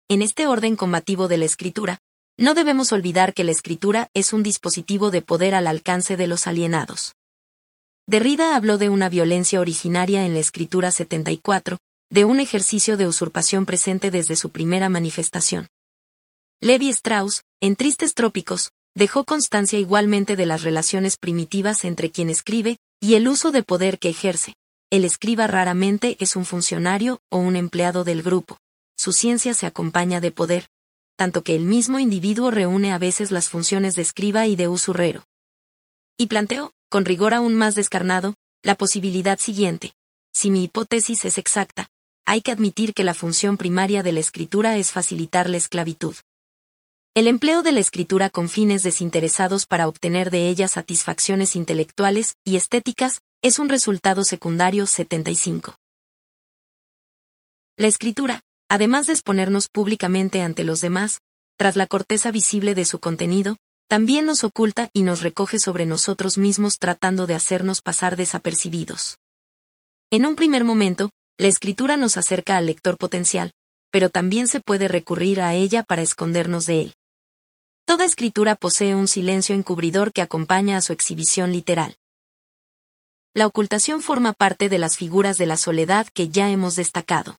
[0.09, 1.99] En este orden combativo de la escritura,
[2.39, 6.47] no debemos olvidar que la escritura es un dispositivo de poder al alcance de los
[6.47, 7.15] alienados.
[8.07, 11.79] Derrida habló de una violencia originaria en la escritura 74,
[12.13, 15.67] de un ejercicio de usurpación presente desde su primera manifestación.
[16.61, 22.77] Levi Strauss, en Tristes Trópicos, dejó constancia igualmente de las relaciones primitivas entre quien escribe
[23.01, 24.55] y el uso de poder que ejerce.
[24.91, 28.59] El escriba raramente es un funcionario o un empleado del grupo
[29.03, 30.69] su ciencia se acompaña de poder,
[31.17, 35.25] tanto que el mismo individuo reúne a veces las funciones de escriba y de usurrero.
[36.17, 39.93] Y planteo, con rigor aún más descarnado, la posibilidad siguiente.
[40.33, 41.89] Si mi hipótesis es exacta,
[42.25, 46.15] hay que admitir que la función primaria de la escritura es facilitar la esclavitud.
[47.15, 52.57] El empleo de la escritura con fines desinteresados para obtener de ella satisfacciones intelectuales y
[52.57, 55.77] estéticas es un resultado secundario 75.
[57.77, 61.21] La escritura, además de exponernos públicamente ante los demás,
[61.59, 63.57] tras la corteza visible de su contenido,
[63.89, 69.19] también nos oculta y nos recoge sobre nosotros mismos tratando de hacernos pasar desapercibidos.
[70.11, 73.53] En un primer momento, la escritura nos acerca al lector potencial,
[73.91, 76.95] pero también se puede recurrir a ella para escondernos de él.
[77.85, 81.97] Toda escritura posee un silencio encubridor que acompaña a su exhibición literal.
[83.35, 87.39] La ocultación forma parte de las figuras de la soledad que ya hemos destacado.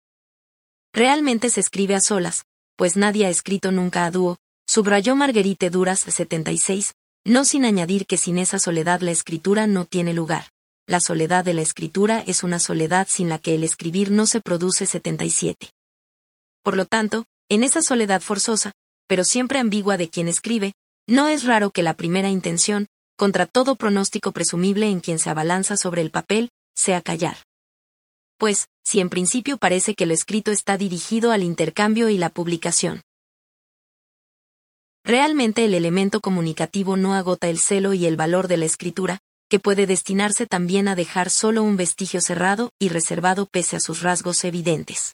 [0.94, 2.46] Realmente se escribe a solas,
[2.76, 4.38] pues nadie ha escrito nunca a dúo,
[4.68, 6.94] subrayó Marguerite Duras 76,
[7.26, 10.53] no sin añadir que sin esa soledad la escritura no tiene lugar.
[10.88, 14.42] La soledad de la escritura es una soledad sin la que el escribir no se
[14.42, 15.70] produce 77.
[16.62, 18.72] Por lo tanto, en esa soledad forzosa,
[19.08, 20.74] pero siempre ambigua de quien escribe,
[21.08, 22.88] no es raro que la primera intención,
[23.18, 27.38] contra todo pronóstico presumible en quien se abalanza sobre el papel, sea callar
[28.44, 33.02] pues, si en principio parece que lo escrito está dirigido al intercambio y la publicación.
[35.06, 39.20] Realmente el elemento comunicativo no agota el celo y el valor de la escritura,
[39.54, 44.02] que puede destinarse también a dejar solo un vestigio cerrado y reservado pese a sus
[44.02, 45.14] rasgos evidentes.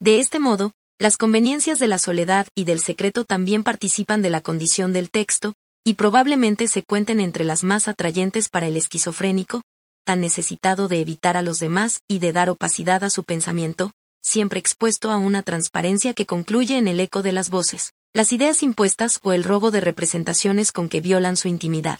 [0.00, 4.40] De este modo, las conveniencias de la soledad y del secreto también participan de la
[4.40, 5.52] condición del texto,
[5.84, 9.60] y probablemente se cuenten entre las más atrayentes para el esquizofrénico,
[10.06, 13.92] tan necesitado de evitar a los demás y de dar opacidad a su pensamiento,
[14.22, 18.62] siempre expuesto a una transparencia que concluye en el eco de las voces, las ideas
[18.62, 21.98] impuestas o el robo de representaciones con que violan su intimidad.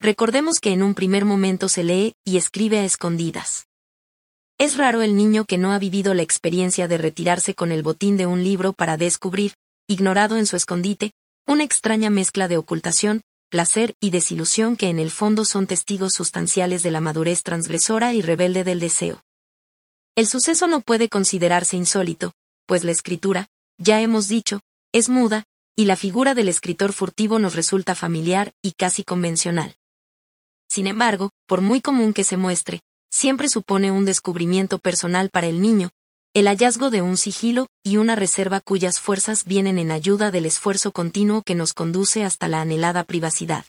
[0.00, 3.66] Recordemos que en un primer momento se lee y escribe a escondidas.
[4.58, 8.16] Es raro el niño que no ha vivido la experiencia de retirarse con el botín
[8.16, 9.54] de un libro para descubrir,
[9.86, 11.12] ignorado en su escondite,
[11.46, 16.82] una extraña mezcla de ocultación, placer y desilusión que en el fondo son testigos sustanciales
[16.82, 19.22] de la madurez transgresora y rebelde del deseo.
[20.14, 22.32] El suceso no puede considerarse insólito,
[22.66, 23.48] pues la escritura,
[23.78, 24.60] ya hemos dicho,
[24.92, 25.44] es muda,
[25.74, 29.76] y la figura del escritor furtivo nos resulta familiar y casi convencional.
[30.76, 35.62] Sin embargo, por muy común que se muestre, siempre supone un descubrimiento personal para el
[35.62, 35.88] niño,
[36.34, 40.92] el hallazgo de un sigilo y una reserva cuyas fuerzas vienen en ayuda del esfuerzo
[40.92, 43.64] continuo que nos conduce hasta la anhelada privacidad.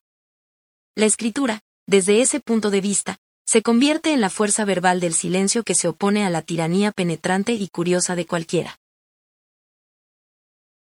[0.95, 3.15] La escritura, desde ese punto de vista,
[3.45, 7.53] se convierte en la fuerza verbal del silencio que se opone a la tiranía penetrante
[7.53, 8.81] y curiosa de cualquiera.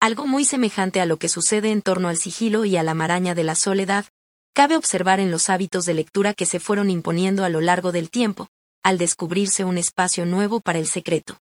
[0.01, 3.37] Algo muy semejante a lo que sucede en torno al sigilo y a la maraña
[3.37, 4.07] de la soledad,
[4.57, 8.09] cabe observar en los hábitos de lectura que se fueron imponiendo a lo largo del
[8.09, 8.49] tiempo,
[8.83, 11.39] al descubrirse un espacio nuevo para el secreto.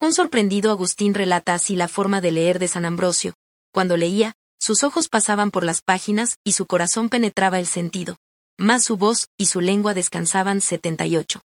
[0.00, 3.34] Un sorprendido Agustín relata así la forma de leer de San Ambrosio.
[3.72, 8.16] Cuando leía, sus ojos pasaban por las páginas y su corazón penetraba el sentido,
[8.58, 11.42] más su voz y su lengua descansaban 78.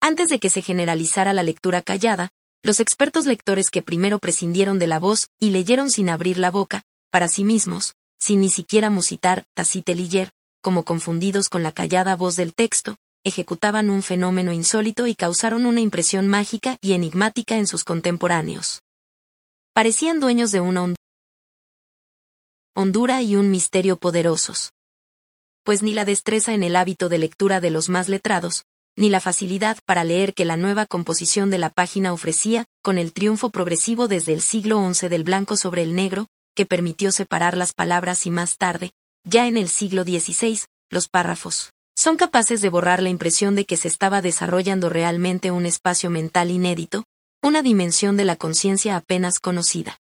[0.00, 2.28] Antes de que se generalizara la lectura callada,
[2.62, 6.82] los expertos lectores que primero prescindieron de la voz y leyeron sin abrir la boca,
[7.10, 9.94] para sí mismos, sin ni siquiera musitar, tacite
[10.60, 15.80] como confundidos con la callada voz del texto, ejecutaban un fenómeno insólito y causaron una
[15.80, 18.82] impresión mágica y enigmática en sus contemporáneos.
[19.72, 20.94] Parecían dueños de una
[22.74, 24.72] hondura y un misterio poderosos.
[25.64, 28.64] Pues ni la destreza en el hábito de lectura de los más letrados,
[28.96, 33.12] ni la facilidad para leer que la nueva composición de la página ofrecía, con el
[33.12, 36.26] triunfo progresivo desde el siglo XI del blanco sobre el negro,
[36.58, 38.90] que permitió separar las palabras y más tarde,
[39.22, 43.76] ya en el siglo XVI, los párrafos, son capaces de borrar la impresión de que
[43.76, 47.04] se estaba desarrollando realmente un espacio mental inédito,
[47.44, 50.00] una dimensión de la conciencia apenas conocida.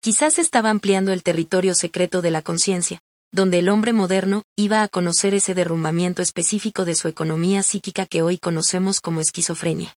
[0.00, 3.00] Quizás estaba ampliando el territorio secreto de la conciencia,
[3.30, 8.22] donde el hombre moderno iba a conocer ese derrumbamiento específico de su economía psíquica que
[8.22, 9.97] hoy conocemos como esquizofrenia.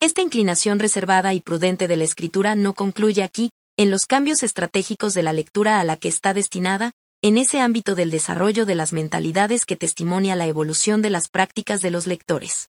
[0.00, 5.14] Esta inclinación reservada y prudente de la escritura no concluye aquí, en los cambios estratégicos
[5.14, 6.92] de la lectura a la que está destinada,
[7.22, 11.80] en ese ámbito del desarrollo de las mentalidades que testimonia la evolución de las prácticas
[11.80, 12.68] de los lectores.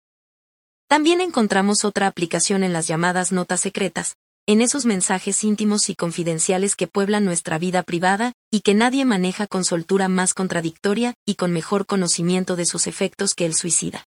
[0.87, 6.77] También encontramos otra aplicación en las llamadas notas secretas, en esos mensajes íntimos y confidenciales
[6.77, 11.53] que pueblan nuestra vida privada, y que nadie maneja con soltura más contradictoria y con
[11.53, 14.05] mejor conocimiento de sus efectos que el suicida.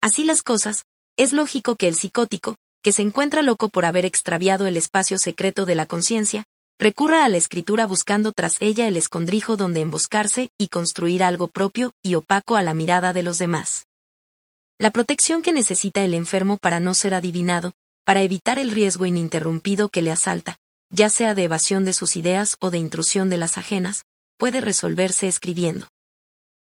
[0.00, 0.82] Así las cosas,
[1.16, 5.66] es lógico que el psicótico, que se encuentra loco por haber extraviado el espacio secreto
[5.66, 6.44] de la conciencia,
[6.78, 11.92] recurra a la escritura buscando tras ella el escondrijo donde emboscarse y construir algo propio
[12.02, 13.86] y opaco a la mirada de los demás.
[14.78, 17.72] La protección que necesita el enfermo para no ser adivinado,
[18.04, 20.56] para evitar el riesgo ininterrumpido que le asalta,
[20.90, 24.04] ya sea de evasión de sus ideas o de intrusión de las ajenas,
[24.38, 25.86] puede resolverse escribiendo.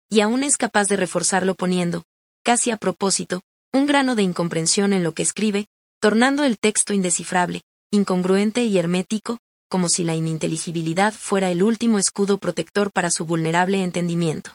[0.09, 2.03] Y aún es capaz de reforzarlo poniendo,
[2.43, 5.66] casi a propósito, un grano de incomprensión en lo que escribe,
[6.01, 9.38] tornando el texto indescifrable, incongruente y hermético,
[9.68, 14.55] como si la ininteligibilidad fuera el último escudo protector para su vulnerable entendimiento.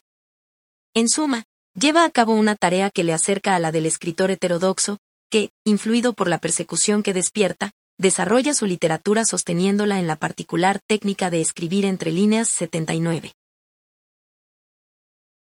[0.93, 1.43] En suma,
[1.73, 4.97] lleva a cabo una tarea que le acerca a la del escritor heterodoxo,
[5.29, 11.29] que, influido por la persecución que despierta, desarrolla su literatura sosteniéndola en la particular técnica
[11.29, 13.31] de escribir entre líneas 79.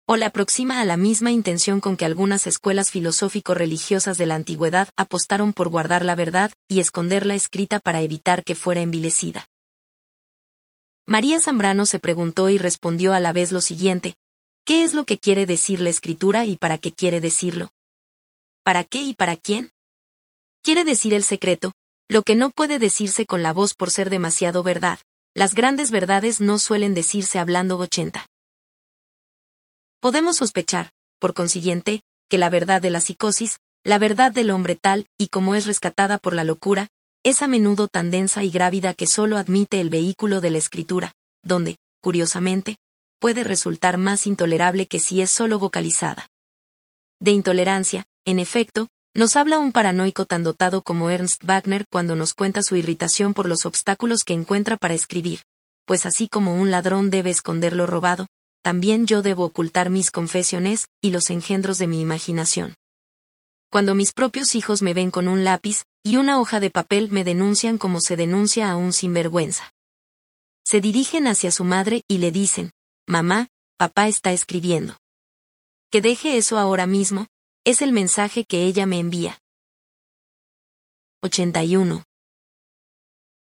[0.09, 4.89] O le aproxima a la misma intención con que algunas escuelas filosófico-religiosas de la antigüedad
[4.97, 9.47] apostaron por guardar la verdad y esconderla escrita para evitar que fuera envilecida.
[11.07, 14.15] María Zambrano se preguntó y respondió a la vez lo siguiente,
[14.65, 17.70] ¿qué es lo que quiere decir la escritura y para qué quiere decirlo?
[18.62, 19.73] ¿Para qué y para quién?
[20.62, 21.73] Quiere decir el secreto,
[22.09, 25.01] lo que no puede decirse con la voz por ser demasiado verdad.
[25.35, 28.24] Las grandes verdades no suelen decirse hablando 80.
[30.07, 35.09] Podemos sospechar, por consiguiente, que la verdad de la psicosis, la verdad del hombre tal
[35.19, 36.87] y como es rescatada por la locura,
[37.24, 41.15] es a menudo tan densa y grávida que solo admite el vehículo de la escritura,
[41.43, 42.77] donde, curiosamente,
[43.19, 46.28] puede resultar más intolerable que si es solo vocalizada.
[47.19, 52.33] De intolerancia, en efecto, nos habla un paranoico tan dotado como Ernst Wagner cuando nos
[52.33, 55.41] cuenta su irritación por los obstáculos que encuentra para escribir,
[55.85, 58.28] pues así como un ladrón debe esconder lo robado,
[58.66, 62.74] también yo debo ocultar mis confesiones y los engendros de mi imaginación.
[63.70, 67.22] Cuando mis propios hijos me ven con un lápiz y una hoja de papel me
[67.22, 69.70] denuncian como se denuncia a un sinvergüenza.
[70.64, 72.72] Se dirigen hacia su madre y le dicen,
[73.06, 73.47] Mamá,
[73.78, 74.97] papá está escribiendo.
[75.93, 77.28] Que deje eso ahora mismo,
[77.64, 79.38] es el mensaje que ella me envía.
[81.22, 82.02] 81.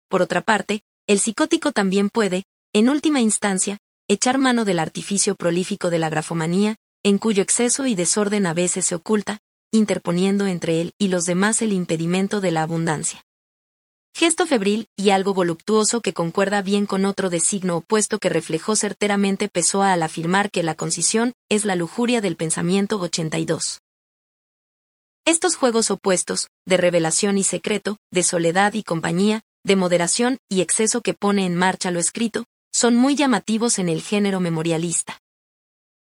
[0.09, 2.43] Por otra parte, el psicótico también puede,
[2.73, 3.77] en última instancia,
[4.07, 8.85] echar mano del artificio prolífico de la grafomanía, en cuyo exceso y desorden a veces
[8.85, 9.39] se oculta,
[9.71, 13.23] interponiendo entre él y los demás el impedimento de la abundancia.
[14.15, 18.75] Gesto febril y algo voluptuoso que concuerda bien con otro de signo opuesto que reflejó
[18.75, 23.81] certeramente Pessoa al afirmar que la concisión es la lujuria del pensamiento 82.
[25.25, 31.01] Estos juegos opuestos, de revelación y secreto, de soledad y compañía, de moderación y exceso
[31.01, 32.45] que pone en marcha lo escrito,
[32.78, 35.18] son muy llamativos en el género memorialista.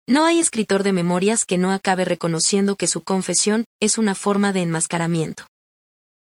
[0.06, 4.52] No hay escritor de memorias que no acabe reconociendo que su confesión es una forma
[4.52, 5.48] de enmascaramiento.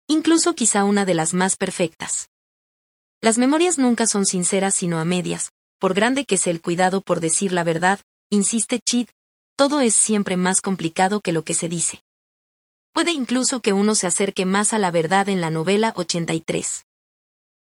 [0.06, 2.28] Incluso quizá una de las más perfectas.
[3.22, 7.20] Las memorias nunca son sinceras sino a medias, por grande que sea el cuidado por
[7.20, 9.08] decir la verdad, insiste Chid,
[9.56, 12.02] todo es siempre más complicado que lo que se dice.
[12.92, 16.84] Puede incluso que uno se acerque más a la verdad en la novela 83.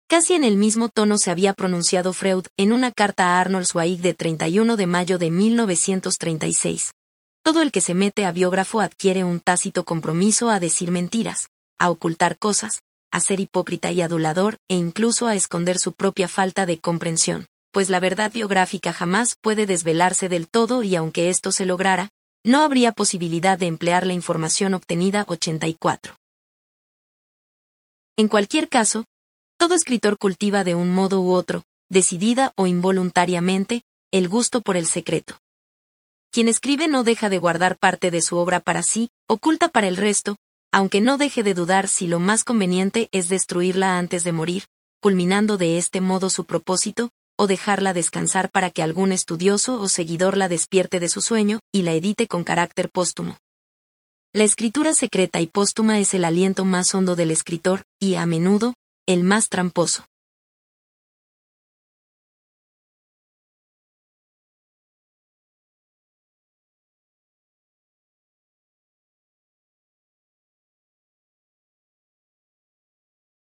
[0.09, 3.99] Casi en el mismo tono se había pronunciado Freud en una carta a Arnold Zweig
[3.99, 6.93] de 31 de mayo de 1936.
[7.43, 11.89] Todo el que se mete a biógrafo adquiere un tácito compromiso a decir mentiras, a
[11.89, 16.79] ocultar cosas, a ser hipócrita y adulador e incluso a esconder su propia falta de
[16.79, 22.11] comprensión, pues la verdad biográfica jamás puede desvelarse del todo y aunque esto se lograra,
[22.45, 26.15] no habría posibilidad de emplear la información obtenida 84.
[28.15, 29.03] En cualquier caso,
[29.57, 34.85] todo escritor cultiva de un modo u otro, decidida o involuntariamente, el gusto por el
[34.85, 35.39] secreto.
[36.31, 39.97] Quien escribe no deja de guardar parte de su obra para sí, oculta para el
[39.97, 40.37] resto,
[40.71, 44.65] aunque no deje de dudar si lo más conveniente es destruirla antes de morir,
[45.01, 50.37] culminando de este modo su propósito, o dejarla descansar para que algún estudioso o seguidor
[50.37, 53.37] la despierte de su sueño y la edite con carácter póstumo.
[54.33, 58.73] La escritura secreta y póstuma es el aliento más hondo del escritor, y a menudo,
[59.07, 60.07] el más tramposo.